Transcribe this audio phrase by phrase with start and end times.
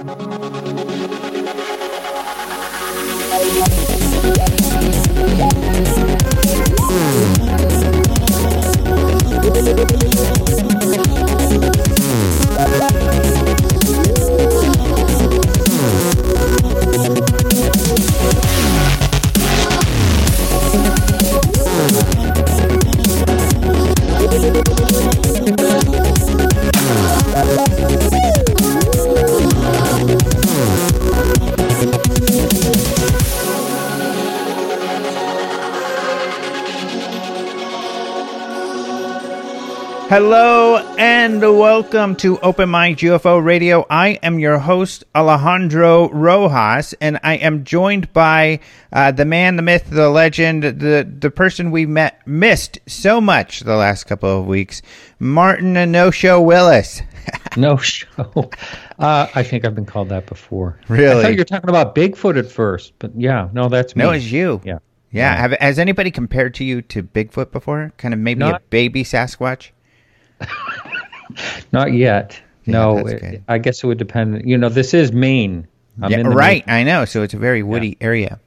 [0.00, 1.79] ハハハハ!
[40.22, 43.86] Hello and welcome to Open Mind UFO Radio.
[43.88, 48.60] I am your host, Alejandro Rojas, and I am joined by
[48.92, 53.60] uh, the man, the myth, the legend, the, the person we met missed so much
[53.60, 54.82] the last couple of weeks,
[55.20, 57.00] Martin No Show Willis.
[57.56, 58.50] no show.
[58.98, 60.78] Uh, I think I've been called that before.
[60.88, 61.18] Really?
[61.18, 64.04] I thought you were talking about Bigfoot at first, but yeah, no, that's me.
[64.04, 64.60] No, it's you.
[64.66, 64.80] Yeah.
[65.12, 65.34] Yeah.
[65.34, 67.94] Have, has anybody compared to you to Bigfoot before?
[67.96, 69.70] Kind of maybe a baby Sasquatch?
[71.72, 72.40] Not yet.
[72.64, 74.48] Yeah, no, it- I guess it would depend.
[74.48, 75.66] You know, this is Maine.
[76.02, 76.66] I'm yeah, in the right.
[76.66, 77.04] Maine- I know.
[77.04, 78.38] So it's a very woody area.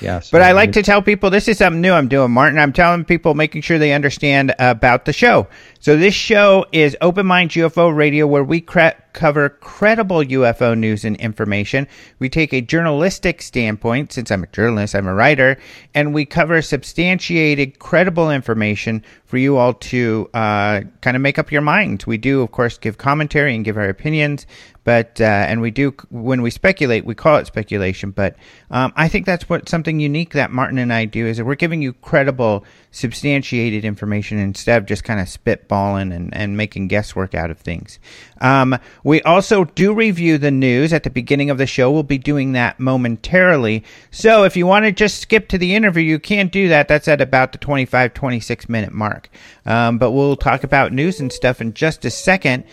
[0.00, 2.58] Yeah, so But I like to tell people this is something new I'm doing, Martin.
[2.58, 5.46] I'm telling people, making sure they understand about the show.
[5.82, 11.16] So this show is Open Mind UFO Radio, where we cover credible UFO news and
[11.16, 11.88] information.
[12.20, 15.58] We take a journalistic standpoint, since I'm a journalist, I'm a writer,
[15.92, 21.50] and we cover substantiated, credible information for you all to uh, kind of make up
[21.50, 22.06] your minds.
[22.06, 24.46] We do, of course, give commentary and give our opinions,
[24.84, 28.10] but uh, and we do when we speculate, we call it speculation.
[28.10, 28.36] But
[28.70, 31.54] um, I think that's what something unique that Martin and I do is that we're
[31.54, 37.34] giving you credible, substantiated information instead of just kind of spitballing and, and making guesswork
[37.34, 37.98] out of things.
[38.40, 41.90] Um, we also do review the news at the beginning of the show.
[41.90, 43.84] We'll be doing that momentarily.
[44.10, 46.88] So if you want to just skip to the interview, you can't do that.
[46.88, 49.28] That's at about the 25, 26 minute mark.
[49.64, 52.64] Um, but we'll talk about news and stuff in just a second.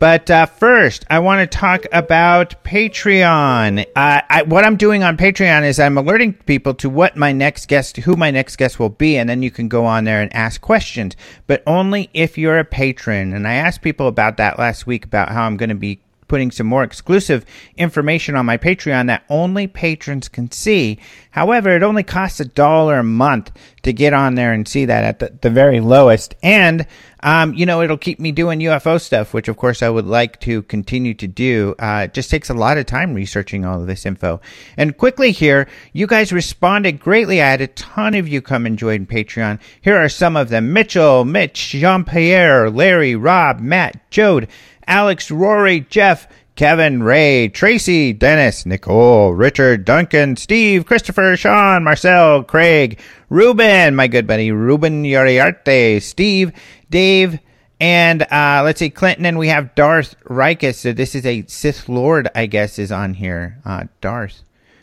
[0.00, 3.80] But uh, first, I want to talk about Patreon.
[3.94, 7.68] Uh, I, what I'm doing on Patreon is I'm alerting people to what my next
[7.68, 10.34] guest, who my next guest will be, and then you can go on there and
[10.34, 11.16] ask questions.
[11.46, 13.34] But only if you're a patron.
[13.34, 16.52] And I asked people about that last week about how I'm going to be putting
[16.52, 17.44] some more exclusive
[17.76, 20.96] information on my Patreon that only patrons can see.
[21.32, 23.50] However, it only costs a dollar a month
[23.82, 26.36] to get on there and see that at the, the very lowest.
[26.40, 26.86] And,
[27.22, 30.40] um, you know, it'll keep me doing UFO stuff, which of course I would like
[30.40, 31.74] to continue to do.
[31.78, 34.40] Uh, it just takes a lot of time researching all of this info.
[34.76, 37.42] And quickly here, you guys responded greatly.
[37.42, 39.60] I had a ton of you come and join Patreon.
[39.80, 40.72] Here are some of them.
[40.72, 44.48] Mitchell, Mitch, Jean-Pierre, Larry, Rob, Matt, Jode,
[44.86, 46.26] Alex, Rory, Jeff,
[46.60, 53.00] Kevin, Ray, Tracy, Dennis, Nicole, Richard, Duncan, Steve, Christopher, Sean, Marcel, Craig,
[53.30, 56.52] Ruben, my good buddy, Ruben Uriarte, Steve,
[56.90, 57.38] Dave,
[57.80, 60.74] and uh, let's see, Clinton, and we have Darth Rikus.
[60.74, 63.56] So this is a Sith Lord, I guess, is on here.
[63.64, 64.42] Uh, Darth.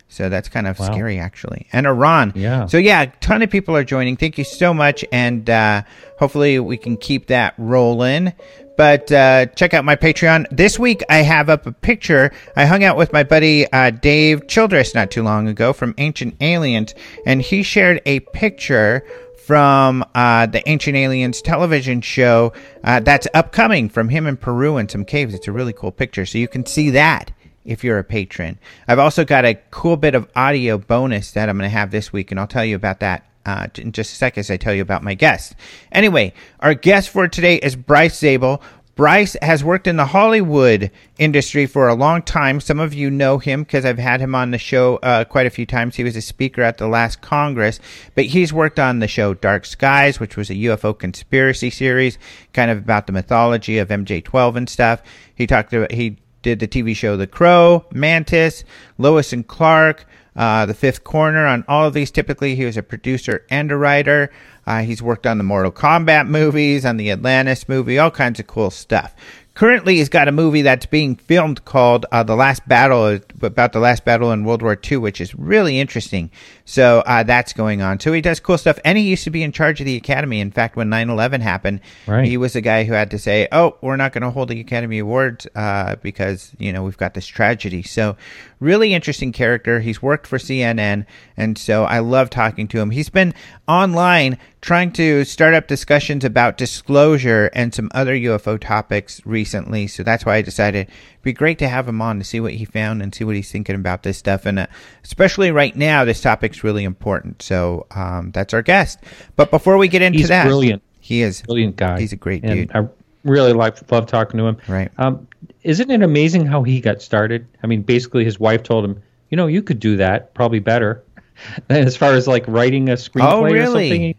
[0.10, 0.88] So that's kind of Wow.
[0.88, 1.68] scary, actually.
[1.72, 2.34] And Iran.
[2.36, 2.66] Yeah.
[2.66, 4.18] So yeah, a ton of people are joining.
[4.18, 5.84] Thank you so much, and uh,
[6.18, 8.34] hopefully we can keep that rolling.
[8.78, 10.46] But uh, check out my Patreon.
[10.52, 12.32] This week I have up a picture.
[12.56, 16.36] I hung out with my buddy uh, Dave Childress not too long ago from Ancient
[16.40, 16.94] Aliens,
[17.26, 19.04] and he shared a picture
[19.48, 24.88] from uh, the Ancient Aliens television show uh, that's upcoming from him in Peru in
[24.88, 25.34] some caves.
[25.34, 27.32] It's a really cool picture, so you can see that
[27.66, 28.60] if you're a patron.
[28.88, 32.14] I've also got a cool bit of audio bonus that I'm going to have this
[32.14, 34.74] week, and I'll tell you about that uh, in just a second as I tell
[34.74, 35.56] you about my guest.
[35.92, 38.62] Anyway, our guest for today is Bryce Zabel.
[38.96, 42.60] Bryce has worked in the Hollywood industry for a long time.
[42.60, 45.52] Some of you know him because I've had him on the show uh, quite a
[45.52, 45.96] few times.
[45.96, 47.80] He was a speaker at the last Congress,
[48.16, 52.18] but he's worked on the show Dark Skies, which was a UFO conspiracy series,
[52.54, 55.04] kind of about the mythology of MJ12 and stuff.
[55.36, 58.64] He talked about he did the TV show The Crow, Mantis,
[58.98, 60.06] Lois and Clark,
[60.38, 61.46] uh, The Fifth Corner.
[61.46, 64.32] On all of these, typically he was a producer and a writer.
[64.66, 68.48] Uh, he's worked on the Mortal Kombat movies, on the Atlantis movie, all kinds of
[68.48, 69.16] cool stuff.
[69.54, 73.80] Currently, he's got a movie that's being filmed called uh, "The Last Battle," about the
[73.80, 76.30] last battle in World War II, which is really interesting.
[76.66, 78.00] So uh, that's going on.
[78.00, 80.42] So he does cool stuff, and he used to be in charge of the Academy.
[80.42, 82.28] In fact, when 9/11 happened, Right.
[82.28, 84.60] he was the guy who had to say, "Oh, we're not going to hold the
[84.60, 88.16] Academy Awards uh, because you know we've got this tragedy." So,
[88.60, 89.80] really interesting character.
[89.80, 91.06] He's worked for CNN,
[91.36, 92.90] and so I love talking to him.
[92.90, 93.34] He's been
[93.68, 99.88] online trying to start up discussions about disclosure and some other UFO topics recently.
[99.88, 102.54] So that's why I decided it'd be great to have him on to see what
[102.54, 104.46] he found and see what he's thinking about this stuff.
[104.46, 104.68] And uh,
[105.04, 107.42] especially right now, this topic's really important.
[107.42, 109.00] So um, that's our guest.
[109.36, 110.82] But before we get into He's that, brilliant.
[111.00, 112.00] He is brilliant guy.
[112.00, 112.72] He's a great and dude.
[112.76, 112.88] I
[113.24, 114.58] really like love talking to him.
[114.68, 114.92] Right.
[114.98, 115.27] Um,
[115.68, 117.48] isn't it amazing how he got started?
[117.64, 121.04] I mean, basically, his wife told him, "You know, you could do that, probably better."
[121.70, 123.90] as far as like writing a screenplay Oh, or really?
[123.90, 124.16] something.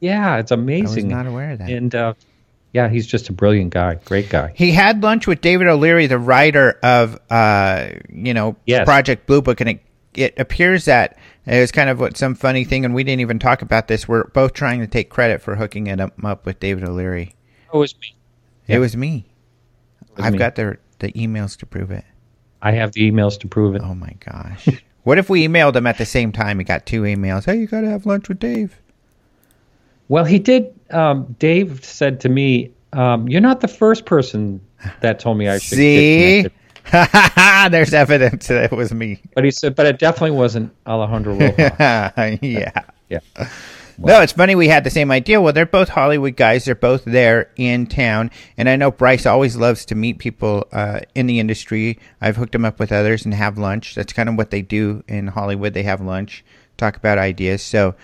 [0.00, 1.12] Yeah, it's amazing.
[1.12, 1.70] I was not aware of that.
[1.70, 2.14] And uh,
[2.72, 4.52] yeah, he's just a brilliant guy, great guy.
[4.54, 8.84] He had lunch with David O'Leary, the writer of, uh, you know, Yes.
[8.84, 9.80] Project Blue Book, and it
[10.14, 13.38] it appears that it was kind of what some funny thing, and we didn't even
[13.38, 14.06] talk about this.
[14.06, 17.34] We're both trying to take credit for hooking it up, up with David O'Leary.
[17.72, 18.14] Oh, it was me.
[18.68, 19.26] It was me.
[20.16, 20.38] I've me.
[20.38, 22.04] got the the emails to prove it.
[22.60, 23.82] I have the emails to prove it.
[23.82, 24.68] Oh my gosh!
[25.02, 26.58] what if we emailed him at the same time?
[26.58, 27.44] He got two emails.
[27.44, 28.76] Hey, you got to have lunch with Dave.
[30.08, 30.74] Well, he did.
[30.90, 34.60] Um, Dave said to me, um, "You're not the first person
[35.00, 36.46] that told me I should See,
[36.90, 39.20] there's evidence that it was me.
[39.34, 41.58] But he said, "But it definitely wasn't Alejandro Rojas."
[42.42, 42.82] yeah.
[43.08, 43.20] yeah.
[44.08, 45.40] No, it's funny we had the same idea.
[45.40, 46.64] Well, they're both Hollywood guys.
[46.64, 51.00] They're both there in town, and I know Bryce always loves to meet people uh,
[51.14, 51.98] in the industry.
[52.20, 53.94] I've hooked him up with others and have lunch.
[53.94, 55.74] That's kind of what they do in Hollywood.
[55.74, 56.44] They have lunch,
[56.76, 57.62] talk about ideas.
[57.62, 57.94] So,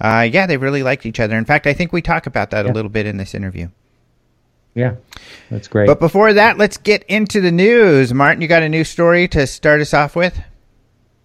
[0.00, 1.36] uh, yeah, they really liked each other.
[1.36, 3.68] In fact, I think we talk about that a little bit in this interview.
[4.74, 4.94] Yeah,
[5.50, 5.88] that's great.
[5.88, 8.14] But before that, let's get into the news.
[8.14, 10.40] Martin, you got a new story to start us off with?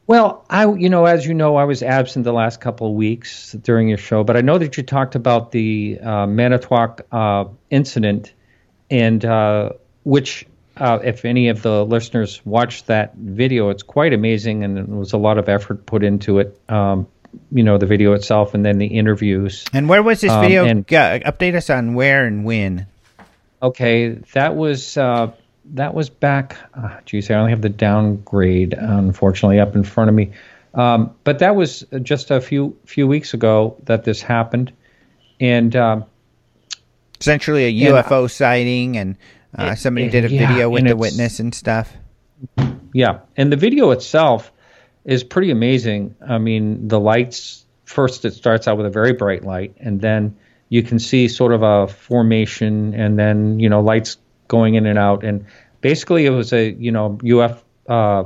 [0.06, 3.54] Well, I, you know, as you know, I was absent the last couple of weeks
[3.54, 8.34] during your show, but I know that you talked about the uh, Manitowoc uh, incident,
[8.92, 9.70] and uh,
[10.04, 10.46] which,
[10.76, 15.14] uh, if any of the listeners watched that video, it's quite amazing, and there was
[15.14, 16.60] a lot of effort put into it.
[16.68, 17.08] Um,
[17.52, 19.64] you know, the video itself, and then the interviews.
[19.74, 20.66] And where was this Um, video?
[20.66, 22.88] and- G- update us on where and when.
[23.62, 25.32] Okay, that was uh,
[25.66, 26.58] that was back.
[26.74, 30.32] Uh, geez, I only have the downgrade, unfortunately, up in front of me.
[30.74, 34.74] Um, but that was just a few few weeks ago that this happened,
[35.40, 36.06] and um,
[37.20, 39.16] essentially a And, UFO sighting, and
[39.58, 41.94] uh, it- somebody did a yeah, video with the witness and stuff.
[42.94, 44.52] yeah, and the video itself
[45.06, 46.16] is pretty amazing.
[46.28, 50.36] I mean, the lights first it starts out with a very bright light, and then
[50.70, 54.18] you can see sort of a formation, and then you know lights
[54.54, 55.46] going in and out, and
[55.82, 58.24] basically it was a you know UF uh,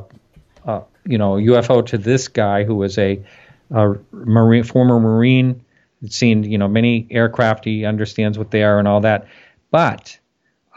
[0.65, 3.23] uh, you know UFO to this guy who was a,
[3.71, 5.63] a marine former marine,
[6.09, 9.27] seen you know many aircraft, he understands what they are and all that,
[9.71, 10.19] but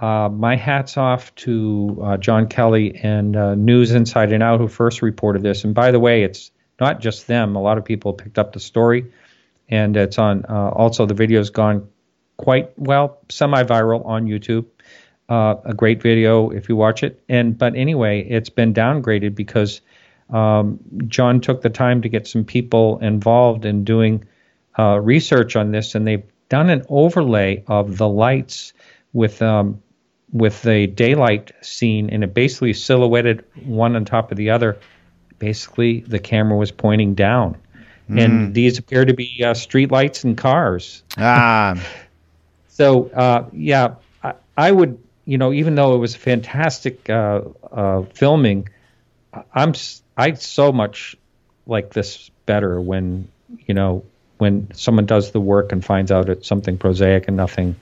[0.01, 4.69] uh, my hats off to uh, John Kelly and uh, News Inside and Out, who
[4.69, 5.65] first reported this.
[5.65, 6.51] And by the way, it's
[6.81, 7.55] not just them.
[7.55, 9.13] A lot of people picked up the story,
[9.69, 10.47] and it's on.
[10.49, 11.87] Uh, also, the video's gone
[12.39, 14.65] quite well, semi-viral on YouTube.
[15.31, 17.23] Uh, a great video if you watch it.
[17.29, 19.81] And but anyway, it's been downgraded because
[20.31, 24.25] um, John took the time to get some people involved in doing
[24.79, 28.73] uh, research on this, and they've done an overlay of the lights
[29.13, 29.81] with um,
[30.33, 34.79] with the daylight scene, and it basically silhouetted one on top of the other.
[35.39, 37.57] Basically, the camera was pointing down,
[38.09, 41.03] and these appear to be uh, street lights and cars.
[41.17, 41.81] Ah,
[42.69, 44.99] So, uh, yeah, I, I would,
[45.31, 48.69] you know, even though it was fantastic uh, uh, filming,
[49.55, 49.75] I'm
[50.17, 51.15] I so much
[51.69, 53.29] like this better when
[53.65, 54.03] you know
[54.39, 57.77] when someone does the work and finds out it's something prosaic and nothing.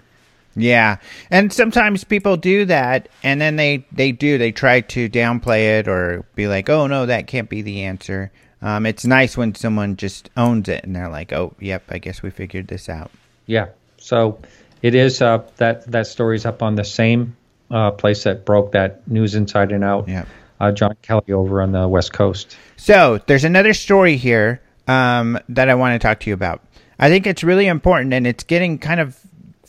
[0.57, 0.97] yeah.
[1.31, 5.89] And sometimes people do that, and then they they do they try to downplay it
[5.89, 8.31] or be like, oh no, that can't be the answer.
[8.61, 12.23] Um, it's nice when someone just owns it and they're like, oh, yep, I guess
[12.23, 13.11] we figured this out.
[13.47, 13.69] Yeah.
[13.97, 14.39] So
[14.83, 17.38] it is uh, that that story's up on the same
[17.71, 20.09] uh, place that broke that news inside and out.
[20.09, 20.25] Yeah.
[20.61, 22.57] Uh, John Kelly over on the West Coast.
[22.77, 26.63] So there's another story here um, that I want to talk to you about.
[26.99, 29.17] I think it's really important, and it's getting kind of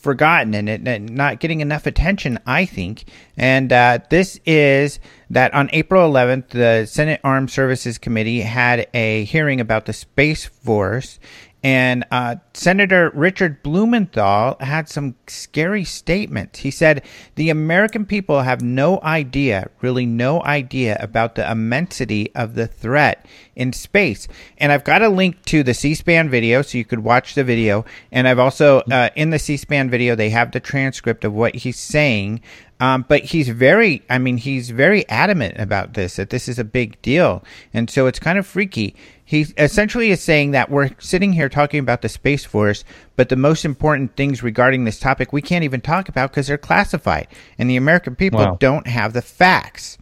[0.00, 2.38] forgotten and, it, and not getting enough attention.
[2.46, 3.04] I think,
[3.36, 9.24] and uh, this is that on April 11th, the Senate Armed Services Committee had a
[9.24, 11.20] hearing about the Space Force.
[11.62, 16.60] And uh, Senator Richard Blumenthal had some scary statements.
[16.60, 17.02] He said,
[17.34, 23.26] The American people have no idea, really no idea, about the immensity of the threat
[23.54, 24.26] in space.
[24.56, 27.44] And I've got a link to the C SPAN video so you could watch the
[27.44, 27.84] video.
[28.10, 31.56] And I've also, uh, in the C SPAN video, they have the transcript of what
[31.56, 32.40] he's saying.
[32.80, 36.64] Um, but he's very, I mean, he's very adamant about this, that this is a
[36.64, 37.44] big deal.
[37.74, 38.96] And so it's kind of freaky.
[39.22, 42.82] He essentially is saying that we're sitting here talking about the Space Force,
[43.16, 46.58] but the most important things regarding this topic we can't even talk about because they're
[46.58, 47.28] classified.
[47.58, 48.56] And the American people Wow.
[48.58, 49.98] don't have the facts.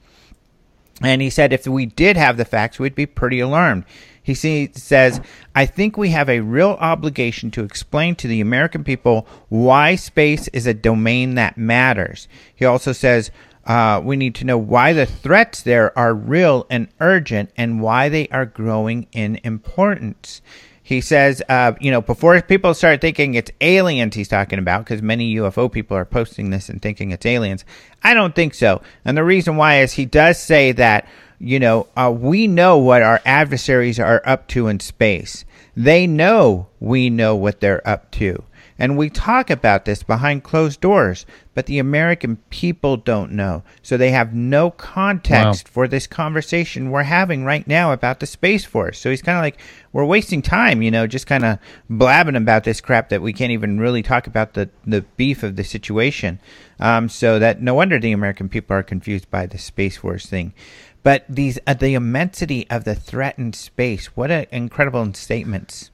[1.03, 3.85] And he said if we did have the facts, we'd be pretty alarmed.
[4.29, 4.35] He
[4.75, 5.21] says,
[5.55, 10.49] I think we have a real obligation to explain to the American people why space
[10.49, 12.29] is a domain that matters.
[12.55, 13.31] He also says,
[13.65, 18.11] uh, we need to know why the threats there are real and urgent and why
[18.11, 20.43] they are growing in importance.
[20.83, 25.03] He says, uh, you know, before people start thinking it's aliens he's talking about, because
[25.03, 27.65] many UFO people are posting this and thinking it's aliens.
[28.03, 28.81] I don't think so.
[29.05, 31.07] And the reason why is he does say that,
[31.39, 35.45] you know, uh, we know what our adversaries are up to in space.
[35.77, 38.43] They know we know what they're up to.
[38.81, 43.65] And we talk about this behind closed doors, but the American people don't know.
[43.83, 45.73] So they have no context Wow.
[45.73, 48.97] for this conversation we're having right now about the Space Force.
[49.01, 49.59] So he's kind of like,
[49.93, 51.59] we're wasting time, you know, just kind of
[51.91, 55.57] blabbing about this crap that we can't even really talk about the, the beef of
[55.57, 56.39] the situation.
[56.79, 60.55] Um, so that no wonder the American people are confused by the Space Force thing.
[61.03, 64.07] But these uh, the immensity of the threatened space.
[64.17, 65.91] What an incredible statements.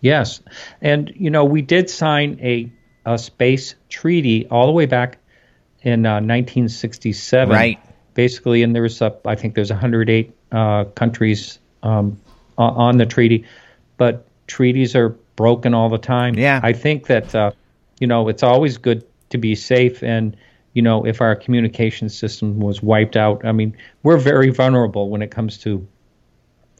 [0.00, 0.40] Yes,
[0.80, 2.70] and you know we did sign a
[3.04, 5.18] a space treaty all the way back
[5.82, 7.54] in uh, 1967.
[7.54, 7.78] Right.
[8.14, 12.20] Basically, and there there's a, I think there's 108 uh, countries um,
[12.58, 13.44] on the treaty,
[13.98, 16.34] but treaties are broken all the time.
[16.34, 16.60] Yeah.
[16.62, 17.52] I think that uh,
[18.00, 20.36] you know it's always good to be safe and.
[20.76, 25.22] You know, if our communication system was wiped out, I mean, we're very vulnerable when
[25.22, 25.88] it comes to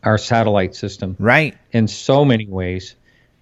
[0.02, 1.56] our satellite system Right.
[1.72, 2.94] in so many ways.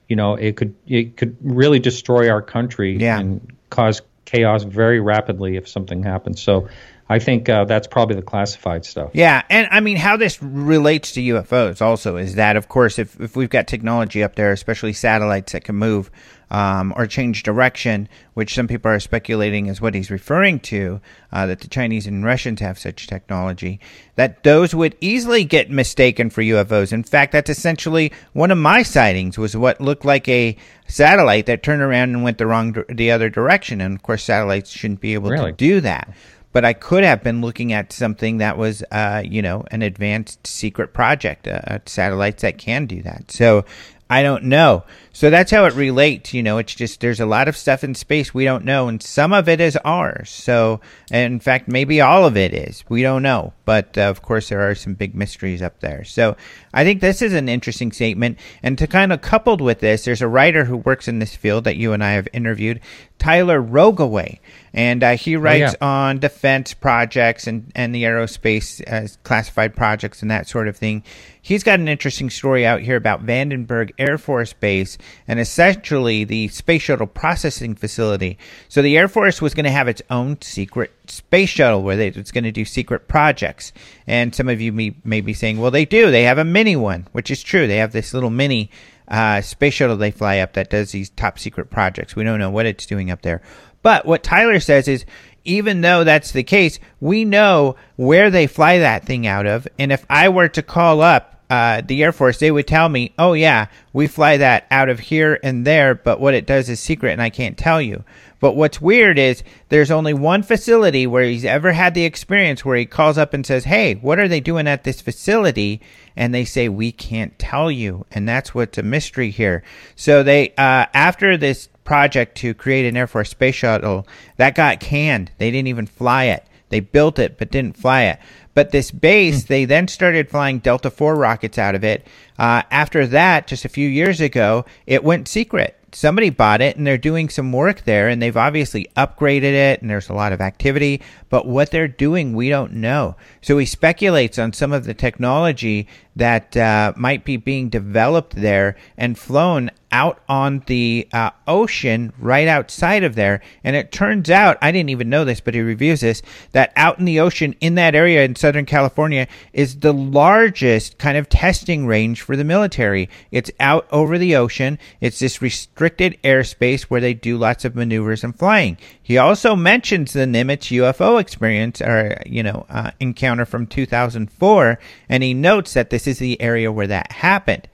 [0.08, 3.18] You know, it could it could really destroy our country Yeah.
[3.18, 6.40] and cause chaos very rapidly if something happens.
[6.40, 6.68] So,
[7.08, 9.10] I think uh, that's probably the classified stuff.
[9.12, 13.20] Yeah, and I mean how this relates to UFOs also is that of course if
[13.20, 16.10] if we've got technology up there, especially satellites that can move
[16.50, 21.00] um, or change direction, which some people are speculating is what he's referring to,
[21.32, 23.80] uh, that the Chinese and Russians have such technology,
[24.14, 26.92] that those would easily get mistaken for UFOs.
[26.92, 30.56] In fact, that's essentially one of my sightings was what looked like a
[30.86, 34.70] satellite that turned around and went the wrong the other direction, and of course satellites
[34.70, 35.50] shouldn't be able Really?
[35.50, 36.14] to do that
[36.54, 40.46] but I could have been looking at something that was, uh, you know, an advanced
[40.46, 43.32] secret project, uh, uh, satellites that can do that.
[43.32, 43.64] So
[44.08, 44.84] I don't know.
[45.12, 46.32] So that's how it relates.
[46.32, 49.02] You know, it's just there's a lot of stuff in space we don't know, and
[49.02, 50.30] some of it is ours.
[50.30, 50.80] So,
[51.10, 52.84] in fact, maybe all of it is.
[52.88, 53.52] We don't know.
[53.64, 56.04] But uh, of course, there are some big mysteries up there.
[56.04, 56.36] So
[56.72, 58.38] I think this is an interesting statement.
[58.62, 61.64] And to kind of coupled with this, there's a writer who works in this field
[61.64, 62.80] that you and I have interviewed,
[63.18, 64.38] Tyler Rogoway.
[64.74, 65.86] And uh, he writes yeah.
[65.86, 71.04] on defense projects and, and the aerospace uh, classified projects and that sort of thing.
[71.40, 76.48] He's got an interesting story out here about Vandenberg Air Force Base and essentially the
[76.48, 78.36] space shuttle processing facility.
[78.68, 82.08] So the Air Force was going to have its own secret space shuttle where they,
[82.08, 83.72] it's going to do secret projects.
[84.08, 86.10] And some of you may, may be saying, well, they do.
[86.10, 87.68] They have a mini one, which is true.
[87.68, 88.70] They have this little mini
[89.06, 92.16] uh, space shuttle they fly up that does these top secret projects.
[92.16, 93.42] We don't know what it's doing up there.
[93.84, 95.04] But what Tyler says is,
[95.44, 99.68] even though that's the case, we know where they fly that thing out of.
[99.78, 103.12] And if I were to call up uh, the Air Force, they would tell me,
[103.18, 106.80] oh, yeah, we fly that out of here and there, but what it does is
[106.80, 108.04] secret and I can't tell you.
[108.40, 112.78] But what's weird is there's only one facility where he's ever had the experience where
[112.78, 115.82] he calls up and says, Hey, what are they doing at this facility?
[116.16, 118.06] And they say, We can't tell you.
[118.10, 119.62] And that's what's a mystery here.
[119.94, 124.80] So they, uh, after this project to create an Air Force space shuttle, that got
[124.80, 125.30] canned.
[125.38, 126.44] They didn't even fly it.
[126.70, 128.18] They built it, but didn't fly it.
[128.54, 132.06] But this base, they then started flying Delta 4 rockets out of it.
[132.38, 136.86] Uh, after that, just a few years ago, it went secret somebody bought it and
[136.86, 140.40] they're doing some work there and they've obviously upgraded it and there's a lot of
[140.40, 144.94] activity but what they're doing we don't know so he speculates on some of the
[144.94, 145.86] technology
[146.16, 152.48] that uh, might be being developed there and flown out on the uh, ocean right
[152.48, 153.40] outside of there.
[153.62, 156.20] And it turns out i didn't even know this but he reviews this
[156.52, 161.16] that out in the ocean in that area in southern california is the largest kind
[161.16, 163.08] of testing range for the military.
[163.30, 164.78] It's out over the ocean.
[165.00, 168.76] It's this restricted airspace where they do lots of maneuvers and flying.
[169.02, 175.22] He also mentions the nimitz ufo experience or you know uh, encounter from 2004 and
[175.22, 177.68] he notes that this is the area where that happened.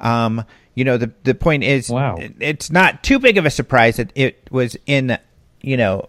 [0.00, 0.44] Um,
[0.76, 2.16] you know the the point is Wow.
[2.18, 5.18] it's not too big of a surprise that it was in
[5.66, 6.08] you know,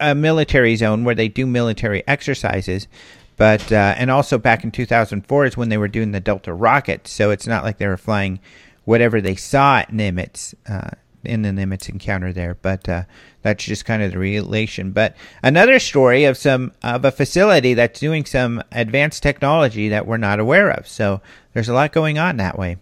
[0.00, 2.88] a military zone where they do military exercises.
[3.36, 7.06] But uh, and also back in 2004 is when they were doing the Delta rocket,
[7.06, 8.40] so it's not like they were flying
[8.84, 10.90] whatever they saw at Nimitz uh,
[11.22, 12.56] in the Nimitz encounter there.
[12.62, 13.02] But uh,
[13.42, 14.92] that's just kind of the relation.
[14.92, 20.16] But another story of some of a facility that's doing some advanced technology that we're
[20.16, 20.88] not aware of.
[20.88, 21.20] So
[21.52, 22.78] there's a lot going on that way.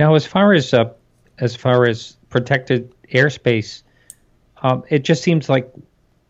[0.00, 0.94] Now, as far as uh,
[1.38, 3.82] as far as protected airspace,
[4.62, 5.70] um, it just seems like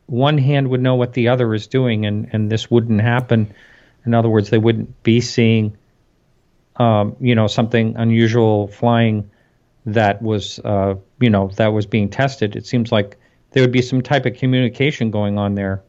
[0.07, 3.55] one hand would know what the other is doing, and, and this wouldn't happen.
[4.05, 5.77] In other words, they wouldn't be seeing,
[6.77, 9.31] um, you know, something unusual flying
[9.87, 12.57] that was, uh, you know, that was being tested.
[12.57, 13.19] It seems like
[13.53, 15.85] there would be some type of communication going on there,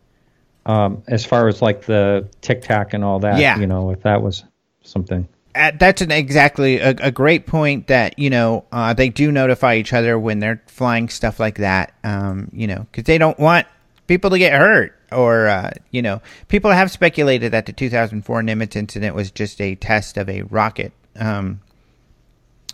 [0.68, 3.40] um, as far as like the tic tac and all that.
[3.40, 3.58] Yeah.
[3.58, 4.44] You know, if that was
[4.84, 5.28] something.
[5.54, 9.76] Uh, that's an exactly a, a, great point that you know uh, they do notify
[9.76, 13.68] each other when they're flying stuff like that um, you know because they don't want
[14.08, 18.78] people to get hurt or uh, you know people have speculated that the 2004 nimitz
[18.78, 21.60] incident was just a test of a rocket um,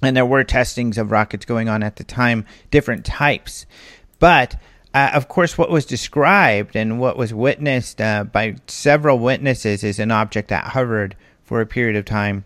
[0.02, 3.66] and there were testings of rockets going on at the time different types.
[4.20, 4.56] But
[4.94, 10.00] uh, of course what was described and what was witnessed uh, by several witnesses is
[10.00, 12.46] an object that hovered for a period of time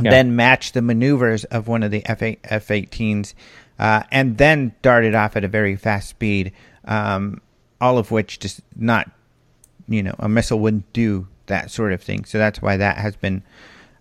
[0.00, 0.10] yeah.
[0.10, 3.34] then matched the maneuvers of one of the F-8, F-18s
[3.78, 6.52] uh, and then darted off at a very fast speed
[6.88, 7.40] um,
[7.80, 9.10] all of which just not,
[9.88, 12.24] you know, a missile wouldn't do that sort of thing.
[12.24, 13.42] So that's why that has been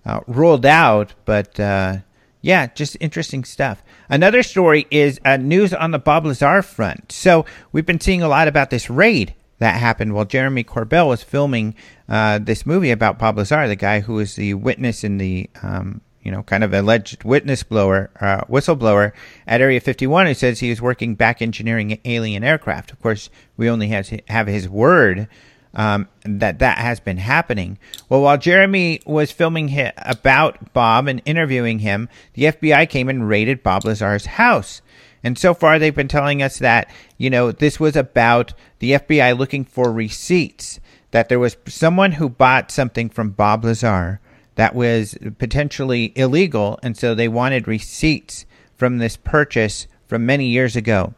[0.05, 1.13] uh, rolled out.
[1.25, 1.97] But uh,
[2.41, 3.83] yeah, just interesting stuff.
[4.09, 7.11] Another story is uh, news on the Bob Lazar front.
[7.11, 11.23] So we've been seeing a lot about this raid that happened while Jeremy Corbell was
[11.23, 11.75] filming
[12.07, 16.01] uh, this movie about Bob Lazar, the guy who was the witness in the um,
[16.27, 19.13] you know, kind of alleged witness blower, uh, whistleblower
[19.47, 22.91] at Area 51 who says he was working back engineering alien aircraft.
[22.91, 25.29] Of course, we only have, have his word
[25.73, 27.79] um, that that has been happening.
[28.09, 33.63] Well, while Jeremy was filming about Bob and interviewing him, the FBI came and raided
[33.63, 34.81] Bob Lazar's house.
[35.23, 39.37] And so far, they've been telling us that, you know, this was about the FBI
[39.37, 40.79] looking for receipts,
[41.11, 44.19] that there was someone who bought something from Bob Lazar
[44.55, 50.75] that was potentially illegal, and so they wanted receipts from this purchase from many years
[50.75, 51.13] ago.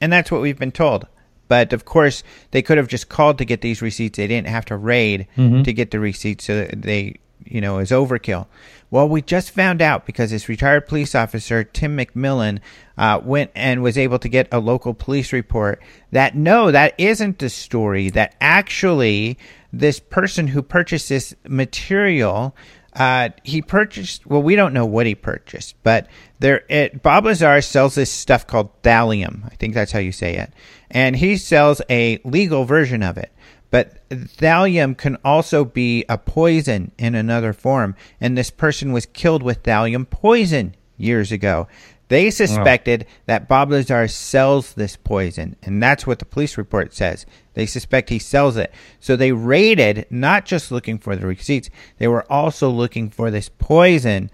[0.00, 1.06] And that's what we've been told.
[1.48, 4.16] But of course, they could have just called to get these receipts.
[4.16, 5.62] They didn't have to raid mm-hmm.
[5.62, 8.46] to get the receipts, so they, you know, is overkill.
[8.92, 12.60] Well, we just found out because this retired police officer, Tim McMillan,
[12.98, 17.38] uh, went and was able to get a local police report that no, that isn't
[17.38, 18.10] the story.
[18.10, 19.38] That actually
[19.72, 22.54] this person who purchased this material
[22.94, 26.06] uh, he purchased well we don't know what he purchased but
[26.40, 30.36] there it, bob lazar sells this stuff called thallium i think that's how you say
[30.36, 30.52] it
[30.90, 33.32] and he sells a legal version of it
[33.72, 39.42] but thallium can also be a poison in another form and this person was killed
[39.42, 41.66] with thallium poison years ago
[42.12, 43.12] they suspected oh.
[43.24, 47.24] that Bob Lazar sells this poison, and that's what the police report says.
[47.54, 48.70] They suspect he sells it.
[49.00, 53.48] So they raided, not just looking for the receipts, they were also looking for this
[53.48, 54.30] poison,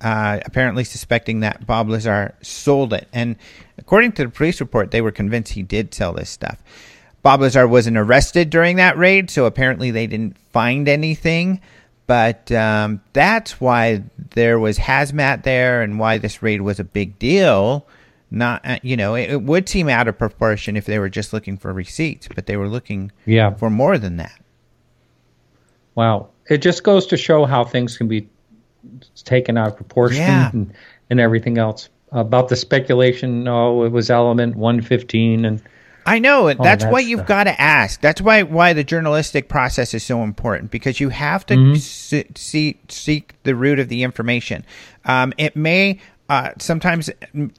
[0.00, 3.06] uh, apparently suspecting that Bob Lazar sold it.
[3.12, 3.36] And
[3.78, 6.60] according to the police report, they were convinced he did sell this stuff.
[7.22, 11.60] Bob Lazar wasn't arrested during that raid, so apparently they didn't find anything.
[12.06, 14.02] But um, that's why
[14.34, 17.86] there was hazmat there and why this raid was a big deal.
[18.30, 21.32] Not, uh, you know, it, it, would seem out of proportion if they were just
[21.32, 23.54] looking for receipts, but they were looking yeah.
[23.54, 24.40] for more than that.
[25.94, 26.30] Wow.
[26.48, 28.28] It just goes to show how things can be
[29.14, 30.50] taken out of proportion yeah.
[30.52, 30.72] and,
[31.10, 31.88] and everything else.
[32.10, 35.62] About the speculation, oh, it was element 115 and
[36.06, 36.58] I know it.
[36.58, 38.00] That's why you've got to ask.
[38.00, 41.74] That's why why the journalistic process is so important because you have to mm-hmm.
[41.76, 44.64] see, see, seek the root of the information.
[45.04, 47.10] Um, it may uh, sometimes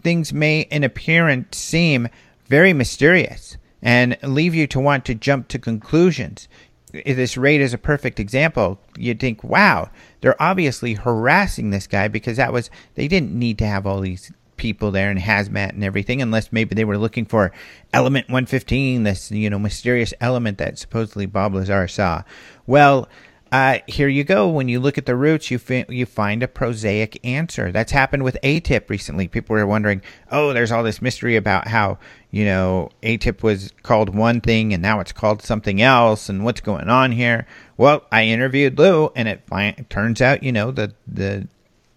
[0.01, 2.09] things may in appearance seem
[2.47, 6.47] very mysterious and leave you to want to jump to conclusions.
[6.91, 8.79] This raid is a perfect example.
[8.97, 9.89] You'd think, wow,
[10.21, 14.31] they're obviously harassing this guy because that was they didn't need to have all these
[14.57, 17.51] people there in hazmat and everything, unless maybe they were looking for
[17.93, 22.23] element 115, this, you know, mysterious element that supposedly Bob Lazar saw.
[22.65, 23.07] Well,
[23.53, 24.49] uh, here you go.
[24.49, 27.71] When you look at the roots, you fi- you find a prosaic answer.
[27.71, 29.27] That's happened with ATIP recently.
[29.27, 31.99] People were wondering, oh, there's all this mystery about how
[32.31, 36.61] you know ATIP was called one thing and now it's called something else, and what's
[36.61, 37.45] going on here.
[37.77, 41.47] Well, I interviewed Lou, and it, fi- turns out, you know, the the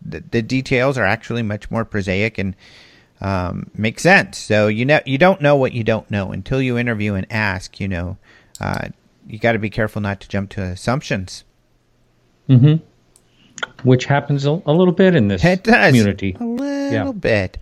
[0.09, 2.55] the, the details are actually much more prosaic and
[3.21, 4.39] um, makes sense.
[4.39, 7.81] So you know you don't know what you don't know until you interview and ask.
[7.81, 8.19] You know,
[8.61, 8.89] uh,
[9.27, 11.45] you got to be careful not to jump to assumptions.
[12.49, 12.77] Mm-hmm.
[13.89, 16.37] Which happens a, a little bit in this It does community.
[16.39, 17.13] a little Yeah.
[17.13, 17.59] bit.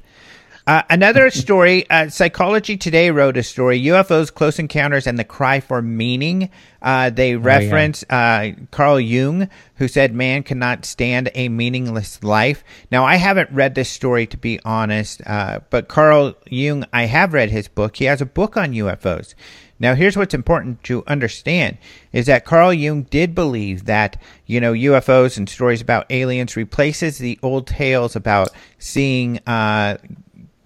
[0.66, 5.60] Uh, another story, uh, Psychology Today wrote a story, UFOs, Close Encounters, and the Cry
[5.60, 6.48] for Meaning.
[6.80, 12.64] Uh, they reference uh, Carl Jung, who said man cannot stand a meaningless life.
[12.90, 17.34] Now, I haven't read this story, to be honest, uh, but Carl Jung, I have
[17.34, 17.96] read his book.
[17.96, 19.34] He has a book on UFOs.
[19.78, 21.76] Now, here's what's important to understand
[22.12, 27.18] is that Carl Jung did believe that, you know, UFOs and stories about aliens replaces
[27.18, 28.48] the old tales about
[28.78, 29.98] seeing uh,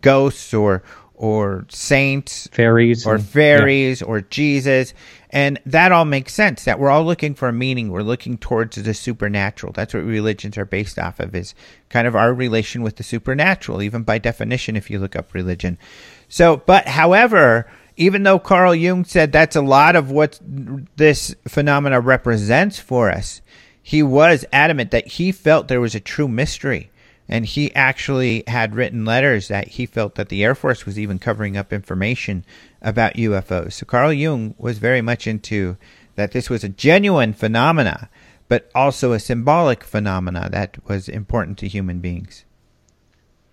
[0.01, 0.83] ghosts or
[1.15, 4.95] or saints Fairies or and- fairies or Jesus.
[5.31, 7.91] And that all makes sense that we're all looking for a meaning.
[7.91, 9.73] We're looking towards the supernatural.
[9.73, 11.55] That's what religions are based off of is
[11.89, 15.77] kind of our relation with the supernatural, even by definition, if you look up religion.
[16.29, 20.39] So, but however, even though Carl Jung said that's a lot of what
[20.97, 23.43] this phenomena represents for us,
[23.83, 26.91] he was adamant that he felt there was a true mystery
[27.29, 31.19] and he actually had written letters that he felt that the Air Force was even
[31.19, 32.45] covering up information
[32.81, 33.75] about UFOs.
[33.75, 35.77] So Carl Jung was very much into
[36.14, 38.09] that this was a genuine phenomena,
[38.49, 42.45] but also a symbolic phenomena that was important to human beings.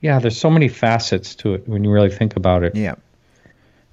[0.01, 2.75] Yeah, there's so many facets to it when you really think about it.
[2.75, 2.95] Yeah.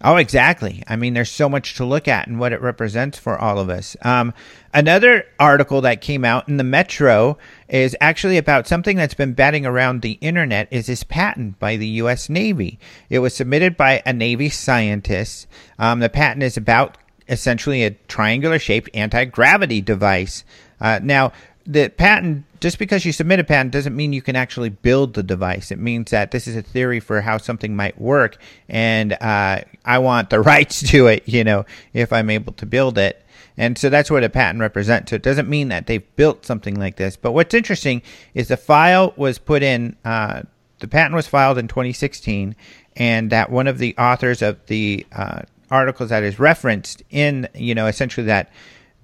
[0.04, 0.82] Oh, exactly.
[0.88, 3.70] I mean, there's so much to look at and what it represents for all of
[3.70, 3.96] us.
[4.02, 4.34] Um,
[4.74, 7.38] another article that came out in the Metro
[7.68, 10.66] is actually about something that's been batting around the internet.
[10.72, 12.28] Is this patent by the U.S.
[12.28, 12.80] Navy?
[13.10, 15.46] It was submitted by a Navy scientist.
[15.78, 20.42] Um, the patent is about essentially a triangular-shaped anti-gravity device.
[20.80, 21.32] Uh, now,
[21.66, 25.22] the patent just because you submit a patent doesn't mean you can actually build the
[25.22, 25.70] device.
[25.70, 28.36] It means that this is a theory for how something might work,
[28.68, 31.28] and uh, I want the rights to it.
[31.28, 33.24] You know, if I'm able to build it,
[33.56, 35.10] and so that's what a patent represents.
[35.10, 37.16] So it doesn't mean that they've built something like this.
[37.16, 38.02] But what's interesting
[38.34, 39.96] is the file was put in.
[40.04, 40.42] Uh,
[40.78, 42.56] the patent was filed in 2016,
[42.96, 47.74] and that one of the authors of the uh, articles that is referenced in, you
[47.74, 48.50] know, essentially that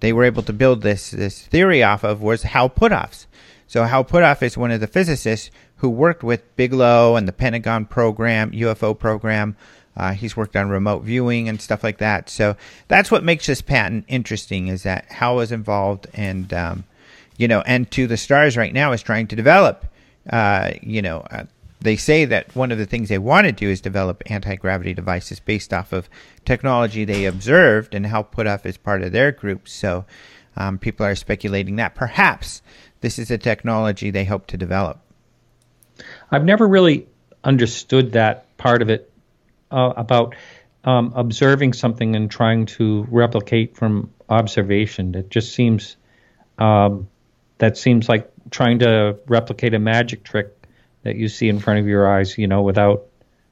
[0.00, 3.26] they were able to build this this theory off of was Hal Puthoff's.
[3.66, 7.84] So Hal Puthoff is one of the physicists who worked with Bigelow and the Pentagon
[7.84, 9.56] program, UFO program.
[9.96, 12.30] Uh, he's worked on remote viewing and stuff like that.
[12.30, 12.56] So
[12.86, 16.84] that's what makes this patent interesting is that Hal was involved and, um,
[17.36, 19.84] you know, and to the stars right now is trying to develop,
[20.30, 21.44] uh, you know, uh,
[21.80, 25.40] they say that one of the things they want to do is develop anti-gravity devices
[25.40, 26.08] based off of
[26.44, 29.68] technology they observed and Hal Puthoff is part of their group.
[29.68, 30.04] So
[30.56, 32.62] um, people are speculating that perhaps
[33.00, 35.00] this is a technology they hope to develop.
[36.30, 37.06] I've never really
[37.44, 39.12] understood that part of it
[39.70, 40.34] uh, about
[40.84, 45.14] um, observing something and trying to replicate from observation.
[45.14, 45.96] It just seems
[46.58, 47.08] um,
[47.58, 50.57] that seems like trying to replicate a magic trick
[51.02, 53.06] that you see in front of your eyes, you know, without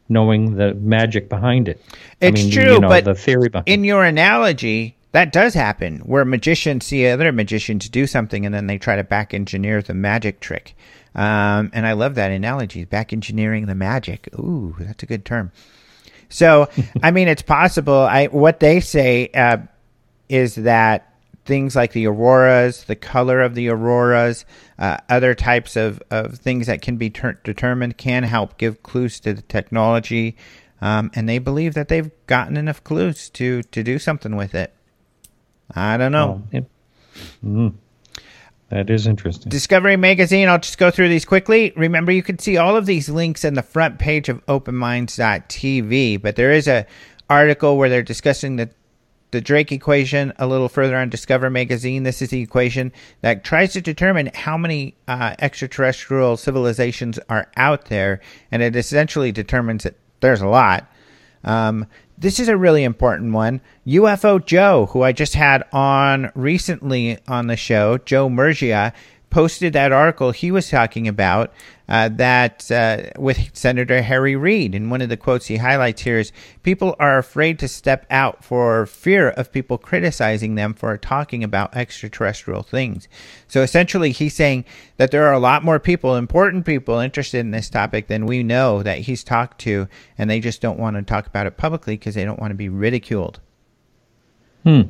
[0.09, 1.81] knowing the magic behind it.
[2.21, 5.55] It's I mean, true, you know, but the theory behind in your analogy, that does
[5.55, 9.83] happen where magicians see other magicians do something and then they try to back engineer
[9.83, 10.75] the magic trick.
[11.15, 14.29] Um, and I love that analogy, back engineering the magic.
[14.39, 15.51] Ooh, that's a good term.
[16.29, 16.69] So,
[17.03, 17.95] I mean, it's possible.
[17.95, 19.59] I what they say uh,
[20.29, 21.16] is that
[21.47, 24.45] things like the auroras, the color of the auroras,
[24.79, 29.21] uh, other types of, of things that can be ter- determined can help give clues
[29.21, 30.37] to the technology.
[30.81, 34.75] Um, and they believe that they've gotten enough clues to, to do something with it.
[35.75, 36.43] I don't know.
[36.45, 36.71] Oh, it-
[37.45, 37.75] mm,
[38.69, 39.49] that is interesting.
[39.49, 41.73] Discovery Magazine, I'll just go through these quickly.
[41.77, 46.37] Remember, you can see all of these links in the front page of openminds.tv, but
[46.37, 46.87] there is a
[47.31, 48.71] article where they're discussing the
[49.31, 52.03] the Drake equation a little further on Discover Magazine.
[52.03, 57.87] This is the equation that tries to determine how many uh, extraterrestrial civilizations are out
[57.87, 60.91] there, and it essentially determines that there's a lot.
[61.45, 61.87] Um,
[62.19, 63.61] this is a really important one.
[63.87, 68.95] UFO Joe, who I just had on recently on the show, Joe Murgia,
[69.31, 71.53] posted that article he was talking about
[71.89, 74.75] uh, that uh, with Senator Harry Reid.
[74.75, 78.45] And one of the quotes he highlights here is people are afraid to step out
[78.45, 83.09] for fear of people criticizing them for talking about extraterrestrial things.
[83.47, 84.65] So essentially, he's saying
[84.97, 88.43] that there are a lot more people, important people, interested in this topic than we
[88.43, 89.87] know that he's talked to,
[90.19, 92.57] and they just don't want to talk about it publicly because they don't want to
[92.57, 93.41] be ridiculed.
[94.65, 94.83] Hmm.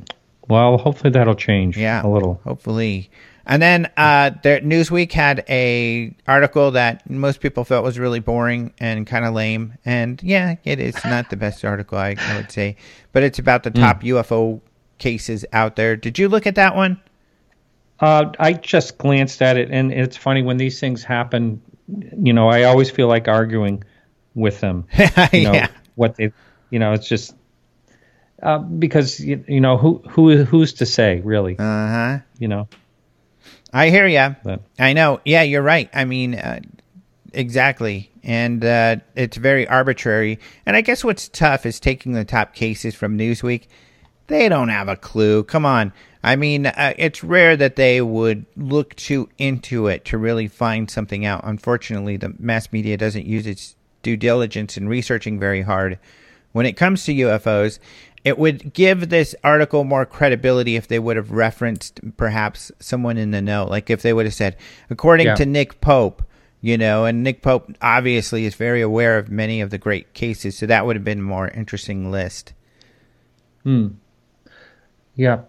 [0.49, 2.07] Well, hopefully that'll change Yeah.
[2.07, 2.40] a little.
[2.44, 3.11] Hopefully.
[3.46, 8.74] And then uh, there, Newsweek had a article that most people felt was really boring
[8.78, 9.74] and kind of lame.
[9.85, 12.76] And yeah, it is not the best article I, I would say,
[13.12, 14.09] but it's about the top mm.
[14.09, 14.61] UFO
[14.98, 15.94] cases out there.
[15.94, 17.00] Did you look at that one?
[18.00, 21.62] Uh, I just glanced at it, and it's funny when these things happen.
[22.20, 23.85] You know, I always feel like arguing
[24.35, 24.87] with them.
[25.32, 25.68] You know, yeah.
[25.94, 26.32] What they,
[26.70, 27.35] you know, it's just
[28.42, 31.56] uh, because you, you know who who who's to say really?
[31.59, 32.18] Uh huh.
[32.38, 32.68] You know.
[33.72, 34.37] I hear you.
[34.79, 35.20] I know.
[35.24, 35.90] Yeah, you're right.
[35.92, 36.61] I mean, uh,
[37.33, 38.11] exactly.
[38.22, 40.38] And uh, it's very arbitrary.
[40.64, 43.66] And I guess what's tough is taking the top cases from Newsweek.
[44.29, 45.44] They don't have a clue.
[45.44, 45.92] Come on.
[46.22, 50.90] I mean, uh, it's rare that they would look too into it to really find
[50.90, 51.42] something out.
[51.44, 55.98] Unfortunately, the mass media doesn't use its due diligence in researching very hard
[56.52, 57.79] when it comes to UFOs.
[58.27, 63.31] It would give this article more credibility if they would have referenced perhaps someone in
[63.31, 63.67] the know.
[63.67, 64.57] Like if they would have said,
[64.91, 65.37] according yeah.
[65.37, 66.25] to Nick Pope,
[66.61, 70.59] you know, and Nick Pope obviously is very aware of many of the great cases.
[70.59, 72.53] So that would have been a more interesting list.
[73.62, 73.91] Hmm.
[75.15, 75.43] Yeah.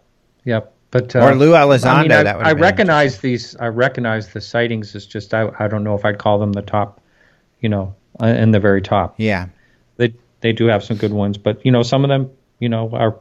[0.46, 0.60] Yeah.
[0.92, 1.88] But, uh, or Lou Elizondo.
[1.88, 3.56] I, mean, I, I recognize these.
[3.56, 4.94] I recognize the sightings.
[4.94, 7.02] It's just I, I don't know if I'd call them the top,
[7.60, 9.16] you know, uh, in the very top.
[9.18, 9.48] Yeah,
[9.96, 12.90] they they do have some good ones, but you know, some of them you know
[12.92, 13.20] are,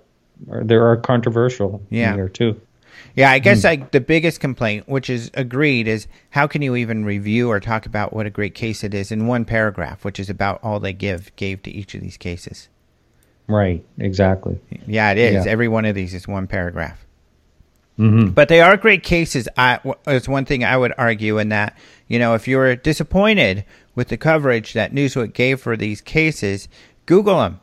[0.50, 2.14] are there are controversial yeah.
[2.14, 2.60] here too.
[3.14, 3.64] Yeah, I guess mm.
[3.64, 7.86] like the biggest complaint, which is agreed, is how can you even review or talk
[7.86, 10.92] about what a great case it is in one paragraph, which is about all they
[10.92, 12.68] give gave to each of these cases.
[13.48, 13.84] Right.
[13.98, 14.60] Exactly.
[14.86, 15.46] Yeah, it is.
[15.46, 15.50] Yeah.
[15.50, 17.06] Every one of these is one paragraph.
[17.98, 18.30] Mm-hmm.
[18.30, 19.48] But they are great cases.
[19.56, 21.76] I, it's one thing I would argue in that
[22.08, 26.68] you know if you're disappointed with the coverage that Newsweek gave for these cases,
[27.06, 27.60] Google them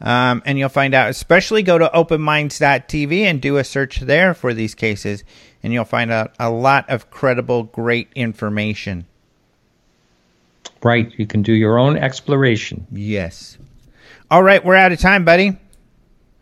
[0.00, 4.52] um, and you'll find out, especially go to openminds.tv and do a search there for
[4.52, 5.24] these cases,
[5.62, 9.06] and you'll find out a lot of credible, great information.
[10.82, 11.10] Right.
[11.16, 12.86] You can do your own exploration.
[12.92, 13.56] Yes.
[14.30, 14.62] All right.
[14.62, 15.56] We're out of time, buddy.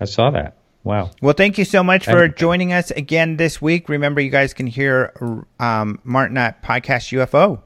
[0.01, 0.57] I saw that.
[0.83, 1.11] Wow.
[1.21, 3.89] Well, thank you so much for joining us again this week.
[3.89, 7.63] Remember, you guys can hear um, Martin at Podcast UFO.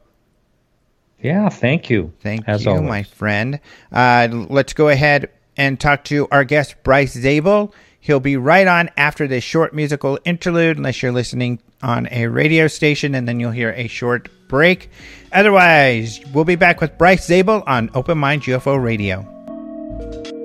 [1.22, 2.12] Yeah, thank you.
[2.20, 2.82] Thank you, always.
[2.82, 3.58] my friend.
[3.90, 7.74] Uh, let's go ahead and talk to our guest, Bryce Zabel.
[8.00, 12.68] He'll be right on after this short musical interlude, unless you're listening on a radio
[12.68, 14.90] station, and then you'll hear a short break.
[15.32, 20.35] Otherwise, we'll be back with Bryce Zabel on Open Mind UFO Radio.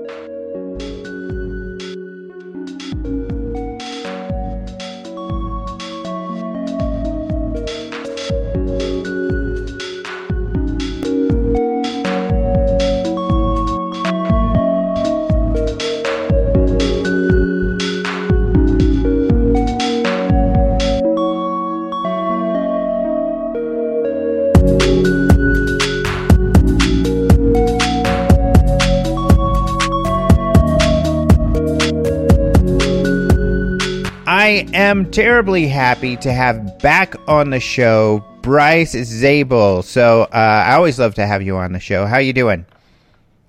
[34.52, 39.84] Am terribly happy to have back on the show Bryce Zabel.
[39.84, 42.06] So uh, I always love to have you on the show.
[42.06, 42.66] How you doing?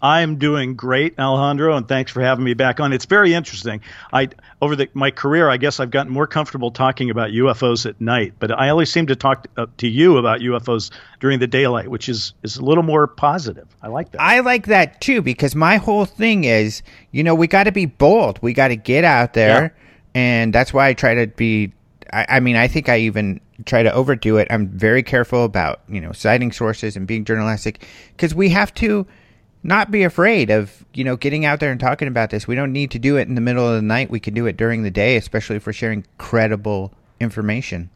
[0.03, 2.93] I'm doing great, Alejandro, and thanks for having me back on.
[2.93, 3.81] It's very interesting.
[4.13, 8.01] I over the, my career, I guess I've gotten more comfortable talking about UFOs at
[8.01, 11.47] night, but I always seem to talk to, uh, to you about UFOs during the
[11.47, 13.69] daylight, which is is a little more positive.
[13.81, 14.21] I like that.
[14.21, 17.87] I like that too because my whole thing is, you know, we got to be
[17.87, 18.41] bold.
[18.43, 19.63] We got to get out there.
[19.63, 19.82] Yeah
[20.15, 21.73] and that's why I try to be.
[22.13, 24.49] I, I, mean, I think I even try to overdo it.
[24.51, 29.07] I'm very careful about you know citing sources and being journalistic because we have to
[29.63, 32.47] not be afraid of you know getting out there and talking about this.
[32.47, 34.11] We don't need to do it in the middle of the night.
[34.11, 37.91] We can do it during the day, especially if we're sharing credible information.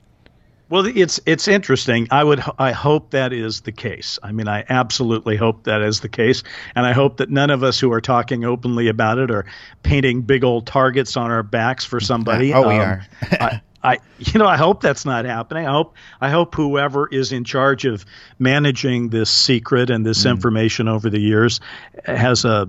[0.68, 2.08] Well, it's it's interesting.
[2.10, 4.18] I would I hope that is the case.
[4.20, 6.42] I mean, I absolutely hope that is the case,
[6.74, 9.46] and I hope that none of us who are talking openly about it are
[9.84, 12.52] painting big old targets on our backs for somebody.
[12.52, 13.06] oh, um, we are.
[13.22, 15.66] I, I, you know, I hope that's not happening.
[15.66, 18.04] I hope I hope whoever is in charge of
[18.40, 20.30] managing this secret and this mm.
[20.30, 21.60] information over the years
[22.04, 22.68] has a,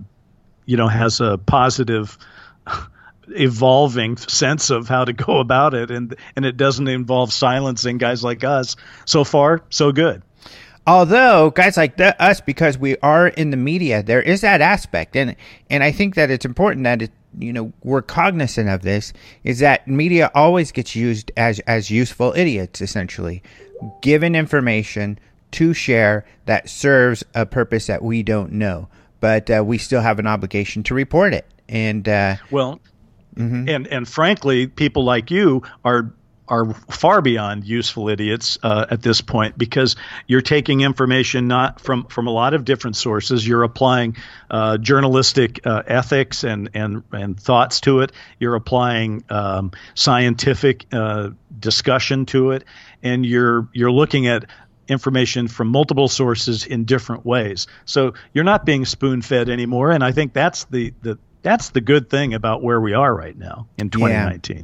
[0.68, 2.20] you know, has a positive
[3.30, 8.24] evolving sense of how to go about it and and it doesn't involve silencing guys
[8.24, 8.76] like us.
[9.06, 10.22] So far so good.
[10.86, 15.16] Although guys like the, us because we are in the media there is that aspect.
[15.16, 15.36] And
[15.70, 19.14] and i think that it's important that it, you know we're cognizant of this
[19.44, 23.44] is that media always gets used as as useful idiots essentially.
[24.02, 25.20] Given information
[25.52, 28.88] to share that serves a purpose that we don't know.
[29.20, 31.46] But uh, we still have an obligation to report it.
[31.68, 32.80] And uh, well
[33.38, 33.70] Mm-hmm.
[33.70, 36.14] And and frankly, people like you are
[36.48, 39.96] are far beyond useful idiots uh, at this point because
[40.28, 43.46] you're taking information not from from a lot of different sources.
[43.46, 44.18] You're applying
[44.50, 48.12] uh, journalistic uh, ethics and and and thoughts to it.
[48.40, 52.64] You're applying um, scientific uh, discussion to it,
[53.04, 54.46] and you're you're looking at
[54.88, 57.68] information from multiple sources in different ways.
[57.84, 61.82] So you're not being spoon fed anymore, and I think that's the the that's the
[61.82, 64.58] good thing about where we are right now in 2019.
[64.58, 64.64] Yeah.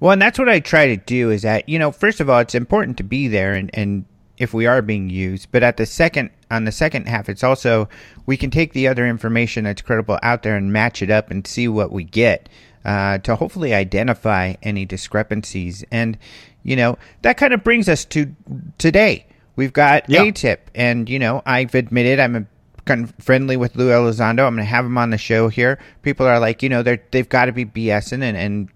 [0.00, 2.38] Well, and that's what I try to do is that, you know, first of all,
[2.40, 4.06] it's important to be there and, and
[4.38, 7.88] if we are being used, but at the second, on the second half, it's also,
[8.24, 11.46] we can take the other information that's credible out there and match it up and
[11.46, 12.48] see what we get
[12.84, 15.84] uh, to hopefully identify any discrepancies.
[15.92, 16.18] And,
[16.62, 18.34] you know, that kind of brings us to
[18.78, 19.26] today.
[19.54, 20.22] We've got yeah.
[20.22, 22.46] AATIP, and, you know, I've admitted I'm a
[22.84, 24.46] kind of friendly with Lou Elizondo.
[24.46, 25.78] I'm going to have him on the show here.
[26.02, 28.68] People are like, you know, they're, they've got to be BSing and, and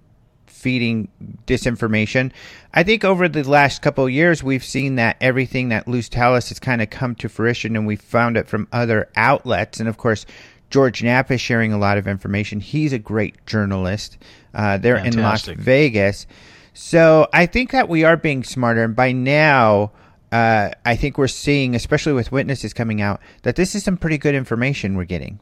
[0.47, 1.09] feeding
[1.47, 2.33] disinformation.
[2.75, 6.35] I think over the last couple of years, we've seen that everything that Lou's tell
[6.35, 9.81] us has kind of come to fruition, and we found it from other outlets.
[9.81, 10.27] And of course,
[10.71, 12.61] George Knapp is sharing a lot of information.
[12.61, 14.19] He's a great journalist.
[14.55, 15.53] Uh, they're Fantastic.
[15.53, 16.27] in Las Vegas.
[16.75, 18.83] So I think that we are being smarter.
[18.83, 19.93] And by now,
[20.37, 24.19] uh, I think we're seeing, especially with witnesses coming out, that this is some pretty
[24.19, 25.41] good information we're getting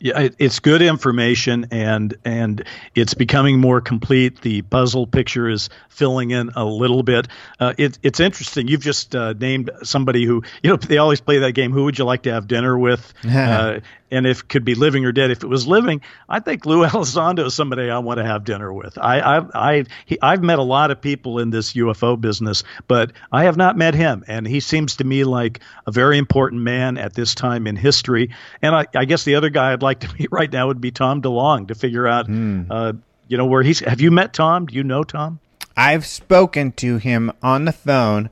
[0.00, 4.40] yeah, it's good information and and it's becoming more complete.
[4.40, 7.28] The puzzle picture is filling in a little bit.
[7.58, 8.68] Uh, it, it's interesting.
[8.68, 11.72] You've just uh, named somebody who you know they always play that game.
[11.72, 13.12] Who would you like to have dinner with?
[13.28, 15.30] uh, and if could be living or dead.
[15.30, 18.72] If it was living, I think Lou Elizondo is somebody I want to have dinner
[18.72, 18.98] with.
[18.98, 23.12] I, I've I, he, I've met a lot of people in this UFO business, but
[23.32, 26.98] I have not met him, and he seems to me like a very important man
[26.98, 28.30] at this time in history.
[28.62, 30.90] And I, I guess the other guy I'd like to meet right now would be
[30.90, 32.66] Tom DeLonge to figure out, mm.
[32.70, 32.92] uh,
[33.28, 33.80] you know, where he's.
[33.80, 34.66] Have you met Tom?
[34.66, 35.40] Do you know Tom?
[35.76, 38.30] I've spoken to him on the phone.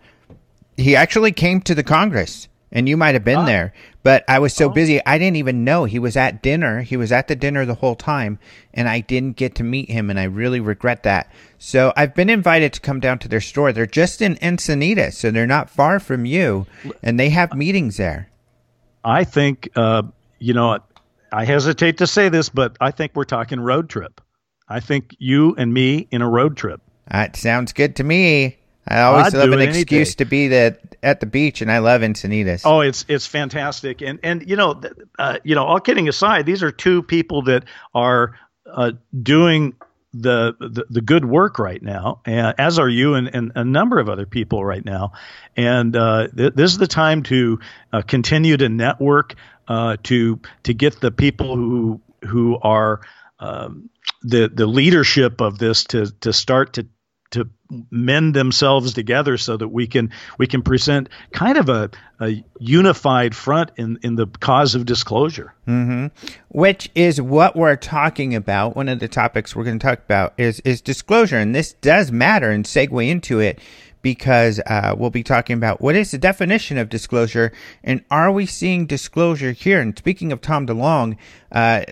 [0.76, 3.46] He actually came to the Congress and you might have been ah.
[3.46, 3.72] there.
[4.07, 4.69] But I was so oh.
[4.69, 6.83] busy, I didn't even know he was at dinner.
[6.83, 8.38] He was at the dinner the whole time,
[8.73, 11.29] and I didn't get to meet him, and I really regret that.
[11.59, 13.73] So I've been invited to come down to their store.
[13.73, 16.66] They're just in Encinitas, so they're not far from you,
[17.03, 18.31] and they have meetings there.
[19.05, 20.05] I think, uh,
[20.38, 20.79] you know,
[21.33, 24.21] I hesitate to say this, but I think we're talking road trip.
[24.69, 26.81] I think you and me in a road trip.
[27.11, 28.59] That sounds good to me.
[28.88, 32.03] I always I'd love an excuse to be the, at the beach, and I love
[32.03, 32.62] Encinitas.
[32.64, 34.81] Oh, it's it's fantastic, and and you know,
[35.18, 39.75] uh, you know, all kidding aside, these are two people that are uh, doing
[40.12, 43.99] the, the, the good work right now, uh, as are you and, and a number
[43.99, 45.12] of other people right now,
[45.57, 47.59] and uh, th- this is the time to
[47.92, 49.35] uh, continue to network,
[49.68, 53.01] uh, to to get the people who who are
[53.40, 53.90] um,
[54.22, 56.87] the the leadership of this to to start to
[57.90, 63.35] mend themselves together so that we can we can present kind of a, a unified
[63.35, 65.55] front in in the cause of disclosure.
[65.66, 66.07] Mm-hmm.
[66.48, 68.76] Which is what we're talking about.
[68.76, 72.12] One of the topics we're going to talk about is is disclosure, and this does
[72.12, 73.61] matter and segue into it
[74.02, 77.50] because uh, we'll be talking about what is the definition of disclosure
[77.83, 79.81] and are we seeing disclosure here?
[79.81, 81.16] And speaking of Tom DeLonge,
[81.50, 81.83] uh,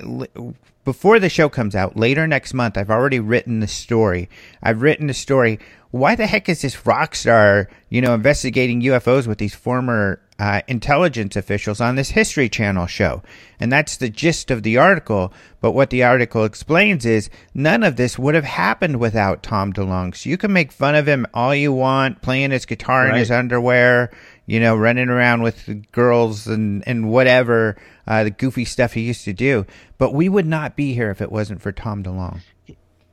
[0.85, 4.29] before the show comes out later next month, I've already written the story.
[4.63, 5.59] I've written the story.
[5.91, 10.61] Why the heck is this rock star, you know, investigating UFOs with these former uh,
[10.67, 13.23] intelligence officials on this History Channel show?
[13.61, 15.33] And that's the gist of the article.
[15.61, 20.17] But what the article explains is none of this would have happened without Tom DeLonge.
[20.17, 23.13] So you can make fun of him all you want, playing his guitar right.
[23.13, 24.11] in his underwear,
[24.47, 29.25] you know, running around with girls and, and whatever, uh, the goofy stuff he used
[29.25, 29.67] to do.
[29.99, 32.41] But we would not be here if it wasn't for Tom DeLonge.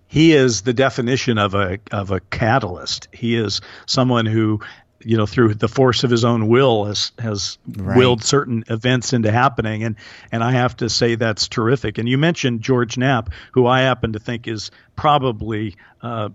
[0.08, 3.08] He is the definition of a of a catalyst.
[3.14, 4.60] He is someone who,
[5.00, 7.98] you know, through the force of his own will has has right.
[7.98, 9.96] willed certain events into happening, and
[10.32, 11.98] and I have to say that's terrific.
[11.98, 16.30] And you mentioned George Knapp, who I happen to think is probably uh,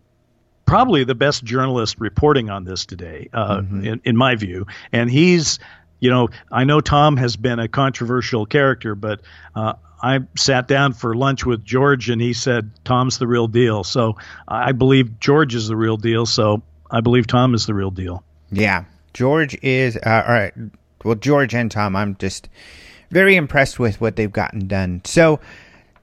[0.66, 3.84] probably the best journalist reporting on this today, uh, mm-hmm.
[3.84, 4.66] in, in my view.
[4.92, 5.58] And he's,
[6.00, 9.20] you know, I know Tom has been a controversial character, but
[9.54, 13.84] uh, I sat down for lunch with George and he said Tom's the real deal.
[13.84, 16.26] So I believe George is the real deal.
[16.26, 18.22] So I believe Tom is the real deal.
[18.50, 19.96] Yeah, George is.
[19.96, 20.54] Uh, all right.
[21.04, 22.48] Well, George and Tom, I'm just
[23.10, 25.02] very impressed with what they've gotten done.
[25.04, 25.40] So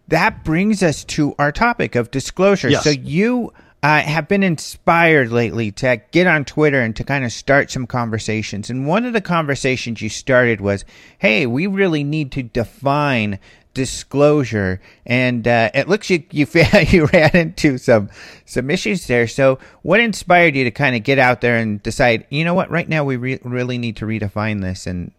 [0.07, 2.69] that brings us to our topic of disclosure.
[2.69, 2.83] Yes.
[2.83, 3.53] So you
[3.83, 7.85] uh, have been inspired lately to get on Twitter and to kind of start some
[7.85, 8.69] conversations.
[8.69, 10.85] And one of the conversations you started was,
[11.19, 13.39] hey, we really need to define
[13.73, 16.47] disclosure, and uh, it looks you you
[16.87, 18.09] you ran into some
[18.45, 19.27] some issues there.
[19.27, 22.71] So, what inspired you to kind of get out there and decide, you know what,
[22.71, 25.11] right now we re- really need to redefine this, and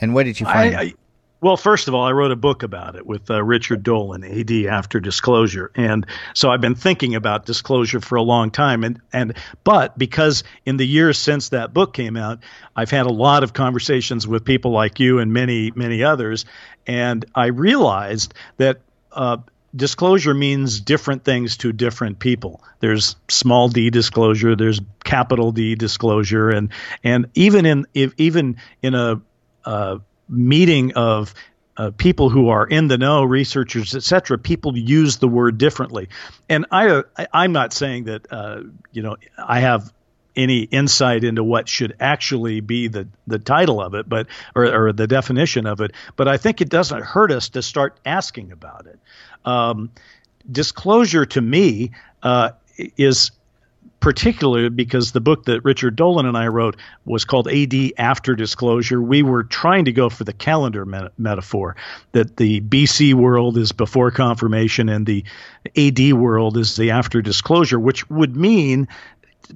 [0.00, 0.76] and what did you find?
[0.76, 0.94] I, I,
[1.40, 4.50] well, first of all, I wrote a book about it with uh, Richard Dolan, AD
[4.66, 8.84] after disclosure, and so I've been thinking about disclosure for a long time.
[8.84, 12.40] And and but because in the years since that book came out,
[12.76, 16.44] I've had a lot of conversations with people like you and many many others,
[16.86, 18.80] and I realized that.
[19.12, 19.38] Uh,
[19.74, 22.62] disclosure means different things to different people.
[22.80, 26.70] There's small d disclosure, there's capital D disclosure, and
[27.04, 29.20] and even in if, even in a
[29.64, 29.98] uh,
[30.30, 31.34] meeting of
[31.76, 34.38] uh, people who are in the know, researchers, etc.
[34.38, 36.08] People use the word differently,
[36.48, 37.02] and I,
[37.32, 38.62] I am not saying that uh,
[38.92, 39.92] you know I have
[40.36, 44.92] any insight into what should actually be the, the title of it, but or, or
[44.92, 45.92] the definition of it.
[46.16, 48.98] But I think it doesn't hurt us to start asking about it.
[49.44, 49.90] Um,
[50.50, 52.50] disclosure to me uh,
[52.96, 53.30] is
[54.00, 59.00] particularly because the book that Richard Dolan and I wrote was called AD After Disclosure.
[59.00, 61.76] We were trying to go for the calendar met- metaphor
[62.12, 65.24] that the BC world is before confirmation and the
[65.76, 68.88] AD world is the after disclosure, which would mean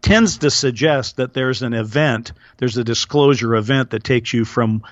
[0.02, 4.82] tends to suggest that there's an event, there's a disclosure event that takes you from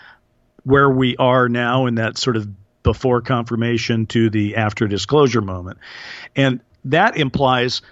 [0.65, 2.49] where we are now in that sort of
[2.83, 5.79] before confirmation to the after disclosure moment.
[6.35, 7.83] And that implies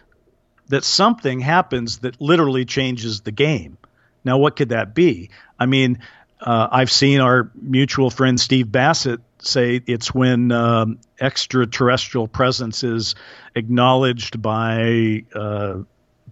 [0.71, 3.77] that something happens that literally changes the game.
[4.25, 5.31] Now, what could that be?
[5.59, 5.99] I mean,
[6.41, 13.14] uh, I've seen our mutual friend Steve Bassett say it's when um, extraterrestrial presence is
[13.55, 15.79] acknowledged by uh,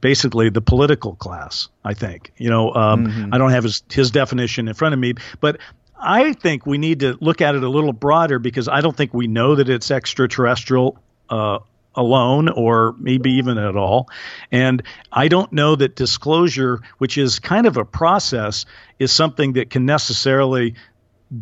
[0.01, 1.69] basically the political class.
[1.85, 3.35] I think you know um, mm-hmm.
[3.35, 5.59] I don't have his his definition in front of me, but
[5.99, 9.13] I think we need to look at it a little broader because I don't think
[9.13, 11.59] we know that it's extraterrestrial uh,
[11.95, 14.09] alone or maybe even at all.
[14.53, 14.83] And
[15.13, 18.67] I don't know that disclosure, which is kind of a process,
[18.99, 20.75] is something that can necessarily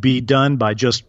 [0.01, 1.05] be done by just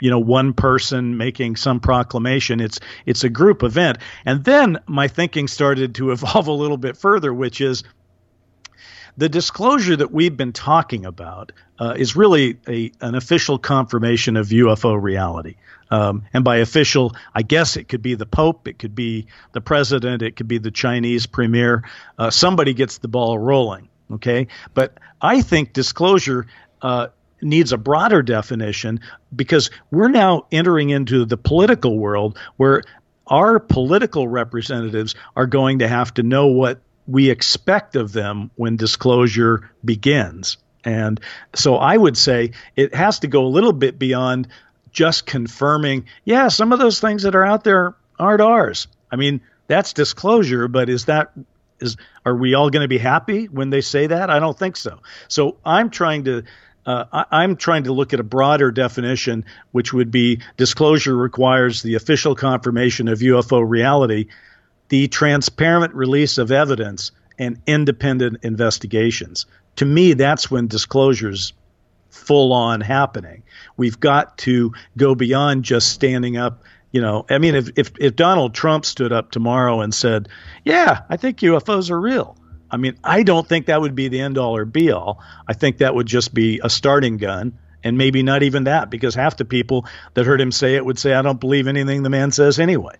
[0.00, 5.08] you know one person making some proclamation it's it's a group event and then my
[5.08, 7.82] thinking started to evolve a little bit further which is
[9.18, 11.50] the disclosure that we've been talking about
[11.80, 15.56] uh, is really a, an official confirmation of UFO reality.
[15.90, 19.60] Um, and by official, I guess it could be the Pope, it could be the
[19.60, 21.82] president, it could be the Chinese premier.
[22.16, 23.88] Uh, somebody gets the ball rolling.
[24.12, 24.46] Okay.
[24.72, 26.46] But I think disclosure
[26.80, 27.08] uh,
[27.42, 29.00] needs a broader definition
[29.34, 32.82] because we're now entering into the political world where
[33.26, 38.76] our political representatives are going to have to know what we expect of them when
[38.76, 40.58] disclosure begins.
[40.84, 41.20] And
[41.54, 44.48] so I would say it has to go a little bit beyond
[44.92, 48.88] just confirming, yeah, some of those things that are out there aren't ours.
[49.10, 51.32] I mean, that's disclosure, but is that
[51.80, 54.30] is are we all going to be happy when they say that?
[54.30, 55.00] I don't think so.
[55.28, 56.42] So I'm trying to
[56.86, 61.82] uh, I, am trying to look at a broader definition, which would be disclosure requires
[61.82, 64.28] the official confirmation of UFO reality,
[64.88, 69.46] the transparent release of evidence, and independent investigations.
[69.76, 71.52] To me, that's when disclosures
[72.10, 73.44] full on happening.
[73.76, 76.64] We've got to go beyond just standing up.
[76.90, 80.28] You know, I mean, if, if, if Donald Trump stood up tomorrow and said,
[80.64, 82.36] Yeah, I think UFOs are real,
[82.70, 85.22] I mean, I don't think that would be the end all or be all.
[85.46, 89.14] I think that would just be a starting gun, and maybe not even that, because
[89.14, 92.10] half the people that heard him say it would say, I don't believe anything the
[92.10, 92.96] man says anyway.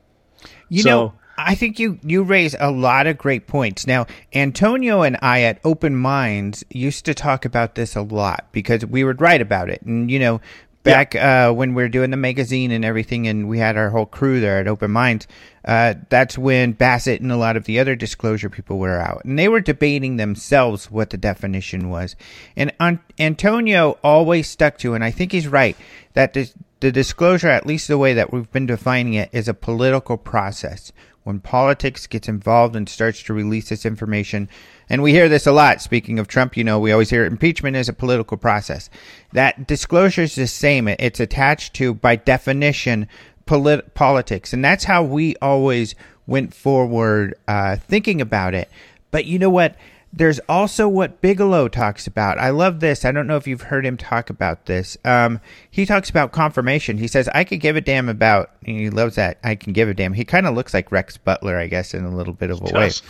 [0.68, 3.86] You so, know, I think you you raise a lot of great points.
[3.86, 8.84] Now, Antonio and I at Open Minds used to talk about this a lot because
[8.84, 10.40] we would write about it, and you know,
[10.82, 11.48] back yeah.
[11.48, 14.40] uh, when we were doing the magazine and everything, and we had our whole crew
[14.40, 15.28] there at Open Minds.
[15.64, 19.38] Uh, that's when Bassett and a lot of the other disclosure people were out, and
[19.38, 22.16] they were debating themselves what the definition was.
[22.56, 22.72] And
[23.18, 25.76] Antonio always stuck to, and I think he's right,
[26.14, 29.54] that this, the disclosure, at least the way that we've been defining it, is a
[29.54, 30.92] political process
[31.24, 34.48] when politics gets involved and starts to release this information,
[34.88, 35.82] and we hear this a lot.
[35.82, 38.88] Speaking of Trump, you know, we always hear impeachment is a political process.
[39.32, 40.88] That disclosure is the same.
[40.88, 43.08] It's attached to, by definition,
[43.46, 45.94] polit- politics, and that's how we always
[46.26, 48.68] went forward uh, thinking about it.
[49.10, 49.76] But you know what?
[50.12, 52.38] There's also what Bigelow talks about.
[52.38, 53.04] I love this.
[53.04, 54.96] I don't know if you've heard him talk about this.
[55.04, 55.40] Um,
[55.70, 56.96] he talks about confirmation.
[56.96, 59.38] He says, I could give a damn about, he loves that.
[59.44, 60.14] I can give a damn.
[60.14, 62.64] He kind of looks like Rhett Butler, I guess, in a little bit of a
[62.64, 62.90] way.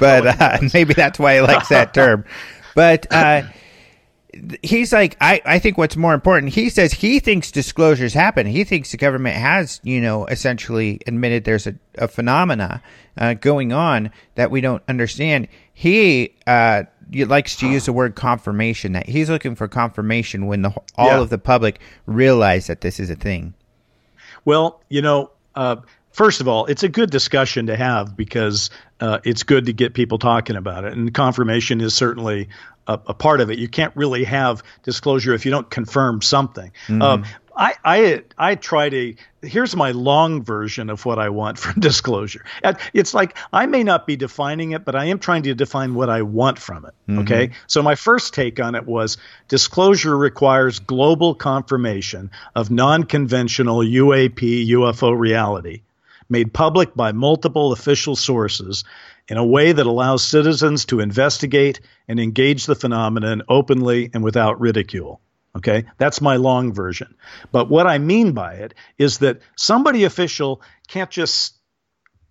[0.00, 2.24] But uh, maybe that's why he likes that term.
[2.74, 3.42] But uh,
[4.62, 8.46] he's like, I, I think what's more important, he says he thinks disclosures happen.
[8.46, 12.82] He thinks the government has, you know, essentially admitted there's a, a phenomena
[13.16, 15.48] uh, going on that we don't understand.
[15.72, 20.70] He uh, likes to use the word confirmation, that he's looking for confirmation when the
[20.96, 21.20] all yeah.
[21.20, 23.54] of the public realize that this is a thing.
[24.44, 25.76] Well, you know, uh,
[26.14, 29.92] first of all, it's a good discussion to have because uh, it's good to get
[29.92, 30.94] people talking about it.
[30.94, 32.48] And confirmation is certainly
[32.86, 33.58] a, a, part of it.
[33.58, 36.72] You can't really have disclosure if you don't confirm something.
[36.86, 37.02] Mm-hmm.
[37.02, 37.24] Um,
[37.56, 42.44] I, I I try to here's my long version of what I want from disclosure.
[42.92, 46.10] It's like I may not be defining it, but I am trying to define what
[46.10, 46.94] I want from it.
[47.08, 47.20] Mm-hmm.
[47.20, 47.50] Okay.
[47.68, 55.16] So my first take on it was disclosure requires global confirmation of non-conventional UAP UFO
[55.16, 55.82] reality
[56.34, 58.82] made public by multiple official sources
[59.28, 64.60] in a way that allows citizens to investigate and engage the phenomenon openly and without
[64.60, 65.20] ridicule.
[65.56, 67.14] Okay, that's my long version.
[67.52, 71.56] But what I mean by it is that somebody official can't just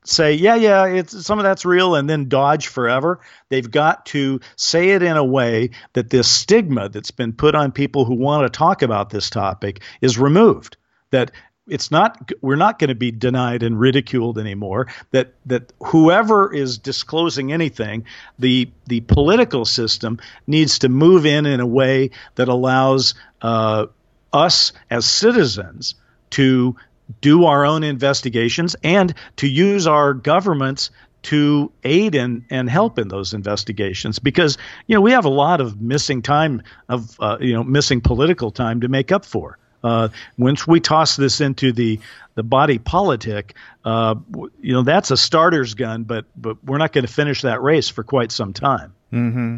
[0.04, 3.22] say, yeah, yeah, it's some of that's real and then dodge forever.
[3.47, 7.72] They've got to say it in a way that this stigma that's been put on
[7.72, 10.76] people who want to talk about this topic is removed.
[11.12, 11.32] That
[11.68, 16.78] it's not we're not going to be denied and ridiculed anymore that that whoever is
[16.78, 18.05] disclosing anything
[18.38, 23.86] the the political system needs to move in in a way that allows uh,
[24.34, 25.95] us as citizens
[26.32, 26.76] to
[27.22, 30.89] do our own investigations and to use our governments
[31.22, 34.20] to aid and, and help in those investigations.
[34.20, 34.57] Because
[34.88, 38.51] you know we have a lot of missing time of uh, you know missing political
[38.51, 41.99] time to make up for uh, once we toss this into the
[42.36, 43.55] the body politic,
[43.86, 44.15] uh,
[44.61, 47.89] you know that's a starter's gun, but but we're not going to finish that race
[47.89, 48.93] for quite some time.
[49.11, 49.57] Mm-hmm.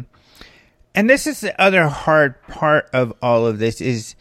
[0.94, 4.14] And this is the other hard part of all of this is,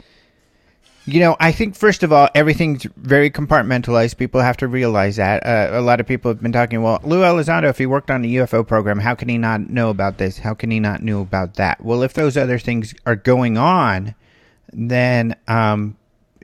[1.05, 4.17] you know, I think first of all everything's very compartmentalized.
[4.17, 5.45] People have to realize that.
[5.45, 6.81] Uh, a lot of people have been talking.
[6.81, 9.89] Well, Lou Elizondo, if he worked on a UFO program, how can he not know
[9.89, 10.37] about this?
[10.37, 11.83] How can he not know about that?
[11.83, 14.13] Well, if those other things are going on
[14.71, 15.97] then um,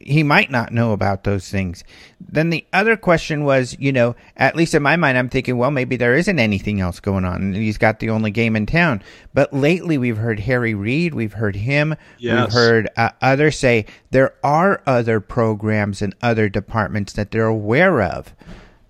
[0.04, 1.84] he might not know about those things.
[2.20, 5.72] Then the other question was, you know, at least in my mind, I'm thinking, well,
[5.72, 7.54] maybe there isn't anything else going on.
[7.54, 9.02] He's got the only game in town.
[9.34, 12.46] But lately, we've heard Harry Reid, we've heard him, yes.
[12.46, 18.02] we've heard uh, others say there are other programs and other departments that they're aware
[18.02, 18.34] of.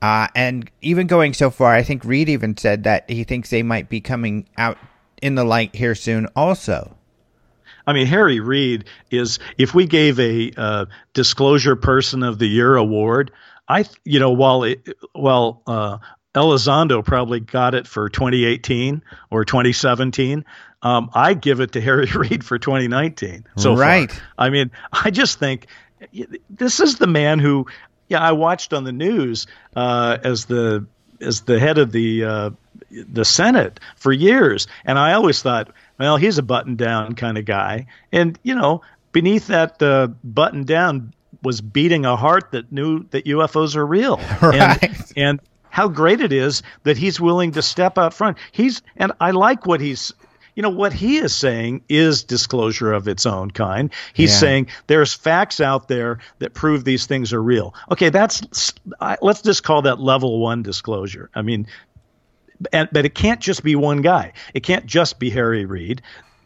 [0.02, 3.64] Uh, and even going so far, I think Reid even said that he thinks they
[3.64, 4.78] might be coming out
[5.22, 6.98] in the light here soon, also.
[7.86, 12.76] I mean, Harry Reid is, if we gave a uh, disclosure person of the year
[12.76, 13.32] award,
[13.68, 15.98] I, you know, while it, while uh,
[16.34, 20.46] Elizondo probably got it for 2018 or 2017.
[20.82, 23.46] Um, I give it to Harry Reid for 2019.
[23.58, 24.12] So right.
[24.12, 24.22] Far.
[24.38, 25.68] I mean, I just think
[26.50, 27.68] this is the man who,
[28.08, 30.86] yeah, I watched on the news uh, as the
[31.20, 32.50] as the head of the uh,
[32.90, 35.72] the Senate for years, and I always thought,
[36.02, 37.86] well, he's a button down kind of guy.
[38.12, 38.82] And, you know,
[39.12, 44.20] beneath that uh, button down was beating a heart that knew that UFOs are real.
[44.42, 44.82] Right.
[44.82, 45.40] And, and
[45.70, 48.40] how great it is that he's willing to step out front.
[48.52, 50.12] He's, and I like what he's,
[50.56, 53.92] you know, what he is saying is disclosure of its own kind.
[54.14, 54.38] He's yeah.
[54.40, 57.76] saying there's facts out there that prove these things are real.
[57.92, 58.74] Okay, that's,
[59.22, 61.30] let's just call that level one disclosure.
[61.36, 61.68] I mean,
[62.72, 64.34] but it can't just be one guy.
[64.54, 66.02] It can't just be Harry Reid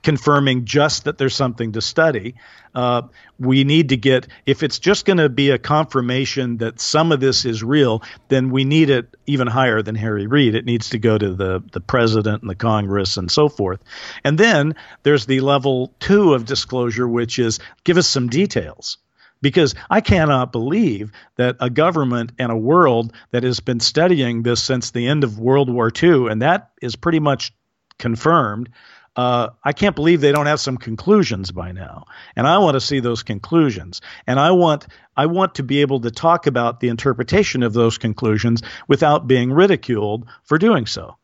[0.05, 2.35] confirming just that there's something to study.
[2.75, 3.01] Uh,
[3.39, 7.19] we need to get, if it's just going to be a confirmation that some of
[7.19, 10.53] this is real, then we need it even higher than Harry Reid.
[10.53, 13.79] It needs to go to the, the president and the Congress and so forth.
[14.23, 18.99] And then there's the level two of disclosure, which is give us some details
[19.45, 24.59] because I cannot believe that a government and a world that has been studying this
[24.59, 27.53] since the end of World War II, and that is pretty much
[27.99, 28.69] confirmed.
[29.15, 32.81] Uh, I can't believe they don't have some conclusions by now, and I want to
[32.81, 34.01] see those conclusions.
[34.25, 37.99] And I want I want to be able to talk about the interpretation of those
[37.99, 41.17] conclusions without being ridiculed for doing so.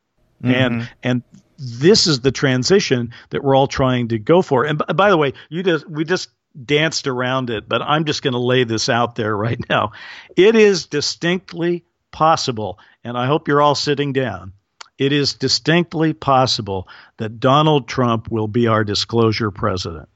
[0.43, 0.53] Mm-hmm.
[0.53, 1.23] And and
[1.57, 4.63] this is the transition that we're all trying to go for.
[4.63, 6.29] And b- by the way, you just we just
[6.65, 9.91] danced around it, but I'm just going to lay this out there right now.
[10.35, 14.53] It is distinctly possible, and I hope you're all sitting down.
[14.97, 16.87] It is distinctly possible
[17.17, 20.09] that Donald Trump will be our disclosure president.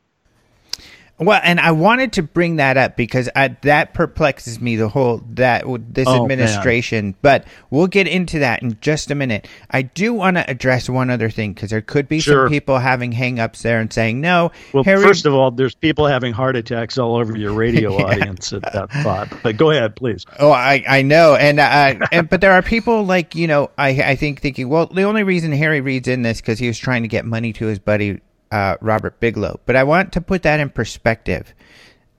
[1.17, 5.21] Well, and I wanted to bring that up because I, that perplexes me the whole
[5.35, 5.63] that
[5.93, 7.15] this Oh, administration.
[7.21, 9.47] But we'll get into that in just a minute.
[9.71, 12.47] I do want to address one other thing because there could be Sure.
[12.47, 14.51] some people having hang-ups there and saying no.
[14.73, 18.05] Well, Harry, first of all, there's people having heart attacks all over your radio Yeah.
[18.05, 19.29] audience at that thought.
[19.41, 20.25] But go ahead, please.
[20.39, 23.89] Oh, I, I know, and uh, and but there are people like you know I
[24.11, 27.03] I think thinking well the only reason Harry Reid's in this because he was trying
[27.03, 28.19] to get money to his buddy
[28.55, 31.53] uh, Robert Bigelow, but I want to put that in perspective.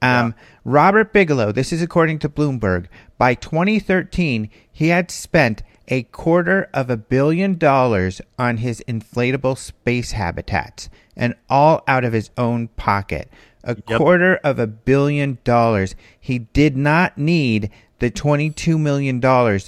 [0.03, 2.85] Um, Robert Bigelow, this is according to Bloomberg,
[3.17, 10.11] by 2013 he had spent a quarter of a billion dollars on his inflatable space
[10.11, 13.31] habitats, and all out of his own pocket.
[13.63, 15.95] A quarter of a billion dollars.
[16.19, 19.19] He did not need the $22 million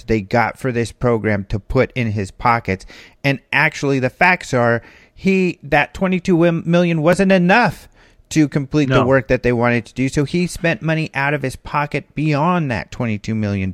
[0.06, 2.86] they got for this program to put in his pockets.
[3.24, 4.82] And actually, the facts are
[5.20, 7.90] he that 22 million wasn't enough
[8.30, 10.08] to complete the work that they wanted to do.
[10.08, 13.70] So he spent money out of his pocket beyond that $22 million.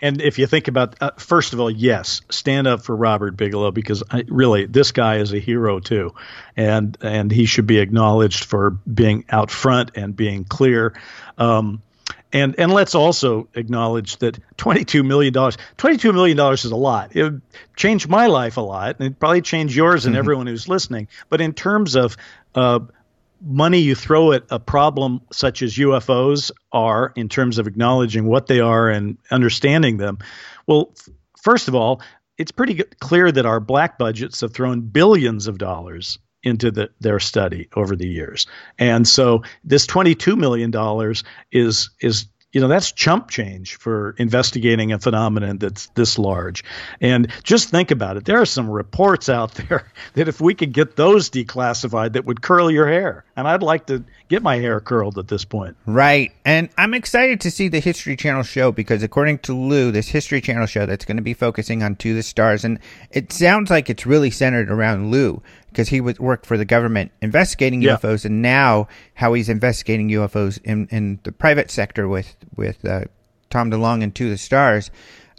[0.00, 3.70] And if you think about, uh, first of all, yes, stand up for Robert Bigelow
[3.70, 6.12] because I, really this guy is a hero too,
[6.56, 10.94] and and he should be acknowledged for being out front and being clear.
[11.38, 11.80] Um,
[12.34, 16.72] and and let's also acknowledge that twenty two million dollars, twenty two million dollars is
[16.72, 17.14] a lot.
[17.16, 17.42] It would
[17.76, 21.08] change my life a lot, and it probably change yours and everyone who's listening.
[21.30, 22.16] But in terms of
[22.54, 22.80] uh,
[23.40, 28.46] money you throw at a problem such as UFOs are in terms of acknowledging what
[28.48, 30.18] they are and understanding them.
[30.66, 31.08] Well, f-
[31.42, 32.00] first of all,
[32.38, 37.18] it's pretty clear that our black budgets have thrown billions of dollars into the, their
[37.18, 38.46] study over the years.
[38.78, 44.92] And so this 22 million dollars is is you know that's chump change for investigating
[44.92, 46.64] a phenomenon that's this large.
[47.00, 48.24] And just think about it.
[48.24, 52.40] There are some reports out there that if we could get those declassified that would
[52.40, 53.24] curl your hair.
[53.36, 55.76] And I'd like to get my hair curled at this point.
[55.84, 56.32] Right.
[56.44, 60.40] And I'm excited to see the History Channel show because according to Lou, this History
[60.40, 62.78] Channel show that's going to be focusing on To the Stars and
[63.10, 65.42] it sounds like it's really centered around Lou
[65.74, 67.96] because he was worked for the government investigating Yeah.
[67.96, 73.02] UFOs and now how he's investigating UFOs in, in the private sector with with uh,
[73.50, 74.90] Tom DeLonge and To the Stars.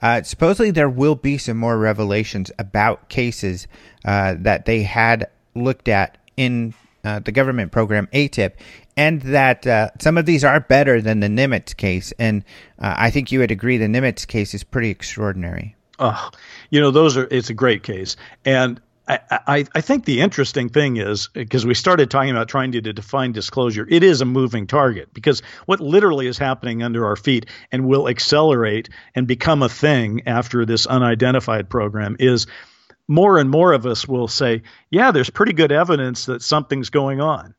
[0.04, 3.66] Uh, supposedly there will be some more revelations about cases
[4.04, 6.74] uh, that they had looked at in
[7.06, 8.54] uh, the government program ATIP,
[8.98, 12.12] and that uh, some of these are better than the Nimitz case.
[12.20, 12.44] And
[12.80, 15.76] uh, I think you would agree the Nimitz case is pretty extraordinary.
[16.00, 16.30] Oh,
[16.72, 18.18] you know, those are, it's a great case.
[18.44, 22.82] And I, I, think the interesting thing is because we started talking about trying to,
[22.82, 27.16] to define disclosure, it is a moving target because what literally is happening under our
[27.16, 32.48] feet and will accelerate and become a thing after this unidentified program is
[33.08, 37.22] more and more of us will say, yeah, there's pretty good evidence that something's going
[37.22, 37.54] on.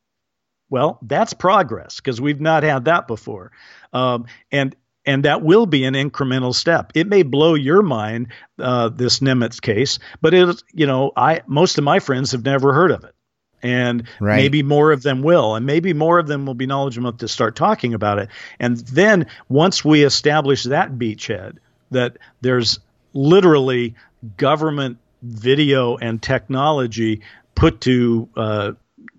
[0.68, 3.52] Well, that's progress because we've not had that before.
[3.92, 4.74] Um, and
[5.06, 6.92] and that will be an incremental step.
[6.94, 8.28] It may blow your mind,
[8.58, 12.72] uh, this Nimitz case, but it, you know, I most of my friends have never
[12.72, 13.14] heard of it,
[13.62, 14.36] and Right.
[14.36, 17.28] maybe more of them will, and maybe more of them will be knowledgeable enough to
[17.28, 18.28] start talking about it.
[18.58, 21.58] And then once we establish that beachhead,
[21.92, 22.80] that there's
[23.14, 23.94] literally
[24.36, 27.22] government video and technology
[27.54, 28.72] put to, uh,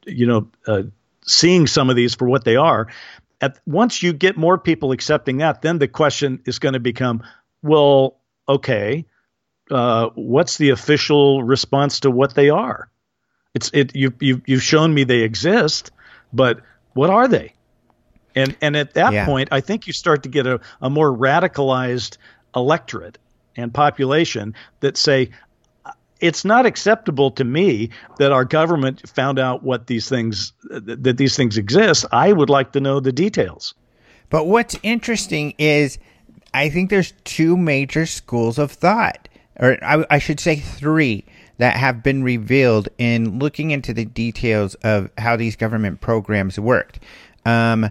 [0.06, 0.84] you know, uh,
[1.26, 2.88] seeing some of these for what they are
[3.42, 7.24] at once you get more people accepting that, then the question is going to become,
[7.62, 9.06] well, okay,
[9.72, 12.90] uh, what's the official response to what they are?
[13.54, 15.92] It's it you you you've shown me they exist,
[16.32, 16.62] but
[16.94, 17.56] what are they?
[18.36, 19.26] And and at that Yeah.
[19.26, 22.18] point, I think you start to get a, a more radicalized
[22.56, 23.18] electorate
[23.56, 25.32] and population that say
[26.20, 31.36] it's not acceptable to me that our government found out what these things that these
[31.36, 32.06] things exist.
[32.12, 33.74] I would like to know the details.
[34.30, 35.98] But what's interesting is
[36.54, 41.24] I think there's two major schools of thought, or I, I should say three,
[41.58, 47.00] that have been revealed in looking into the details of how these government programs worked.
[47.46, 47.90] Um,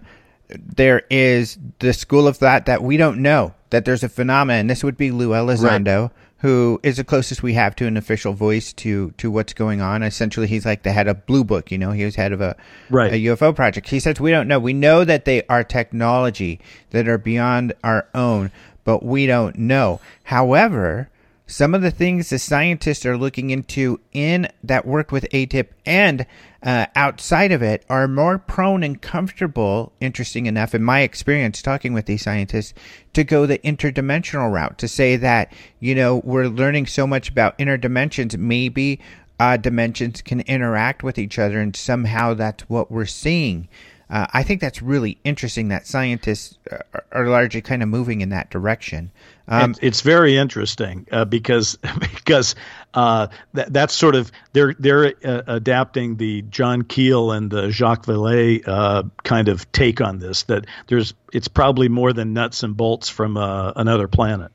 [0.49, 4.69] there is the school of thought that we don't know that there's a phenomenon.
[4.69, 6.11] This would be Lou Elizondo,
[6.41, 10.03] who is the closest we have to an official voice to to what's going on.
[10.03, 11.71] Essentially, he's like the head of Blue Book.
[11.71, 12.57] You know, he was head of a
[12.91, 13.13] Right.
[13.13, 13.89] a UFO project.
[13.89, 14.59] He says we don't know.
[14.59, 16.61] We know that they are technology
[16.91, 18.51] that are beyond our own,
[18.85, 20.01] but we don't know.
[20.25, 21.09] However,
[21.47, 26.27] some of the things the scientists are looking into in that work with ATIP and
[26.63, 31.93] uh, outside of it are more prone and comfortable, interesting enough, in my experience talking
[31.93, 32.75] with these scientists,
[33.13, 37.55] to go the interdimensional route, to say that, you know, we're learning so much about
[37.59, 39.01] inner dimensions, maybe
[39.39, 43.69] uh, dimensions can interact with each other, and somehow that's what we're seeing.
[44.09, 48.31] Uh, I think that's really interesting that scientists are, are largely kind of moving in
[48.31, 49.13] that direction.
[49.49, 52.55] Um, it's, it's, very interesting uh, because because
[52.95, 58.07] uh, that, that's sort of they're they're uh, adapting the John Keel and the Jacques
[58.07, 60.45] Vallée uh, kind of take on this.
[60.45, 64.51] That there's it's probably more than nuts and bolts from uh, another planet.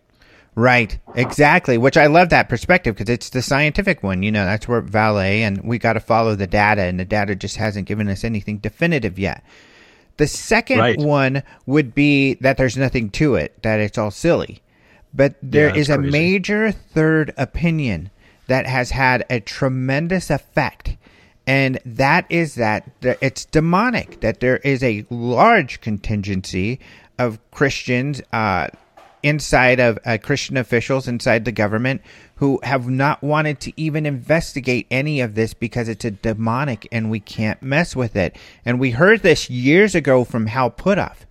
[0.53, 1.77] Right, exactly.
[1.77, 4.21] Which I love that perspective because it's the scientific one.
[4.21, 7.35] You know, that's where Vallée, and we got to follow the data, and the data
[7.35, 9.45] just hasn't given us anything definitive yet.
[10.17, 10.99] The second right.
[10.99, 14.61] one would be that there's nothing to it, that it's all silly.
[15.13, 18.11] But there yeah, is a major third opinion
[18.47, 20.97] that has had a tremendous effect.
[21.47, 26.79] And that is that it's demonic, that there is a large contingency
[27.17, 28.67] of Christians uh,
[29.23, 32.01] inside of uh, Christian officials inside the government
[32.35, 37.11] who have not wanted to even investigate any of this because it's a demonic and
[37.11, 38.35] we can't mess with it.
[38.65, 41.25] And we heard this years ago from Hal Puthoff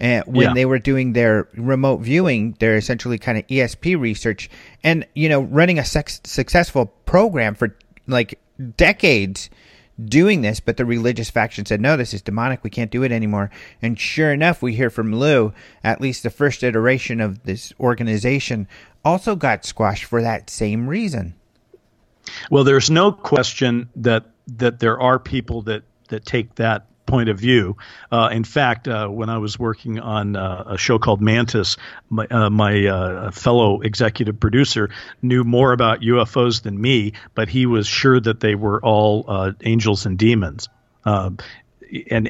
[0.00, 0.54] uh, when yeah.
[0.54, 4.48] they were doing their remote viewing, their essentially kind of ESP research,
[4.82, 7.76] and you know, running a sex- successful program for
[8.06, 8.38] like
[8.76, 9.50] decades
[10.02, 12.64] doing this, but the religious faction said, no, this is demonic.
[12.64, 13.50] We can't do it anymore.
[13.80, 15.52] And sure enough, we hear from Lou,
[15.84, 18.68] at least the first iteration of this organization
[19.04, 21.34] also got squashed for that same reason.
[22.50, 27.38] Well, there's no question that that there are people that that take that point of
[27.38, 27.76] view.
[28.10, 31.76] Uh, in fact, uh, when I was working on uh, a show called Mantis,
[32.08, 34.88] my, uh, my uh, fellow executive producer
[35.20, 40.06] knew more about UFOs than me, but he was sure that they were all angels
[40.06, 40.70] and demons.
[41.04, 41.42] and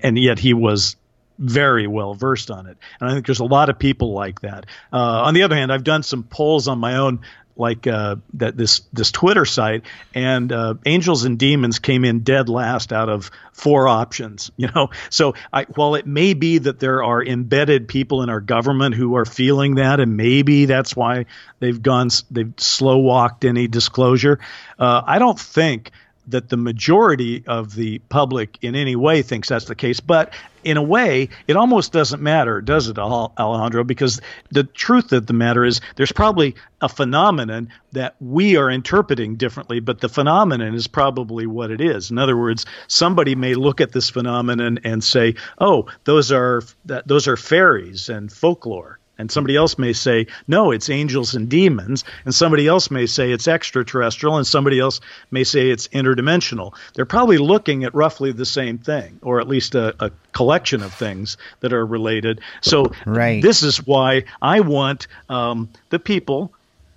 [0.04, 0.96] and yet he was
[1.38, 2.76] very well versed on it.
[3.00, 4.66] And I think there's a lot of people like that.
[4.92, 7.20] Uh, on the other hand, I've done some polls on my own
[7.56, 9.84] like uh, that this this Twitter site,
[10.14, 14.50] and uh, Angels and Demons came in dead last out of four options.
[14.62, 18.40] You know, so I, while it may be that there are embedded people in our
[18.40, 21.26] government who are feeling that, and maybe that's why
[21.58, 24.38] they've gone they've slow walked any disclosure.
[24.78, 25.90] Uh, I don't think
[26.28, 30.00] that the majority of the public in any way thinks that's the case.
[30.00, 30.32] But
[30.64, 33.82] in a way, it almost doesn't matter, does it, Alejandro?
[33.84, 34.20] Because
[34.50, 39.80] the truth of the matter is there's probably a phenomenon that we are interpreting differently,
[39.80, 42.10] but the phenomenon is probably what it is.
[42.10, 47.26] In other words, somebody may look at this phenomenon and say, "Oh, those are those
[47.26, 52.04] are fairies and folklore." And somebody else may say, no, it's angels and demons.
[52.24, 54.36] And somebody else may say it's extraterrestrial.
[54.36, 55.00] And somebody else
[55.30, 56.74] may say it's interdimensional.
[56.94, 60.94] They're probably looking at roughly the same thing, or at least a, a collection of
[60.94, 62.40] things that are related.
[62.62, 63.42] So right.
[63.42, 66.52] this is why I want um, the people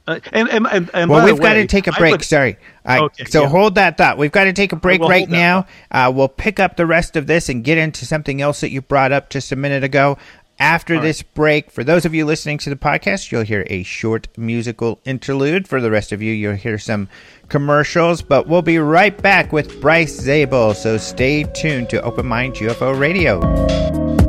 [0.08, 2.12] uh, and, and, and, and well, we've got to take a break.
[2.12, 2.58] Would, Sorry.
[2.88, 3.50] okay, so yeah.
[3.50, 4.20] hold that thought.
[4.20, 5.66] We've got to take a break right now.
[5.90, 8.82] Uh, we'll pick up the rest of this and get into something else that you
[8.82, 10.20] brought up just a minute ago.
[10.58, 13.84] After All this break, for those of you listening to the podcast, you'll hear a
[13.84, 15.68] short musical interlude.
[15.68, 17.10] For the rest of you, you'll hear some
[17.50, 20.74] commercials, but we'll be right back with Bryce Zabel.
[20.74, 24.25] So stay tuned to Open Minds UFO Radio.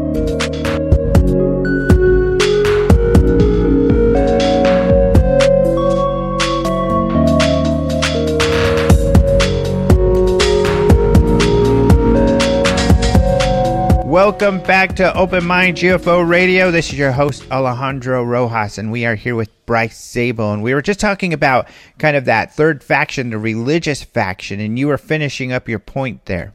[14.27, 16.73] Welcome back to Open Minds UFO Radio.
[16.73, 20.53] This is your host, Alejandro Rojas, and we are here with Bryce Zabel.
[20.53, 21.69] And we were just talking about
[22.01, 26.25] kind of that third faction, the religious faction, and you were finishing up your point
[26.25, 26.53] there.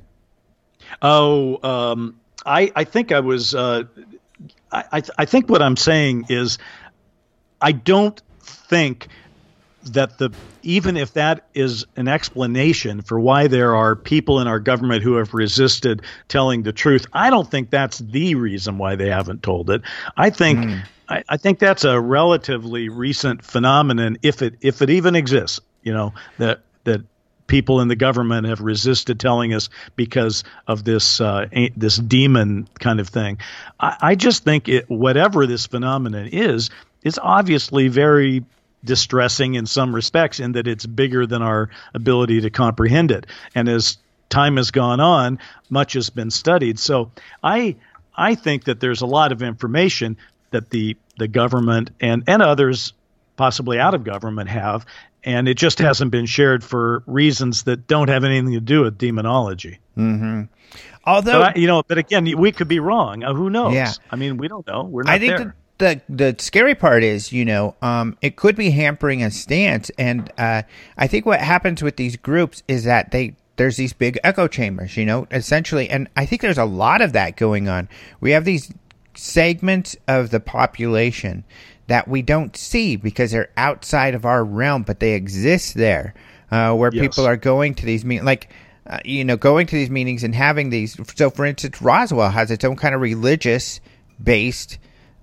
[1.02, 3.56] Oh, um, I, I think I was.
[3.56, 3.84] Uh,
[4.70, 6.58] I, I think what I'm saying is,
[7.62, 9.08] I don't think
[9.84, 10.32] that the
[10.64, 15.16] even if that is an explanation for why there are people in our government who
[15.16, 19.70] have resisted telling the truth, I don't think that's the reason why they haven't told
[19.70, 19.82] it.
[20.18, 20.84] I think mm.
[21.10, 25.60] I, I, think that's a relatively recent phenomenon, if it if it even exists.
[25.84, 27.02] You know that that
[27.48, 33.00] people in the government have resisted telling us because of this uh, this demon kind
[33.00, 33.40] of thing.
[33.80, 36.70] I, I just think it, whatever this phenomenon is,
[37.04, 38.46] it's obviously very
[38.84, 43.28] distressing in some respects in that it's bigger than our ability to comprehend it.
[43.56, 43.98] And as
[44.30, 46.80] time has gone on, much has been studied.
[46.80, 47.12] So
[47.44, 47.76] I
[48.16, 50.18] I think that there's a lot of information
[50.52, 52.94] that the the government and and others
[53.36, 54.86] possibly out of government have
[55.24, 58.98] and it just hasn't been shared for reasons that don't have anything to do with
[58.98, 59.80] demonology.
[59.98, 60.44] Mm-hmm.
[61.06, 63.24] Although, I, you know, but again, we could be wrong.
[63.24, 63.74] Uh, who knows?
[63.74, 63.92] Yeah.
[64.10, 64.84] I mean, we don't know.
[64.84, 68.56] We're not I think there the the scary part is, you know, um, it could
[68.56, 70.62] be hampering a stance, and uh,
[70.98, 74.96] I think what happens with these groups is that they there's these big echo chambers,
[74.96, 75.90] you know, essentially.
[75.90, 77.90] And I think there's a lot of that going on.
[78.20, 78.72] We have these
[79.14, 81.44] segments of the population
[81.88, 86.14] that we don't see because they're outside of our realm, but they exist there,
[86.50, 87.02] uh, where Yes.
[87.02, 88.50] people are going to these meetings, like,
[88.88, 90.98] uh, you know, going to these meetings and having these.
[91.16, 93.82] So, for instance, Roswell has its own kind of religious
[94.24, 94.80] based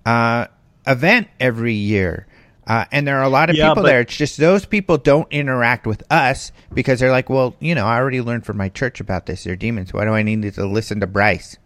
[0.06, 0.46] uh,
[0.86, 2.26] event every year.
[2.66, 4.00] Uh, and there are a lot of Yeah, people but- there.
[4.00, 7.96] It's just those people don't interact with us because they're like, well, you know, I
[7.96, 9.44] already learned from my church about this.
[9.44, 9.92] They're demons.
[9.94, 11.56] Why do I need to listen to Bryce?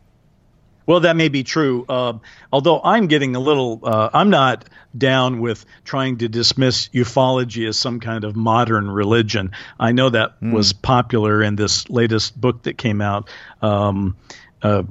[0.87, 1.85] Well, that may be true.
[1.89, 2.14] Uh,
[2.53, 7.78] although I'm getting a little, uh, I'm not down with trying to dismiss ufology as
[7.78, 9.53] some kind of modern religion.
[9.78, 13.28] I know that was popular in this latest book that came out.
[13.61, 14.16] Um,
[14.61, 14.83] uh,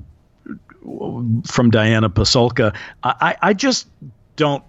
[0.81, 2.75] from Diana Pasulka.
[3.03, 3.87] I, I just
[4.35, 4.63] don't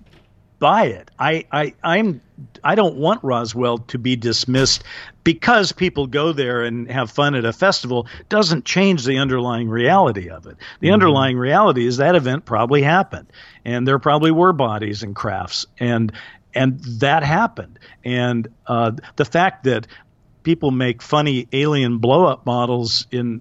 [0.59, 1.11] buy it.
[1.19, 2.21] I, I I'm
[2.63, 4.85] I don't want Roswell to be dismissed
[5.25, 10.31] because people go there and have fun at a festival doesn't change the underlying reality
[10.31, 10.57] of it.
[10.81, 13.33] The underlying reality is that event probably happened
[13.65, 16.13] and there probably were bodies and crafts and
[16.55, 17.79] and that happened.
[18.05, 19.87] And uh, the fact that
[20.43, 23.41] people make funny alien blow up models in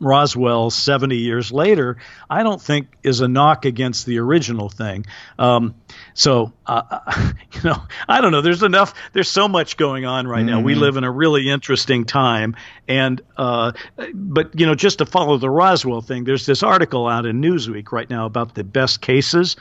[0.00, 1.96] Roswell 70 years later,
[2.28, 5.06] I don't think is a knock against the original thing.
[5.38, 5.74] Um,
[6.16, 8.40] so, uh, you know, I don't know.
[8.40, 10.60] There's enough, there's so much going on right now.
[10.60, 12.56] We live in a really interesting time.
[12.88, 13.72] And, uh,
[14.14, 17.92] but, you know, just to follow the Roswell thing, there's this article out in Newsweek
[17.92, 19.56] right now about the best cases.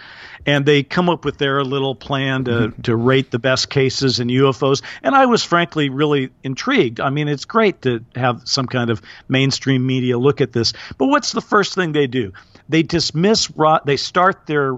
[0.46, 4.30] And they come up with their little plan to, to rate the best cases in
[4.30, 4.82] UFOs.
[5.04, 7.02] And I was frankly really intrigued.
[7.02, 10.72] I mean, it's great to have some kind of mainstream media look at this.
[10.98, 12.32] But what's the first thing they do?
[12.70, 14.78] They dismiss, Ro- they start their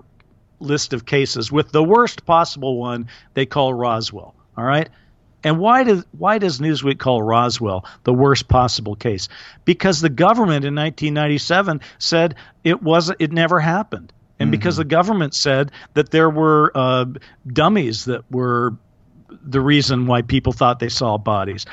[0.59, 4.35] list of cases with the worst possible one they call Roswell.
[4.57, 4.89] All right.
[5.43, 9.29] And why does why does Newsweek call Roswell the worst possible case?
[9.65, 15.35] Because the government in 1997 said it was it never happened, and because the government
[15.35, 17.05] said that there were uh,
[17.47, 18.75] dummies that were
[19.29, 21.65] the reason why people thought they saw bodies.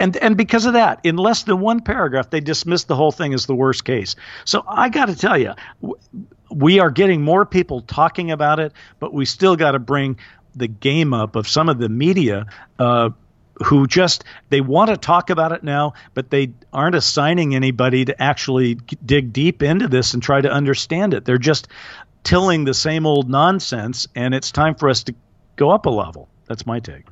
[0.00, 3.34] And and because of that, in less than one paragraph, they dismissed the whole thing
[3.34, 4.16] as the worst case.
[4.44, 5.52] So I got to tell you,
[6.54, 10.18] we are getting more people talking about it, but we still got to bring
[10.54, 12.46] the game up of some of the media.
[12.78, 13.10] Uh,
[13.64, 18.20] who just they want to talk about it now, but they aren't assigning anybody to
[18.20, 21.24] actually dig deep into this and try to understand it.
[21.24, 21.68] They're just
[22.24, 25.14] tilling the same old nonsense, and it's time for us to
[25.54, 26.28] go up a level.
[26.48, 27.06] That's my take.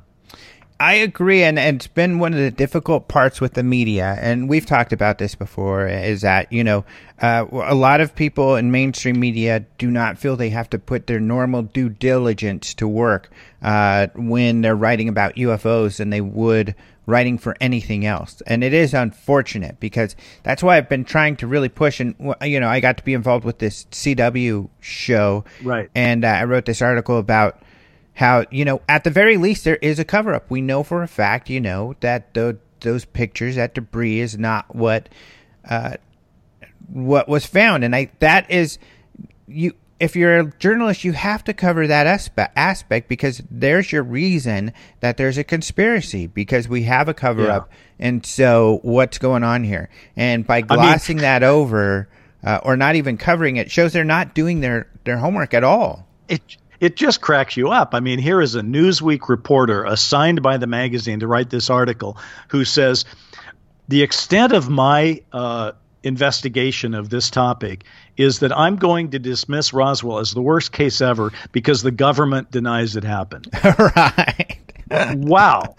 [0.83, 4.49] I agree, and, and it's been one of the difficult parts with the media, and
[4.49, 5.87] we've talked about this before.
[5.87, 6.83] Is that you know
[7.21, 11.07] uh, a lot of people in mainstream media do not feel they have to put
[11.07, 13.31] their normal due diligence to work
[13.61, 16.75] uh, when they're writing about UFOs than they would
[17.05, 21.47] writing for anything else, and it is unfortunate because that's why I've been trying to
[21.47, 22.01] really push.
[22.01, 25.89] And you know, I got to be involved with this CW show, Right.
[25.95, 27.61] And uh, I wrote this article about
[28.15, 31.01] how you know at the very least there is a cover up we know for
[31.01, 35.09] a fact you know that the, those pictures that debris is not what
[35.69, 35.95] uh,
[36.91, 37.83] what was found.
[37.83, 38.77] And i that is
[39.47, 44.03] you if you're a journalist you have to cover that aspect aspect because there's your
[44.03, 49.43] reason that there's a conspiracy because we have a cover up and so what's going
[49.43, 49.89] on here?
[50.15, 52.09] And by glossing that over
[52.43, 56.07] uh, or not even covering it shows they're not doing their their homework at all.
[56.27, 57.95] It it just cracks you up.
[57.95, 62.17] I mean, here is a Newsweek reporter assigned by the magazine to write this article
[62.49, 63.05] who says
[63.87, 65.71] the extent of my uh,
[66.03, 67.85] investigation of this topic
[68.17, 72.51] is that I'm going to dismiss Roswell as the worst case ever because the government
[72.51, 73.47] denies it happened.
[73.63, 74.57] right
[74.89, 75.75] Wow.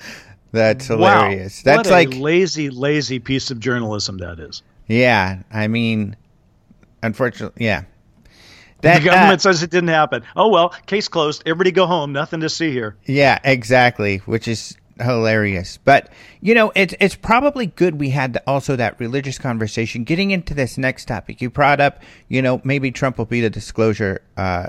[0.53, 0.97] That's Wow.
[0.97, 1.63] hilarious.
[1.63, 4.63] That's what like a lazy, lazy piece of journalism that is.
[4.89, 6.17] yeah, I mean
[7.03, 7.85] unfortunately, yeah.
[8.85, 10.23] That the government uh, says it didn't happen.
[10.37, 11.43] Oh well, case closed.
[11.47, 12.13] Everybody go home.
[12.13, 12.97] Nothing to see here.
[13.05, 15.79] yeah, exactly, which is hilarious.
[15.79, 16.09] But,
[16.41, 20.55] you know, it's it's probably good we had the, also that religious conversation getting into
[20.55, 21.43] this next topic.
[21.43, 24.69] You brought up, you know, maybe Trump will be the disclosure uh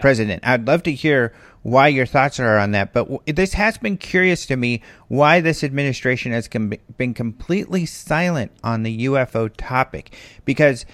[0.00, 0.42] president.
[0.46, 2.94] I'd love to hear why your thoughts are on that.
[2.94, 7.84] But w- this has been curious to me why this administration has com- been completely
[7.84, 10.86] silent on the UFO topic because.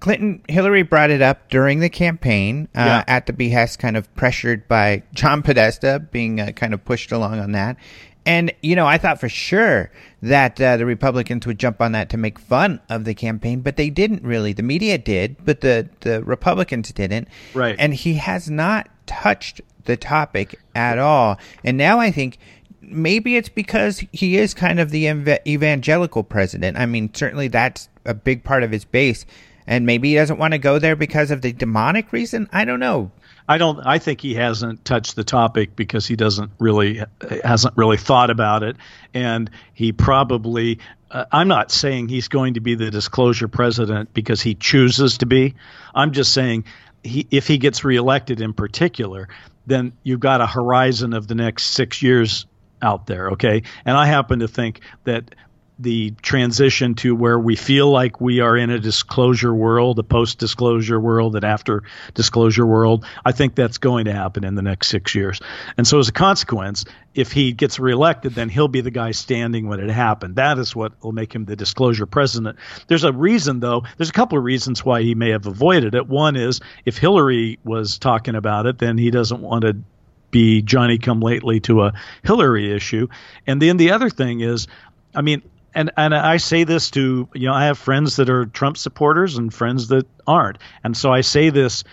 [0.00, 3.04] Clinton, Hillary brought it up during the campaign uh, Yeah.
[3.06, 7.38] at the behest, kind of pressured by John Podesta, being uh, kind of pushed along
[7.38, 7.76] on that.
[8.24, 9.90] And, you know, I thought for sure
[10.22, 13.76] that uh, the Republicans would jump on that to make fun of the campaign, but
[13.76, 14.52] they didn't really.
[14.52, 17.26] The media did, but the, the Republicans didn't.
[17.54, 17.74] Right.
[17.78, 21.38] And he has not touched the topic at all.
[21.64, 22.38] And now I think
[22.80, 26.76] maybe it's because he is kind of the ev- evangelical president.
[26.78, 29.26] I mean, certainly that's a big part of his base,
[29.66, 32.48] and maybe he doesn't want to go there because of the demonic reason.
[32.52, 33.10] I don't know.
[33.48, 33.80] I don't.
[33.84, 37.02] I think he hasn't touched the topic because he doesn't really
[37.42, 38.76] hasn't really thought about it,
[39.14, 40.78] and he probably.
[41.10, 45.26] Uh, I'm not saying he's going to be the disclosure president because he chooses to
[45.26, 45.54] be.
[45.94, 46.64] I'm just saying
[47.02, 49.28] he, if he gets reelected in particular,
[49.66, 52.46] then you've got a horizon of the next six years
[52.80, 53.30] out there.
[53.30, 55.34] Okay, and I happen to think that
[55.78, 60.38] the transition to where we feel like we are in a disclosure world, a post
[60.38, 61.82] disclosure world, an after
[62.14, 63.04] disclosure world.
[63.24, 65.40] I think that's going to happen in the next six years.
[65.76, 69.66] And so, as a consequence, if he gets reelected, then he'll be the guy standing
[69.66, 70.36] when it happened.
[70.36, 72.58] That is what will make him the disclosure president.
[72.86, 76.06] There's a reason, though, there's a couple of reasons why he may have avoided it.
[76.06, 79.76] One is if Hillary was talking about it, then he doesn't want to
[80.30, 81.92] be Johnny come lately to a
[82.24, 83.08] Hillary issue.
[83.46, 84.66] And then the other thing is,
[85.14, 85.42] I mean,
[85.74, 89.36] and and I say this to you know I have friends that are Trump supporters
[89.36, 91.84] and friends that aren't, and so I say this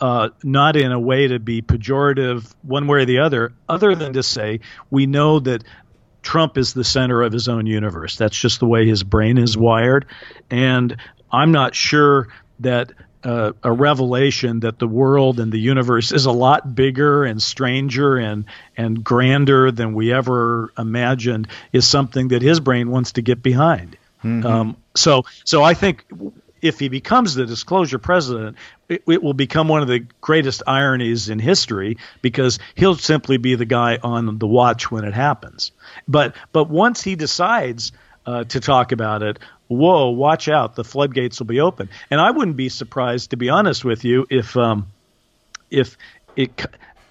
[0.00, 4.12] uh, not in a way to be pejorative one way or the other, other than
[4.12, 4.60] to say
[4.90, 5.64] we know that
[6.22, 8.16] Trump is the center of his own universe.
[8.16, 10.06] That's just the way his brain is wired,
[10.50, 10.96] and
[11.30, 12.28] I'm not sure
[12.60, 12.92] that
[13.24, 18.16] uh, a revelation that the world and the universe is a lot bigger and stranger
[18.16, 18.44] and
[18.76, 23.96] and grander than we ever imagined is something that his brain wants to get behind.
[24.22, 24.46] Mm-hmm.
[24.46, 26.04] Um, so so I think
[26.62, 28.56] if he becomes the disclosure president,
[28.88, 33.54] it, it, will become one of the greatest ironies in history because he'll simply be
[33.54, 35.72] the guy on the watch when it happens.
[36.06, 37.92] But but once he decides
[38.26, 39.38] uh, to talk about it,
[39.68, 41.88] whoa, watch out, the floodgates will be open.
[42.10, 44.88] And I wouldn't be surprised, to be honest with you, if um,
[45.70, 45.96] if
[46.36, 46.66] it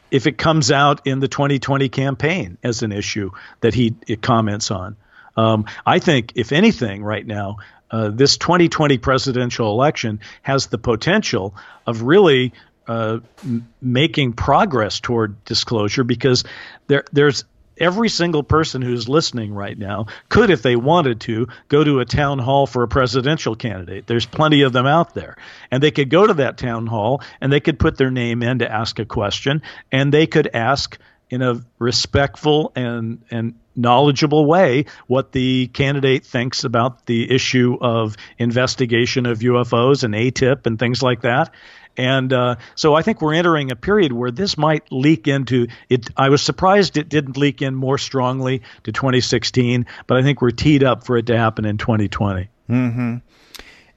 [0.10, 3.32] if it comes out in the 2020 campaign as an issue
[3.62, 3.92] that he
[4.22, 4.96] comments on.
[5.36, 7.58] Um, I think, if anything, right now,
[7.92, 11.56] uh, this 2020 presidential election has the potential
[11.86, 12.54] of really
[12.88, 16.44] uh, m- making progress toward disclosure because
[16.88, 17.44] there, there's
[17.80, 22.06] every single person who's listening right now could, if they wanted to, go to a
[22.06, 24.08] town hall for a presidential candidate.
[24.08, 25.38] There's plenty of them out there.
[25.72, 28.60] And they could go to that town hall and they could put their name in
[28.60, 29.62] to ask a question
[29.92, 30.98] and they could ask
[31.30, 38.18] in a respectful and, and knowledgeable way what the candidate thinks about the issue of
[38.38, 41.54] investigation of UFOs and AATIP and things like that.
[41.98, 46.08] And uh, so I think we're entering a period where this might leak into it.
[46.16, 50.52] I was surprised it didn't leak in more strongly to 2016, but I think we're
[50.52, 52.50] teed up for it to happen in 2020.
[52.70, 53.16] Mm-hmm.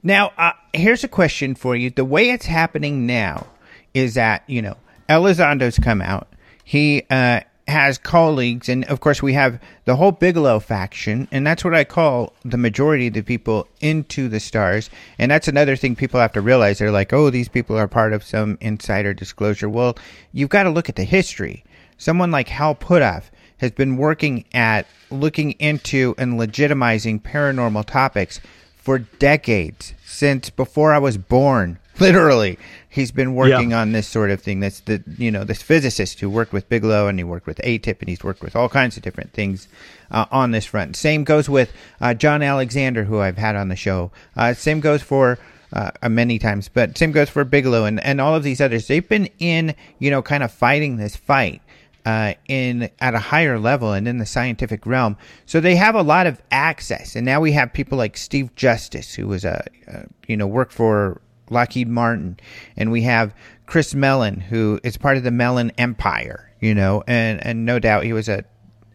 [0.03, 1.91] Now, uh, here's a question for you.
[1.91, 3.47] The way it's happening now
[3.93, 4.77] is that, you know,
[5.09, 6.29] Elizondo's come out.
[6.65, 11.65] He uh, has colleagues, and of course, we have the whole Bigelow faction, and that's
[11.65, 14.91] what I call the majority of the people into the stars.
[15.19, 16.79] And that's another thing people have to realize.
[16.79, 19.69] They're like, oh, these people are part of some insider disclosure.
[19.69, 19.97] Well,
[20.33, 21.65] you've got to look at the history.
[21.97, 23.25] Someone like Hal Puthoff
[23.59, 28.41] has been working at looking into and legitimizing paranormal topics
[28.75, 31.79] for decades, since before I was born.
[32.01, 32.59] Literally,
[32.91, 33.81] he's been working yeah.
[33.81, 34.61] on this sort of thing.
[34.61, 38.01] That's the you know this physicist who worked with Bigelow and he worked with AATIP
[38.01, 39.69] and he's worked with all kinds of different things
[40.11, 40.97] uh, on this front.
[40.97, 44.11] Same goes with uh, John Alexander, who I've had on the show.
[44.37, 45.39] Uh, same goes for.
[45.73, 48.89] Uh, many times, but same goes for Bigelow and, and all of these others.
[48.89, 51.63] They've been in, you know, kind of fighting this fight
[52.05, 55.17] uh, in at a higher level and in the scientific realm.
[55.47, 57.15] So they have a lot of access.
[57.15, 60.73] And now we have people like Steve Justice, who was a, a you know worked
[60.73, 61.21] for
[61.51, 62.39] Lockheed Martin,
[62.77, 63.35] and we have
[63.67, 68.05] Chris Mellon, who is part of the Mellon Empire, you know, and and no doubt
[68.05, 68.45] he was a,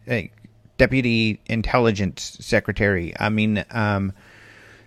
[0.08, 0.30] a
[0.78, 3.14] deputy intelligence secretary.
[3.18, 4.12] I mean, um,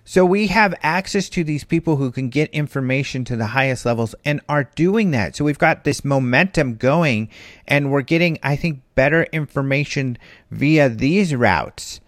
[0.09, 4.15] so we have access to these people who can get information to the highest levels
[4.25, 5.35] and are doing that.
[5.35, 7.29] So we've got this momentum going,
[7.67, 10.17] and we're getting, I think, better information
[10.49, 12.01] via these routes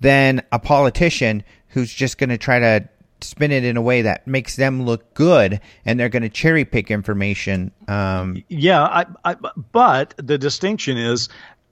[0.00, 2.88] than a politician who's just going to try to
[3.20, 6.64] spin it in a way that makes them look good, and they're going to cherry
[6.64, 7.70] pick information.
[7.86, 9.36] Um, yeah, I, I,
[9.72, 11.28] but the distinction is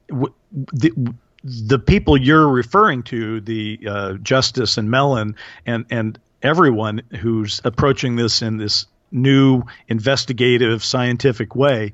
[0.08, 7.60] the the people you're referring to, the uh, Justice and Mellon, and and everyone who's
[7.64, 11.92] approaching this in this new investigative scientific way,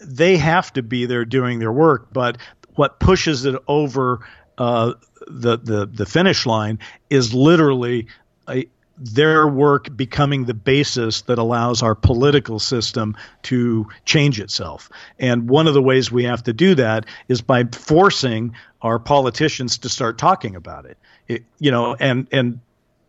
[0.00, 2.12] they have to be there doing their work.
[2.12, 2.38] But
[2.74, 4.20] what pushes it over
[4.58, 4.94] uh,
[5.26, 6.78] the the the finish line
[7.10, 8.06] is literally
[8.48, 8.66] a,
[8.98, 14.90] their work becoming the basis that allows our political system to change itself.
[15.18, 19.78] And one of the ways we have to do that is by forcing our politicians
[19.78, 20.98] to start talking about it.
[21.28, 22.60] it you know, and and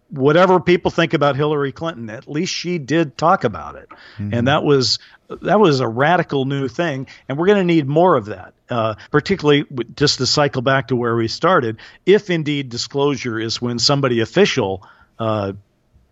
[0.09, 4.33] whatever people think about Hillary Clinton, at least she did talk about it, mm-hmm.
[4.33, 4.99] and that was
[5.41, 8.53] that was a radical new thing, and we're going to need more of that.
[8.69, 9.65] Uh, particularly,
[9.95, 14.85] just to cycle back to where we started, if indeed disclosure is when somebody official
[15.19, 15.53] uh,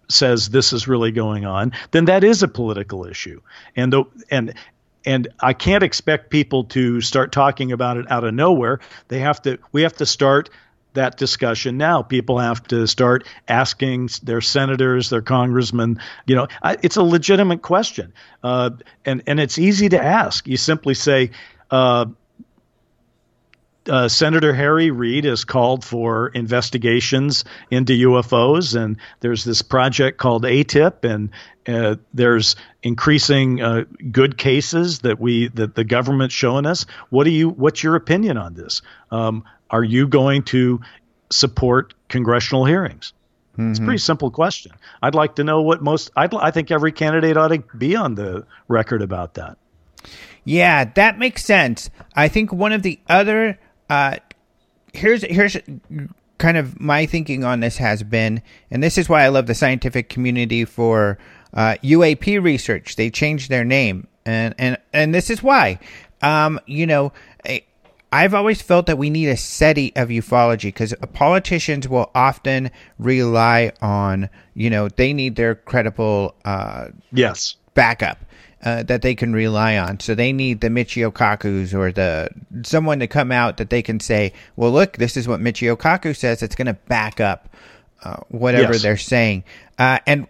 [0.09, 3.41] says this is really going on, then that is a political issue,
[3.75, 4.53] and the, and
[5.05, 8.79] and I can't expect people to start talking about it out of nowhere.
[9.07, 9.59] They have to.
[9.71, 10.49] We have to start
[10.93, 12.01] that discussion now.
[12.01, 15.99] People have to start asking their senators, their congressmen.
[16.25, 18.71] You know, I, it's a legitimate question, uh,
[19.05, 20.47] and and it's easy to ask.
[20.47, 21.31] You simply say.
[21.71, 22.05] Uh,
[23.89, 30.43] uh, Senator Harry Reid has called for investigations into UFOs, and there's this project called
[30.43, 31.29] AATIP, and
[31.67, 36.85] uh, there's increasing uh, good cases that we that the government's showing us.
[37.09, 37.49] What do you?
[37.49, 38.81] What's your opinion on this?
[39.11, 40.81] Um, are you going to
[41.29, 43.13] support congressional hearings?
[43.53, 43.71] Mm-hmm.
[43.71, 44.73] It's a pretty simple question.
[45.01, 46.11] I'd like to know what most.
[46.15, 49.57] I'd, I think every candidate ought to be on the record about that.
[50.43, 51.89] Yeah, that makes sense.
[52.15, 53.57] I think one of the other
[53.89, 54.17] uh,
[54.93, 55.57] here's here's
[56.37, 59.55] kind of my thinking on this has been, and this is why I love the
[59.55, 61.17] scientific community for
[61.53, 62.95] uh, UAP research.
[62.95, 65.79] They changed their name, and and and this is why.
[66.21, 67.11] Um, you know,
[68.15, 73.73] I've always felt that we need a SETI of ufology because politicians will often rely
[73.81, 78.19] on, you know, they need their credible uh, yes backup
[78.65, 79.99] uh, that they can rely on.
[79.99, 82.29] So they need the Michio Kaku's or the
[82.63, 86.15] someone to come out that they can say, well, look, this is what Michio Kaku
[86.15, 86.41] says.
[86.41, 87.47] It's going to back up
[88.03, 88.81] uh, whatever yes.
[88.81, 89.43] they're saying.
[89.77, 90.27] Uh, and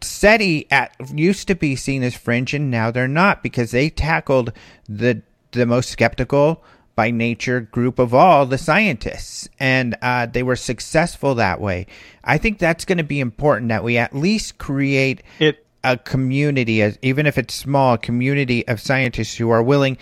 [0.00, 4.52] SETI at, used to be seen as fringe, and now they're not because they tackled
[4.88, 6.64] the the most skeptical
[6.94, 11.86] by nature group of all the scientists, and uh, they were successful that way.
[12.22, 16.82] I think that's going to be important that we at least create it, a community,
[17.02, 19.98] even if it's small, a community of scientists who are willing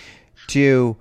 [0.49, 0.97] to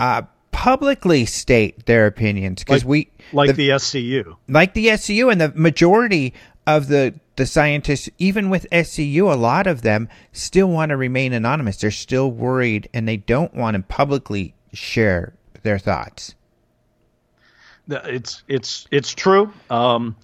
[0.00, 5.30] uh, publicly state their opinions because like, we like the, the SCU, like the SCU,
[5.30, 6.32] and the majority
[6.66, 11.32] of the the scientists, even with SCU, a lot of them still want to remain
[11.32, 11.78] anonymous.
[11.78, 16.34] They're still worried and they don't want to publicly share their thoughts.
[17.88, 20.16] It's it's it's true, um,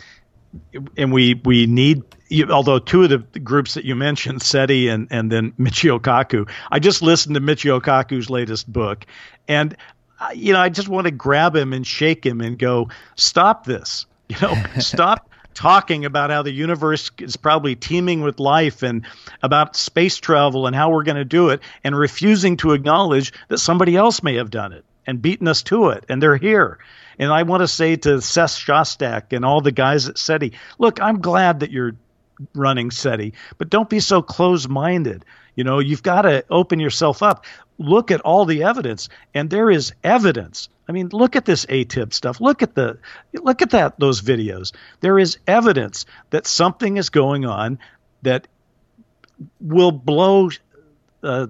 [0.97, 2.03] and we we need.
[2.49, 6.79] Although two of the groups that you mentioned, SETI and and then Michio Kaku, I
[6.79, 9.07] just listened to Michio Kaku's latest book,
[9.49, 9.77] and
[10.21, 13.65] uh, you know I just want to grab him and shake him and go, stop
[13.65, 19.05] this, you know, stop talking about how the universe is probably teeming with life and
[19.43, 23.59] about space travel and how we're going to do it, and refusing to acknowledge that
[23.59, 26.79] somebody else may have done it and beaten us to it, and they're here.
[27.21, 31.03] And I want to say to Seth Shostak and all the guys at SETI, look,
[31.03, 31.95] I'm glad that you're
[32.55, 35.27] running SETI, but don't be so close minded.
[35.55, 37.45] You know, you've got to open yourself up.
[37.79, 40.71] Look at all the evidence, and there is evidence.
[40.89, 42.41] I mean, look at this AATIP stuff.
[42.41, 42.99] Look at the
[43.35, 44.73] look at that those videos.
[45.01, 47.79] There is evidence that something is going on
[48.23, 48.49] that
[49.61, 50.51] will blow
[51.23, 51.49] uh,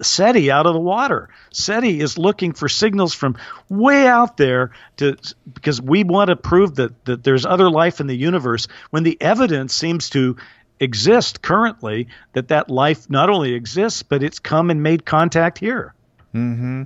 [0.00, 1.28] SETI out of the water.
[1.52, 3.36] SETI is looking for signals from
[3.68, 5.16] way out there to
[5.52, 9.16] because we want to prove that that there's other life in the universe when the
[9.20, 10.36] evidence seems to
[10.80, 15.94] exist currently that that life not only exists but it's come and made contact here.
[16.34, 16.84] Mm-hmm.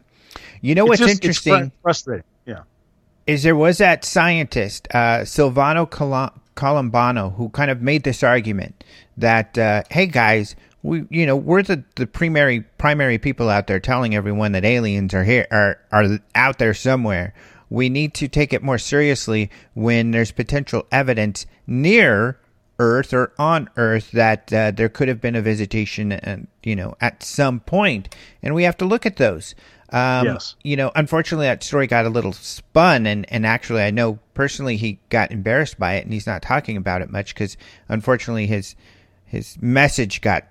[0.60, 1.72] You know it's what's just, interesting?
[1.82, 2.24] frustrating.
[2.46, 2.62] Yeah.
[3.26, 5.88] Is there was that scientist uh, Silvano
[6.54, 8.84] Colombano who kind of made this argument
[9.16, 13.80] that uh, hey guys we you know we're the, the primary primary people out there
[13.80, 17.34] telling everyone that aliens are here are are out there somewhere.
[17.70, 22.38] We need to take it more seriously when there's potential evidence near
[22.78, 26.96] earth or on earth that uh, there could have been a visitation and you know
[27.00, 28.14] at some point.
[28.42, 29.54] And we have to look at those.
[29.90, 30.56] Um, yes.
[30.62, 34.78] you know unfortunately that story got a little spun and and actually i know personally
[34.78, 37.58] he got embarrassed by it and he's not talking about it much because
[37.90, 38.74] unfortunately his
[39.26, 40.44] his message got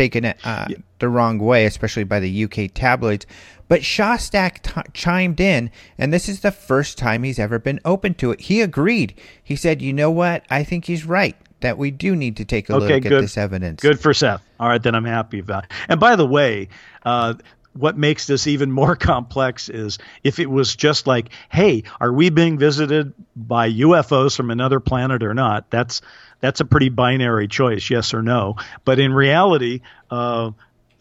[0.00, 0.76] taken uh, yeah.
[0.98, 3.26] the wrong way, especially by the UK tabloids.
[3.68, 8.14] But Shostak t- chimed in, and this is the first time he's ever been open
[8.14, 8.40] to it.
[8.40, 9.14] He agreed.
[9.44, 10.44] He said, "You know what?
[10.50, 13.12] I think he's right that we do need to take a okay, look good.
[13.12, 14.42] at this evidence." Good for Seth.
[14.58, 15.64] All right, then I'm happy about.
[15.64, 15.70] It.
[15.88, 16.68] And by the way,
[17.04, 17.34] uh,
[17.72, 22.30] what makes this even more complex is if it was just like, hey, are we
[22.30, 25.70] being visited by UFOs from another planet or not?
[25.70, 26.00] That's
[26.40, 28.56] that's a pretty binary choice, yes or no.
[28.84, 30.52] But in reality, uh,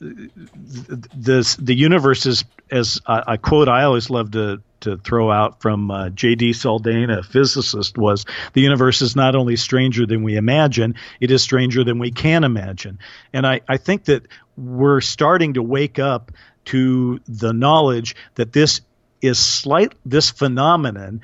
[0.02, 5.92] this the universe is as a, quote I always love to to throw out from
[5.92, 6.64] uh, J.B.S.
[6.64, 11.42] Haldane, a physicist, was the universe is not only stranger than we imagine, it is
[11.42, 13.00] stranger than we can imagine.
[13.34, 16.32] And I, I think that we're starting to wake up
[16.70, 18.82] to the knowledge that this
[19.22, 21.22] is slight this phenomenon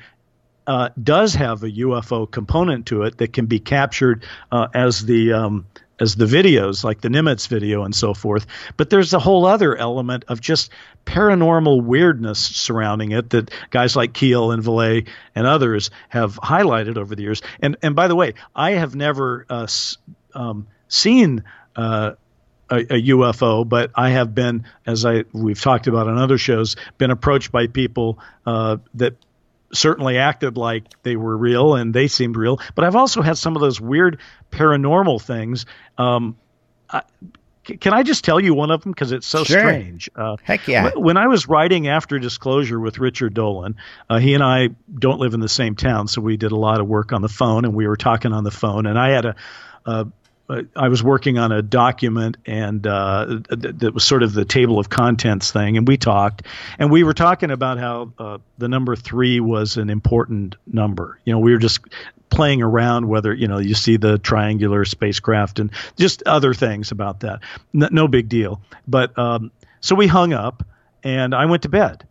[0.66, 5.32] uh, does have a UFO component to it that can be captured uh, as the
[5.32, 5.66] um,
[6.00, 8.46] as the videos, like the Nimitz video and so forth.
[8.76, 10.70] But there's a whole other element of just
[11.06, 17.14] paranormal weirdness surrounding it that guys like Keel and Vallée and others have highlighted over
[17.14, 17.40] the years.
[17.60, 19.68] And and by the way, I have never uh,
[20.34, 21.44] um, seen.
[21.76, 22.14] Uh,
[22.70, 26.76] a, a, UFO, but I have been, as I we've talked about on other shows,
[26.98, 29.16] been approached by people uh, that
[29.72, 32.60] certainly acted like they were real and they seemed real.
[32.74, 34.18] But I've also had some of those weird
[34.50, 35.66] paranormal things.
[35.98, 36.36] Um,
[36.90, 37.02] I,
[37.64, 39.58] can I just tell you one of them because it's so sure.
[39.58, 40.08] strange?
[40.14, 40.90] Uh, Heck yeah!
[40.94, 43.76] When I was writing after Disclosure with Richard Dolan,
[44.08, 46.80] uh, he and I don't live in the same town, so we did a lot
[46.80, 48.86] of work on the phone, and we were talking on the phone.
[48.86, 49.36] And I had a,
[49.84, 50.06] a
[50.48, 54.88] I was working on a document and uh, that was sort of the table of
[54.88, 56.42] contents thing, and we talked,
[56.78, 61.18] and we were talking about how uh, the number three was an important number.
[61.24, 61.80] You know, we were just
[62.30, 67.20] playing around whether you know you see the triangular spacecraft and just other things about
[67.20, 67.40] that.
[67.72, 68.60] No, no big deal.
[68.86, 69.50] But um,
[69.80, 70.64] so we hung up,
[71.02, 72.06] and I went to bed,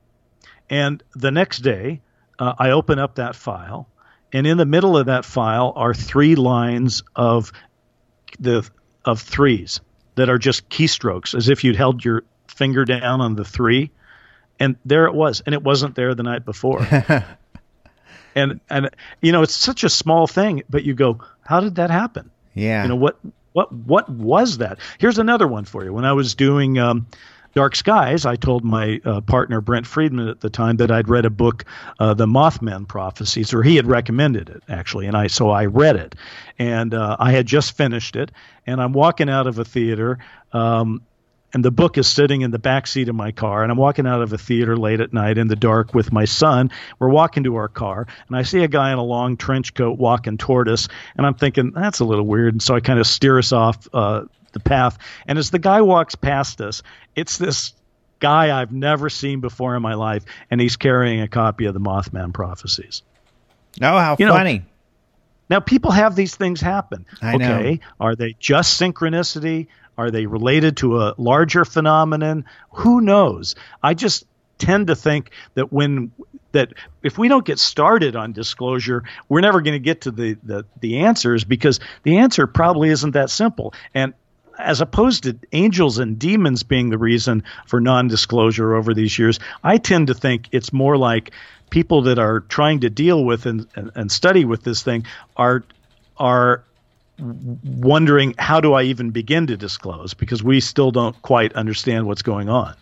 [0.70, 2.02] and the next day
[2.38, 3.88] uh, I open up that file.
[4.34, 7.53] And in the middle of that file are three lines of
[8.40, 8.70] the
[9.03, 9.82] of threes
[10.16, 13.91] that are just keystrokes, as if you'd held your finger down on the three,
[14.60, 16.82] and there it was, and it wasn't there the night before.
[18.36, 18.90] and and
[19.22, 22.32] you know, it's such a small thing, but you go, how did that happen?
[22.53, 22.84] Yeah.
[22.84, 23.20] You know what
[23.53, 24.80] what what was that?
[24.98, 25.94] Here's another one for you.
[25.94, 27.07] When I was doing um,
[27.56, 31.23] Dark Skies, I told my uh, partner Brent Friedman at the time that I'd read
[31.23, 31.64] a book,
[32.02, 35.95] uh, The Mothman Prophecies, or he had recommended it actually, and I so I read
[35.95, 36.15] it,
[36.60, 38.32] and uh, I had just finished it,
[38.68, 40.19] and I'm walking out of a theater.
[40.52, 41.02] Um,
[41.53, 44.06] and the book is sitting in the back seat of my car and i'm walking
[44.06, 46.69] out of a theater late at night in the dark with my son
[46.99, 49.98] we're walking to our car and i see a guy in a long trench coat
[49.98, 53.07] walking toward us and i'm thinking that's a little weird and so i kind of
[53.07, 54.23] steer us off uh,
[54.56, 54.98] the path.
[55.27, 56.82] And as the guy walks past us,
[57.15, 57.73] it's this
[58.19, 61.80] guy I've never seen before in my life, and he's carrying a copy of the
[61.80, 63.03] Mothman Prophecies.
[63.82, 64.60] Oh, how you funny!
[64.60, 64.65] Know,
[65.49, 67.06] now people have these things happen.
[67.22, 67.88] I okay, know.
[67.99, 69.68] are they just synchronicity?
[69.98, 72.45] Are they related to a larger phenomenon?
[72.72, 73.56] Who knows?
[73.84, 74.26] I just
[74.57, 76.11] tend to think that when
[76.53, 76.73] that
[77.03, 80.65] if we don't get started on disclosure, we're never going to get to the, the
[80.80, 83.73] the answers because the answer probably isn't that simple.
[83.94, 84.14] And
[84.57, 89.77] as opposed to angels and demons being the reason for non-disclosure over these years, I
[89.77, 91.32] tend to think it's more like
[91.69, 95.06] people that are trying to deal with and, and, and study with this thing
[95.36, 95.64] are
[96.18, 96.64] are
[97.19, 102.22] wondering how do I even begin to disclose because we still don't quite understand what's
[102.22, 102.76] going on.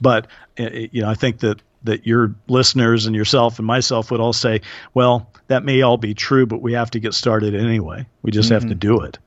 [0.00, 4.10] But eh, eh, you know, I think that that your listeners and yourself and myself
[4.10, 4.60] would all say,
[4.92, 8.06] well, that may all be true, but we have to get started anyway.
[8.22, 8.54] We just mm-hmm.
[8.54, 8.78] have to mm-hmm.
[8.78, 9.18] do it.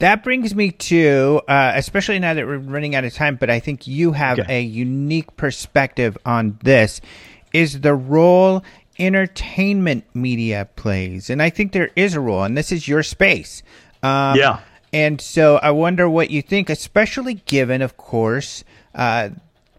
[0.00, 3.60] That brings me to, uh, especially now that we're running out of time, but I
[3.60, 4.58] think you have okay.
[4.58, 7.00] a unique perspective on this,
[7.52, 8.64] is the role
[8.98, 11.30] entertainment media plays.
[11.30, 13.62] And I think there is a role, and this is your space.
[14.02, 14.60] Um, yeah.
[14.92, 18.64] And so I wonder what you think, especially given, of course,
[18.94, 19.28] uh,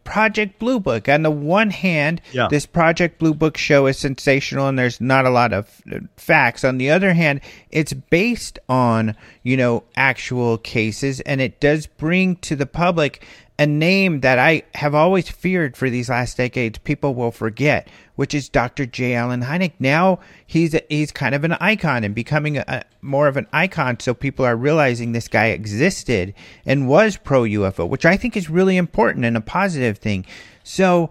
[0.04, 1.08] Project Blue Book.
[1.08, 2.48] On the one hand, yeah.
[2.50, 6.64] this Project Blue Book show is sensational and there's not a lot of uh, facts.
[6.64, 12.36] On the other hand, it's based on, you know, actual cases and it does bring
[12.38, 13.26] to the public
[13.60, 18.34] a name that I have always feared for these last decades people will forget, which
[18.34, 18.86] is Dr.
[18.86, 19.14] J.
[19.14, 19.74] Allen Hynek.
[19.80, 23.48] Now he's a, he's kind of an icon and becoming a, a, more of an
[23.54, 26.34] icon, so people are realizing this guy existed
[26.66, 30.26] and was pro UFO, which I think is really important and a positive thing.
[30.64, 31.10] So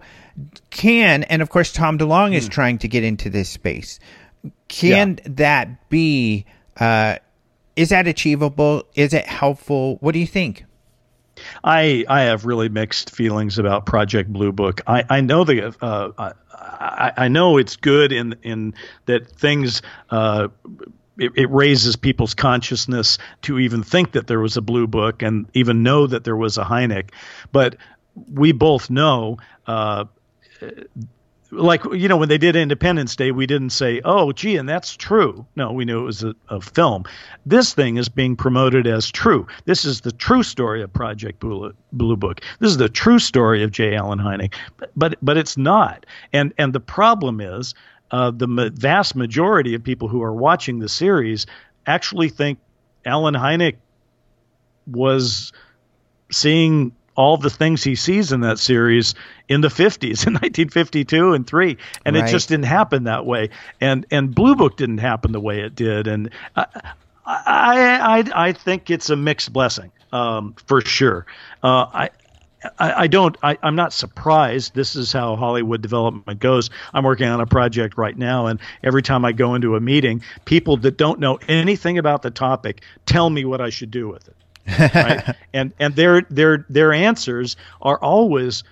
[0.69, 2.51] can and of course Tom DeLonge is hmm.
[2.51, 3.99] trying to get into this space.
[4.67, 5.31] Can yeah.
[5.35, 6.45] that be?
[6.77, 7.17] Uh,
[7.75, 8.83] is that achievable?
[8.95, 9.97] Is it helpful?
[9.97, 10.65] What do you think?
[11.63, 14.81] I I have really mixed feelings about Project Blue Book.
[14.87, 18.73] I I know the uh, I, I know it's good in in
[19.05, 19.81] that things.
[20.09, 20.49] Uh,
[21.17, 25.45] it, it, raises people's consciousness to even think that there was a blue book and
[25.53, 27.11] even know that there was a Hynek.
[27.51, 27.75] But
[28.31, 29.37] we both know.
[29.67, 30.05] Uh,
[31.51, 34.95] like you know when they did Independence Day, we didn't say, "Oh, gee," and that's
[34.95, 35.45] true.
[35.55, 37.03] No, we knew it was a, a, film.
[37.45, 39.45] This thing is being promoted as true.
[39.65, 42.41] This is the true story of Project Blue, Book.
[42.59, 43.95] This is the true story of J.
[43.95, 46.05] Allen Hynek, but but, but it's not.
[46.31, 47.73] And and the problem is,
[48.11, 51.45] uh, the ma- vast majority of people who are watching the series
[51.85, 52.59] actually think
[53.05, 53.75] Allen Hynek
[54.87, 55.51] was
[56.31, 59.15] seeing all the things he sees in that series
[59.47, 62.27] in the 50s in 1952 and 3 and right.
[62.27, 65.75] it just didn't happen that way and and blue book didn't happen the way it
[65.75, 66.65] did and i
[67.25, 71.25] i i, I think it's a mixed blessing um, for sure
[71.63, 72.09] uh, I,
[72.77, 73.35] I, I don't.
[73.41, 74.75] I, am not surprised.
[74.75, 76.69] This is how Hollywood development goes.
[76.93, 80.21] I'm working on a project right now, and every time I go into a meeting,
[80.45, 84.27] people that don't know anything about the topic tell me what I should do with
[84.27, 84.35] it
[84.79, 85.35] right?
[85.53, 88.63] and and their their their answers are always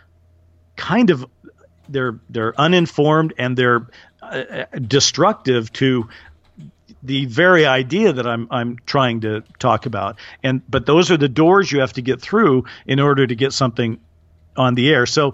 [0.76, 1.26] kind of
[1.88, 3.88] they're they're uninformed and they're
[4.22, 6.10] uh, destructive to
[7.04, 10.18] the very idea that I'm I'm trying to talk about.
[10.44, 13.54] And but those are the doors you have to get through in order to get
[13.54, 14.00] something
[14.58, 15.06] on the air.
[15.06, 15.34] So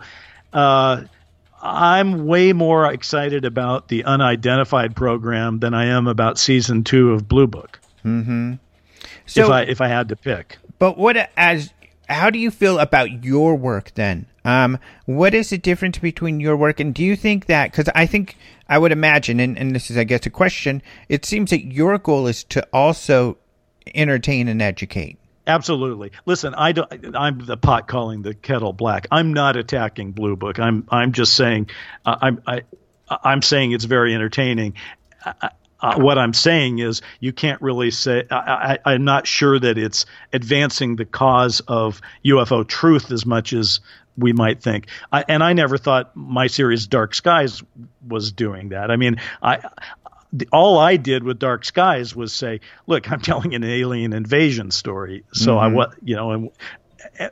[0.54, 1.04] uh,
[1.62, 7.28] I'm way more excited about the unidentified program than I am about season two of
[7.28, 7.80] Blue Book.
[8.06, 8.54] Mm-hmm.
[9.26, 10.58] So, if I if I had to pick.
[10.80, 11.74] But what as
[12.08, 14.28] how do you feel about your work then?
[14.44, 18.06] Um, what is the difference between your work and do you think that because I
[18.06, 18.38] think
[18.70, 21.98] I would imagine and, and this is I guess a question, it seems that your
[21.98, 23.38] goal is to also
[23.94, 25.18] entertain and educate.
[25.48, 26.12] Absolutely.
[26.26, 29.08] Listen, I don't, I'm the pot calling the kettle black.
[29.12, 30.60] I'm not attacking Blue Book.
[30.60, 31.70] I'm I'm just saying
[32.06, 32.62] uh, I'm I,
[33.10, 34.74] I'm saying it's very entertaining.
[35.24, 35.50] I,
[35.86, 38.26] uh, what I'm saying is you can't really say.
[38.32, 43.80] I, am not sure that it's advancing the cause of UFO truth as much as
[44.18, 44.88] we might think.
[45.12, 47.62] I, and I never thought my series Dark Skies
[48.08, 48.90] was doing that.
[48.90, 49.62] I mean, I
[50.34, 54.72] the, all I did with Dark Skies was say, look, I'm telling an alien invasion
[54.72, 55.24] story.
[55.34, 55.60] So mm-hmm.
[55.60, 56.52] I what you know, and,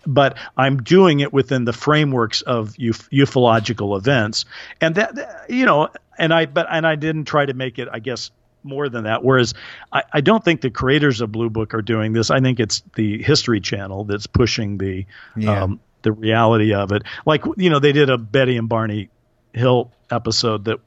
[0.06, 4.46] but I'm doing it within the frameworks of uf- ufological events,
[4.80, 8.00] and that you know, and I but and I didn't try to make it, I
[8.00, 8.32] guess,
[8.64, 9.24] more than that.
[9.24, 9.54] Whereas
[9.92, 12.32] I, I don't think the creators of Blue Book are doing this.
[12.32, 15.64] I think it's the History Channel that's pushing the yeah.
[15.64, 17.04] um, the reality of it.
[17.26, 19.10] Like you know, they did a Betty and Barney
[19.54, 20.80] Hill episode that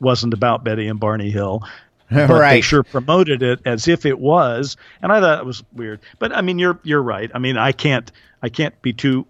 [0.00, 1.62] wasn't about Betty and Barney Hill.
[2.12, 2.54] But right.
[2.54, 6.00] they sure promoted it as if it was, and I thought it was weird.
[6.18, 7.30] But I mean, you're you're right.
[7.32, 8.10] I mean, I can't
[8.42, 9.28] I can't be too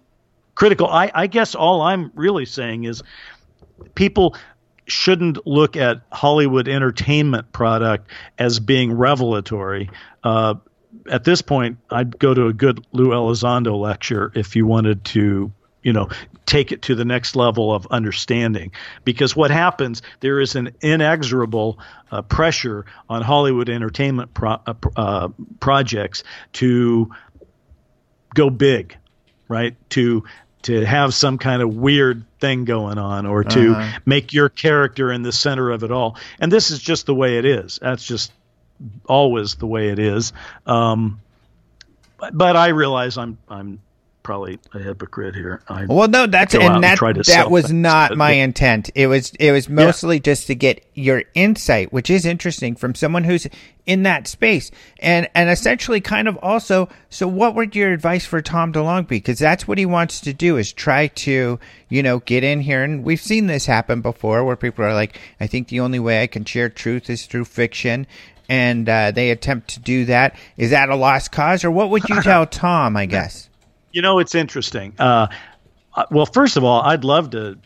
[0.55, 0.87] critical.
[0.87, 3.03] I, I guess all I'm really saying is
[3.93, 4.35] people
[4.87, 9.89] shouldn't look at Hollywood entertainment product as being revelatory.
[10.23, 10.55] Uh,
[11.09, 15.51] at this point, I'd go to a good Lou Elizondo lecture if you wanted to,
[15.83, 16.09] you know,
[16.45, 18.71] take it to the next level of understanding.
[19.05, 21.79] Because what happens, there is an inexorable
[22.11, 25.29] uh, pressure on Hollywood entertainment pro- uh, uh
[25.59, 27.11] projects to
[28.33, 28.97] go big,
[29.47, 29.75] right?
[29.91, 30.23] To
[30.63, 33.99] to have some kind of weird thing going on or to uh-huh.
[34.05, 36.17] make your character in the center of it all.
[36.39, 37.79] And this is just the way it is.
[37.81, 38.33] That's just
[39.05, 40.33] always the way it is.
[40.65, 41.21] Um,
[42.17, 43.79] but, but I realize I'm I'm
[44.23, 45.61] probably a hypocrite here.
[45.67, 48.43] I well, no, that's and that and that was things, not my yeah.
[48.43, 48.89] intent.
[48.95, 50.21] It was it was mostly yeah.
[50.21, 53.47] just to get your insight, which is interesting from someone who's
[53.85, 56.89] in that space, and and essentially kind of also.
[57.09, 59.17] So, what would your advice for Tom DeLonge be?
[59.17, 62.83] Because that's what he wants to do is try to you know get in here,
[62.83, 66.21] and we've seen this happen before, where people are like, I think the only way
[66.21, 68.07] I can share truth is through fiction.
[68.49, 70.35] And uh, they attempt to do that.
[70.57, 72.97] Is that a lost cause, or what would you tell Tom?
[72.97, 73.49] I guess.
[73.91, 74.93] You know, it's interesting.
[74.97, 75.27] Uh,
[75.93, 77.57] uh, well, first of all, I'd love to.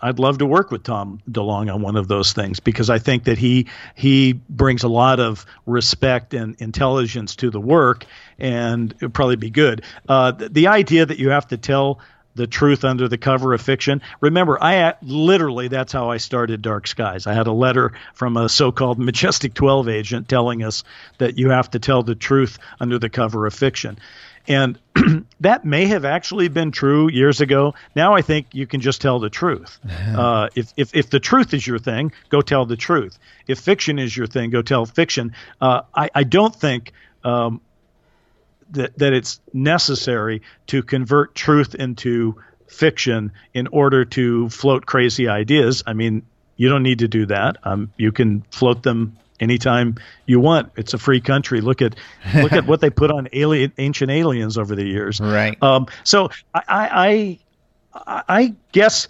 [0.00, 3.24] I'd love to work with Tom DeLonge on one of those things because I think
[3.24, 8.04] that he he brings a lot of respect and intelligence to the work,
[8.38, 9.82] and it'd probably be good.
[10.08, 11.98] Uh, the, the idea that you have to tell
[12.38, 14.00] the truth under the cover of fiction.
[14.20, 17.26] Remember, I literally that's how I started Dark Skies.
[17.26, 20.84] I had a letter from a so-called Majestic 12 agent telling us
[21.18, 23.98] that you have to tell the truth under the cover of fiction.
[24.48, 24.78] And
[25.40, 27.74] that may have actually been true years ago.
[27.94, 29.78] Now I think you can just tell the truth.
[30.16, 33.18] Uh, if, if, if the truth is your thing, go tell the truth.
[33.46, 35.34] If fiction is your thing, go tell fiction.
[35.60, 36.92] Uh, I, I don't think
[37.22, 37.60] um,
[38.70, 45.82] that, that it's necessary to convert truth into fiction in order to float crazy ideas.
[45.86, 46.22] I mean,
[46.56, 47.58] you don't need to do that.
[47.62, 49.96] Um, you can float them anytime
[50.26, 50.72] you want.
[50.76, 51.60] It's a free country.
[51.60, 51.94] Look at
[52.34, 55.20] look at what they put on alien ancient aliens over the years.
[55.20, 55.60] Right.
[55.62, 57.38] Um, so I,
[57.96, 59.08] I I guess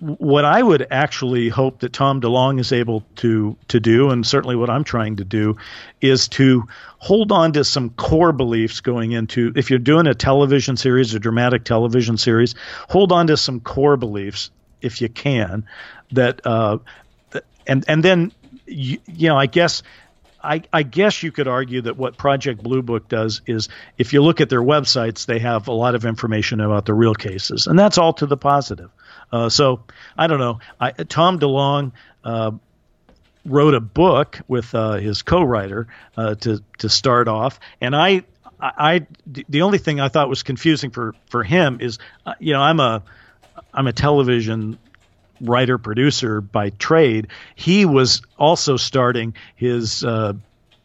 [0.00, 4.56] what I would actually hope that Tom DeLonge is able to to do, and certainly
[4.56, 5.56] what I'm trying to do,
[6.00, 6.64] is to
[6.98, 11.18] hold on to some core beliefs going into if you're doing a television series, a
[11.18, 12.54] dramatic television series,
[12.88, 15.66] hold on to some core beliefs if you can,
[16.12, 16.78] that uh,
[17.66, 18.32] and and then
[18.68, 19.82] you, you know I guess
[20.42, 24.22] I, I, guess you could argue that what Project Blue Book does is if you
[24.22, 27.78] look at their websites, they have a lot of information about the real cases, and
[27.78, 28.90] that's all to the positive.
[29.32, 29.82] Uh, so
[30.16, 30.60] I don't know.
[30.80, 31.92] I, Tom DeLonge
[32.24, 32.52] uh,
[33.44, 38.22] wrote a book with uh, his co-writer uh, to to start off, and I,
[38.60, 42.60] I, the only thing I thought was confusing for for him is, uh, you know,
[42.60, 43.02] I'm a
[43.74, 44.78] I'm a television
[45.40, 47.28] writer producer by trade.
[47.54, 50.34] He was also starting his uh,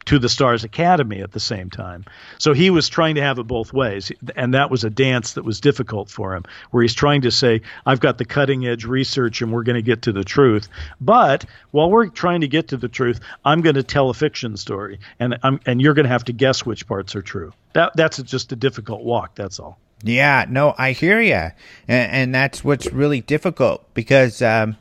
[0.06, 2.04] to the Stars Academy at the same time.
[2.38, 4.12] So he was trying to have it both ways.
[4.36, 7.62] And that was a dance that was difficult for him, where he's trying to say,
[7.86, 10.68] I've got the cutting edge research and we're going to get to the truth.
[11.00, 14.56] But while we're trying to get to the truth, I'm going to tell a fiction
[14.56, 14.98] story.
[15.18, 17.52] And, I'm, and you're going to have to guess which parts are true.
[17.72, 19.34] That, that's just a difficult walk.
[19.34, 19.78] That's all.
[20.02, 21.32] Yeah, no, I hear you.
[21.34, 21.52] And,
[21.88, 24.42] and that's what's really difficult because.
[24.42, 24.76] Um,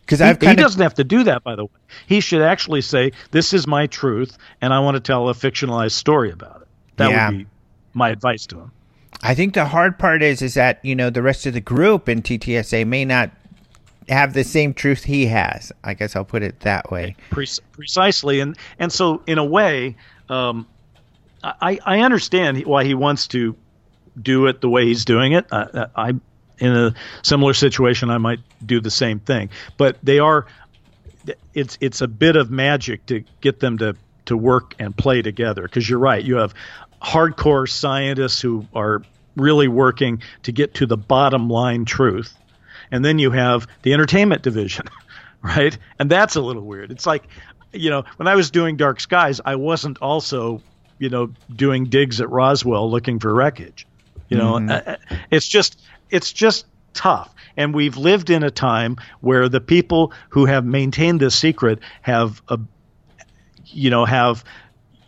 [0.00, 1.70] because I've he, he doesn't have to do that, by the way.
[2.06, 5.92] He should actually say, "This is my truth, and I want to tell a fictionalized
[5.92, 7.30] story about it." That yeah.
[7.30, 7.46] would be
[7.94, 8.72] my advice to him.
[9.22, 12.08] I think the hard part is is that you know the rest of the group
[12.10, 13.30] in TTSA may not
[14.08, 15.72] have the same truth he has.
[15.82, 17.16] I guess I'll put it that way.
[17.30, 19.96] Pre- precisely, and and so in a way,
[20.28, 20.66] um,
[21.42, 23.56] I I understand why he wants to
[24.20, 25.46] do it the way he's doing it.
[25.50, 26.12] I, I
[26.58, 29.50] in a similar situation, I might do the same thing.
[29.76, 30.46] But they are,
[31.52, 33.96] it's it's a bit of magic to get them to
[34.26, 35.62] to work and play together.
[35.62, 36.54] Because you're right, you have
[37.02, 39.02] hardcore scientists who are
[39.36, 42.34] really working to get to the bottom line truth,
[42.90, 44.86] and then you have the entertainment division,
[45.42, 45.76] right?
[45.98, 46.90] And that's a little weird.
[46.90, 47.24] It's like,
[47.72, 50.62] you know, when I was doing Dark Skies, I wasn't also,
[50.98, 53.86] you know, doing digs at Roswell looking for wreckage.
[54.28, 54.98] You know, mm.
[55.30, 55.80] it's just
[56.10, 57.34] it's just tough.
[57.56, 62.42] And we've lived in a time where the people who have maintained this secret have,
[62.48, 62.56] uh,
[63.66, 64.44] you know, have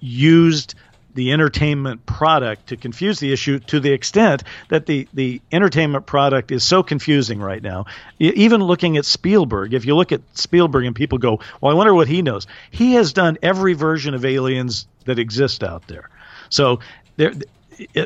[0.01, 0.75] used
[1.15, 6.53] the entertainment product to confuse the issue to the extent that the, the entertainment product
[6.53, 7.87] is so confusing right now.
[8.19, 11.95] Even looking at Spielberg, if you look at Spielberg and people go, well, I wonder
[11.95, 12.47] what he knows.
[12.71, 16.11] He has done every version of aliens that exist out there.
[16.51, 16.81] So
[17.17, 17.33] there,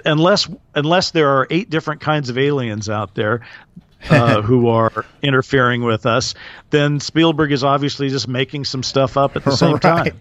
[0.04, 3.42] unless unless there are eight different kinds of aliens out there
[4.08, 6.34] uh, who are interfering with us,
[6.70, 9.82] then Spielberg is obviously just making some stuff up at the same right.
[9.82, 10.20] time.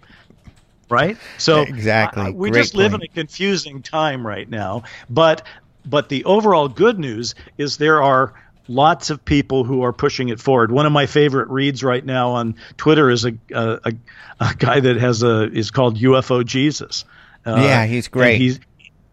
[0.88, 1.16] Right?
[1.38, 4.84] So exactly, uh, we Great just live in a confusing time right now.
[5.08, 5.46] But
[5.84, 8.34] but the overall good news is there are
[8.66, 10.70] lots of people who are pushing it forward.
[10.70, 13.92] One of my favorite reads right now on Twitter is a a, a,
[14.40, 17.04] a guy that has a is called UFO Jesus.
[17.46, 18.38] Uh, yeah, he's great.
[18.38, 18.60] He's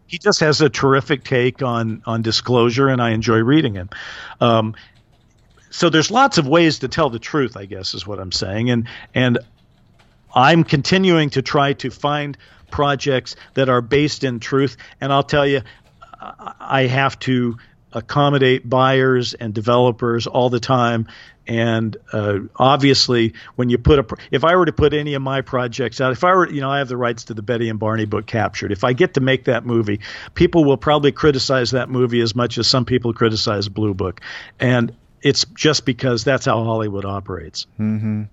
[0.08, 3.90] he just has a terrific take on on disclosure, and I enjoy reading him.
[4.40, 4.74] Um,
[5.70, 8.70] so there's lots of ways to tell the truth, I guess, is what I'm saying,
[8.70, 9.38] and and
[10.34, 12.36] I'm continuing to try to find
[12.70, 15.60] projects that are based in truth, and I'll tell you,
[16.20, 17.56] I have to
[17.92, 21.06] accommodate buyers and developers all the time
[21.48, 25.40] and uh, obviously, when you put a, if I were to put any of my
[25.40, 27.78] projects out, if I were, you know, I have the rights to the Betty and
[27.78, 28.70] Barney book captured.
[28.70, 30.00] If I get to make that movie,
[30.34, 34.20] people will probably criticize that movie as much as some people criticize Blue Book,
[34.60, 37.66] and it's just because that's how Hollywood operates.
[37.80, 38.24] Mm-hmm.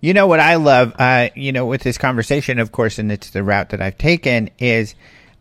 [0.00, 3.30] You know what I love, uh, you know, with this conversation, of course, and it's
[3.30, 4.96] the route that I've taken is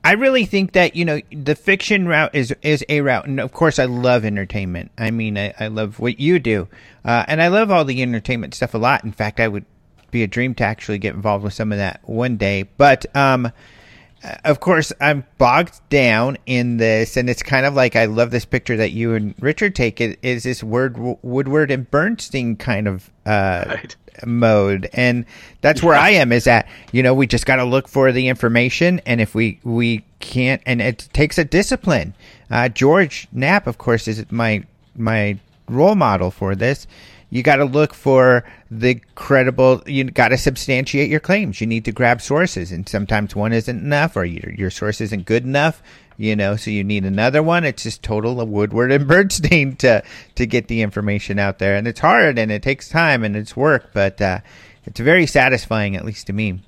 [0.06, 3.52] I really think that you know the fiction route is is a route, and of
[3.52, 4.92] course I love entertainment.
[5.00, 6.68] I mean, I, I love what you do,
[7.04, 9.04] uh, and I love all the entertainment stuff a lot.
[9.04, 9.66] In fact, I would
[10.12, 12.70] be a dream to actually get involved with some of that one day.
[12.78, 17.96] But um, uh, of course, I'm bogged down in this, and it's kind of like
[17.96, 20.00] I love this picture that you and Richard take.
[20.00, 24.90] It is this word Woodward and Bernstein kind of uh, right mode.
[24.94, 25.26] And
[25.62, 28.28] that's where i am is that you know we just got to look for the
[28.28, 32.14] information and if we we can't and it takes a discipline.
[32.52, 34.64] Uh, george knapp of course is my
[34.96, 35.38] my
[35.68, 36.88] role model for this.
[37.32, 41.60] You got to look for the credible you got to substantiate your claims.
[41.60, 45.26] You need to grab sources and sometimes one isn't enough or your, your source isn't
[45.26, 45.82] good enough
[46.18, 47.64] you know so you need another one.
[47.64, 50.04] It's just total of woodward and bernstein to
[50.36, 51.76] to get the information out there.
[51.76, 54.40] And it's hard and it takes time and it's work but uh,
[54.86, 56.60] it's very satisfying at least to me.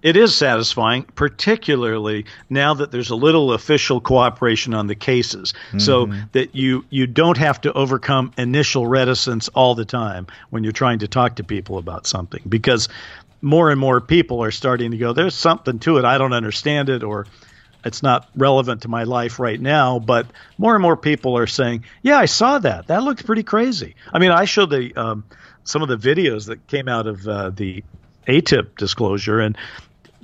[0.00, 5.80] It is satisfying, particularly now that there's a little official cooperation on the cases, mm-hmm.
[5.80, 10.72] so that you you don't have to overcome initial reticence all the time when you're
[10.72, 12.88] trying to talk to people about something because
[13.42, 16.04] more and more people are starting to go there's something to it.
[16.04, 17.26] I don't understand it or
[17.84, 20.26] it's not relevant to my life right now, but
[20.58, 22.88] more and more people are saying, "Yeah, I saw that.
[22.88, 25.24] That looks pretty crazy." I mean, I showed the um,
[25.64, 27.84] some of the videos that came out of uh, the
[28.26, 29.56] AATIP disclosure, and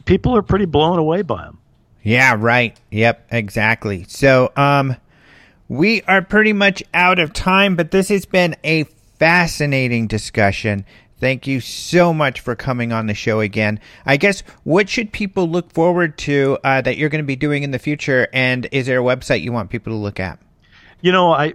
[0.04, 1.58] people are pretty blown away by them.
[2.02, 2.78] Yeah, right.
[2.90, 4.04] Yep, exactly.
[4.08, 4.96] So, um,
[5.68, 8.84] we are pretty much out of time, but this has been a
[9.18, 10.84] fascinating discussion.
[11.20, 13.80] Thank you so much for coming on the show again.
[14.04, 17.62] I guess what should people look forward to uh, that you're going to be doing
[17.62, 20.38] in the future, and is there a website you want people to look at?
[21.00, 21.52] You know, I,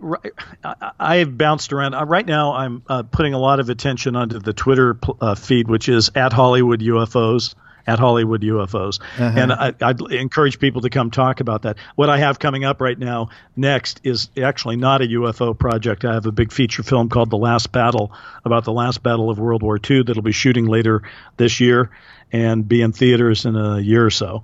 [0.99, 1.95] I have bounced around.
[1.95, 5.67] Uh, right now, I'm uh, putting a lot of attention onto the Twitter uh, feed,
[5.67, 7.55] which is at Hollywood UFOs
[7.89, 9.01] at Hollywood UFOs.
[9.17, 9.23] Uh-huh.
[9.35, 11.77] And I, would encourage people to come talk about that.
[11.95, 16.05] What I have coming up right now next is actually not a UFO project.
[16.05, 18.11] I have a big feature film called The Last Battle
[18.45, 21.01] about the last battle of World War II that'll be shooting later
[21.37, 21.89] this year
[22.31, 24.43] and be in theaters in a year or so.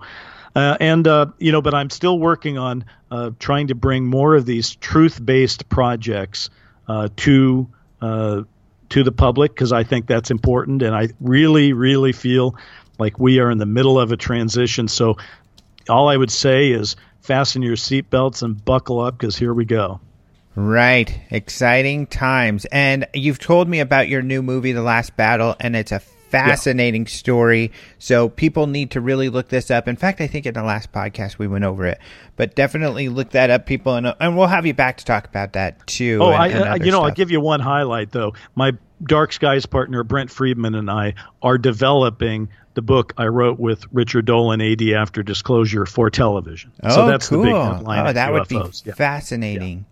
[0.55, 4.35] Uh, and uh, you know, but I'm still working on uh, trying to bring more
[4.35, 6.49] of these truth-based projects
[6.87, 7.69] uh, to
[8.01, 8.43] uh,
[8.89, 12.55] to the public because I think that's important, and I really, really feel
[12.99, 14.87] like we are in the middle of a transition.
[14.87, 15.17] So,
[15.89, 19.99] all I would say is fasten your seatbelts and buckle up because here we go.
[20.55, 21.19] Right.
[21.31, 22.65] Exciting times.
[22.65, 27.03] And you've told me about your new movie, The Last Battle, and it's a fascinating
[27.03, 27.11] yeah.
[27.11, 27.71] story.
[27.99, 29.87] So people need to really look this up.
[29.87, 31.99] In fact, I think in the last podcast we went over it,
[32.35, 35.27] but definitely look that up, people, and, uh, and we'll have you back to talk
[35.27, 36.19] about that too.
[36.21, 37.09] Oh, and, I, uh, and you know, stuff.
[37.09, 38.33] I'll give you one highlight though.
[38.55, 38.71] My
[39.03, 44.25] Dark Skies partner Brent Friedman and I are developing the book I wrote with Richard
[44.25, 46.71] Dolan, AD after disclosure for television.
[46.83, 47.39] Oh, so that's cool.
[47.39, 48.07] the big headline.
[48.07, 48.93] Oh, that would be yeah.
[48.93, 49.85] fascinating.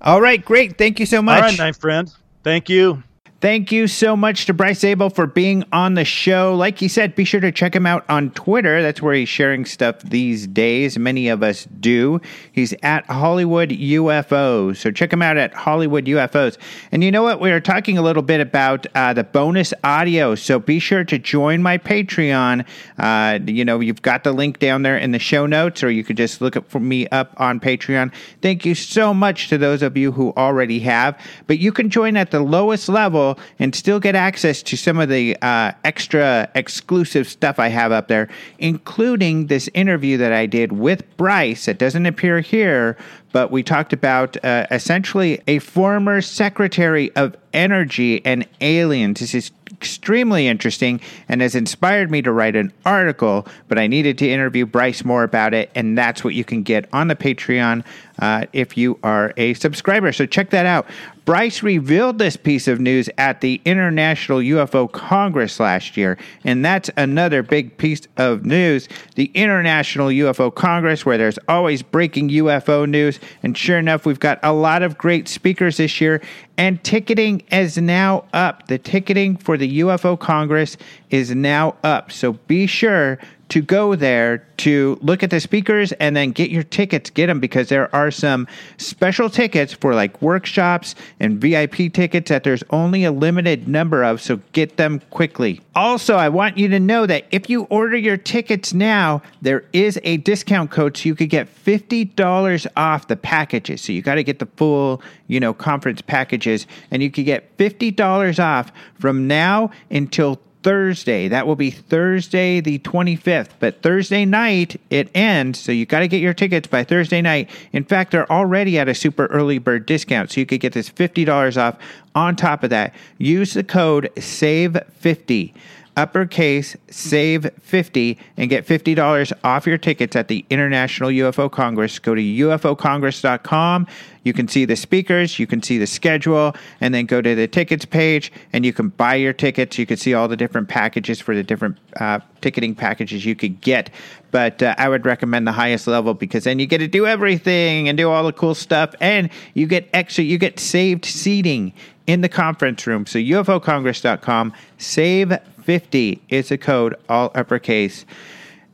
[0.00, 0.12] Yeah.
[0.12, 0.78] All right, great.
[0.78, 1.42] Thank you so much.
[1.42, 2.12] All right, my friend.
[2.42, 3.02] Thank you.
[3.40, 6.54] Thank you so much to Bryce Zabel for being on the show.
[6.54, 8.82] Like he said, be sure to check him out on Twitter.
[8.82, 10.98] That's where he's sharing stuff these days.
[10.98, 12.20] Many of us do.
[12.52, 14.76] He's at Hollywood UFOs.
[14.76, 16.58] So check him out at Hollywood UFOs.
[16.92, 17.40] And you know what?
[17.40, 20.34] We are talking a little bit about uh, the bonus audio.
[20.34, 22.66] So be sure to join my Patreon.
[22.98, 26.04] Uh, you know, you've got the link down there in the show notes, or you
[26.04, 28.12] could just look for me up on Patreon.
[28.42, 31.18] Thank you so much to those of you who already have.
[31.46, 35.08] But you can join at the lowest level and still get access to some of
[35.08, 38.28] the uh, extra exclusive stuff I have up there,
[38.58, 41.68] including this interview that I did with Bryce.
[41.68, 42.96] It doesn't appear here,
[43.32, 49.20] but we talked about uh, essentially a former secretary of energy and aliens.
[49.20, 54.18] This is extremely interesting and has inspired me to write an article, but I needed
[54.18, 57.84] to interview Bryce more about it, and that's what you can get on the Patreon
[58.18, 60.12] uh, if you are a subscriber.
[60.12, 60.86] So check that out.
[61.24, 66.90] Bryce revealed this piece of news at the International UFO Congress last year, and that's
[66.96, 68.88] another big piece of news.
[69.14, 74.38] The International UFO Congress, where there's always breaking UFO news, and sure enough, we've got
[74.42, 76.20] a lot of great speakers this year,
[76.56, 78.66] and ticketing is now up.
[78.68, 80.76] The ticketing for the UFO Congress
[81.10, 83.18] is now up, so be sure
[83.50, 87.10] to go there to look at the speakers and then get your tickets.
[87.10, 88.46] Get them because there are some
[88.78, 94.20] special tickets for like workshops and VIP tickets that there's only a limited number of,
[94.20, 95.60] so get them quickly.
[95.74, 99.98] Also, I want you to know that if you order your tickets now, there is
[100.04, 103.80] a discount code so you could get $50 off the packages.
[103.80, 107.56] So you got to get the full, you know, conference packages and you could get
[107.56, 111.28] $50 off from now until Thursday.
[111.28, 113.50] That will be Thursday the 25th.
[113.58, 117.50] But Thursday night it ends, so you got to get your tickets by Thursday night.
[117.72, 120.90] In fact, they're already at a super early bird discount, so you could get this
[120.90, 121.76] $50 off.
[122.14, 125.52] On top of that, use the code SAVE50
[125.96, 131.98] uppercase save 50 and get $50 off your tickets at the International UFO Congress.
[131.98, 133.86] Go to ufocongress.com.
[134.22, 137.48] You can see the speakers, you can see the schedule, and then go to the
[137.48, 139.78] tickets page and you can buy your tickets.
[139.78, 143.60] You can see all the different packages for the different uh, ticketing packages you could
[143.60, 143.90] get.
[144.30, 147.88] But uh, I would recommend the highest level because then you get to do everything
[147.88, 151.72] and do all the cool stuff, and you get extra, you get saved seating
[152.06, 153.06] in the conference room.
[153.06, 158.04] So ufocongress.com, save 50 is a code, all uppercase.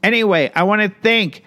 [0.02, 1.42] Anyway, I want to thank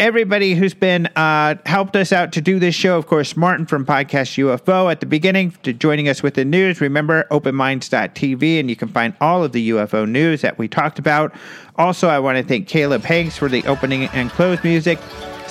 [0.00, 2.98] everybody who's been uh, helped us out to do this show.
[2.98, 6.80] Of course, Martin from Podcast UFO at the beginning to joining us with the news.
[6.80, 11.34] Remember, openminds.tv, and you can find all of the UFO news that we talked about.
[11.76, 14.98] Also, I want to thank Caleb Hanks for the opening and close music.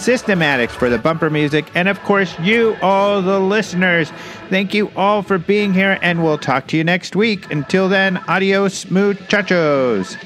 [0.03, 4.11] Systematics for the bumper music, and of course, you, all the listeners.
[4.49, 7.49] Thank you all for being here, and we'll talk to you next week.
[7.49, 10.17] Until then, adios, muchachos.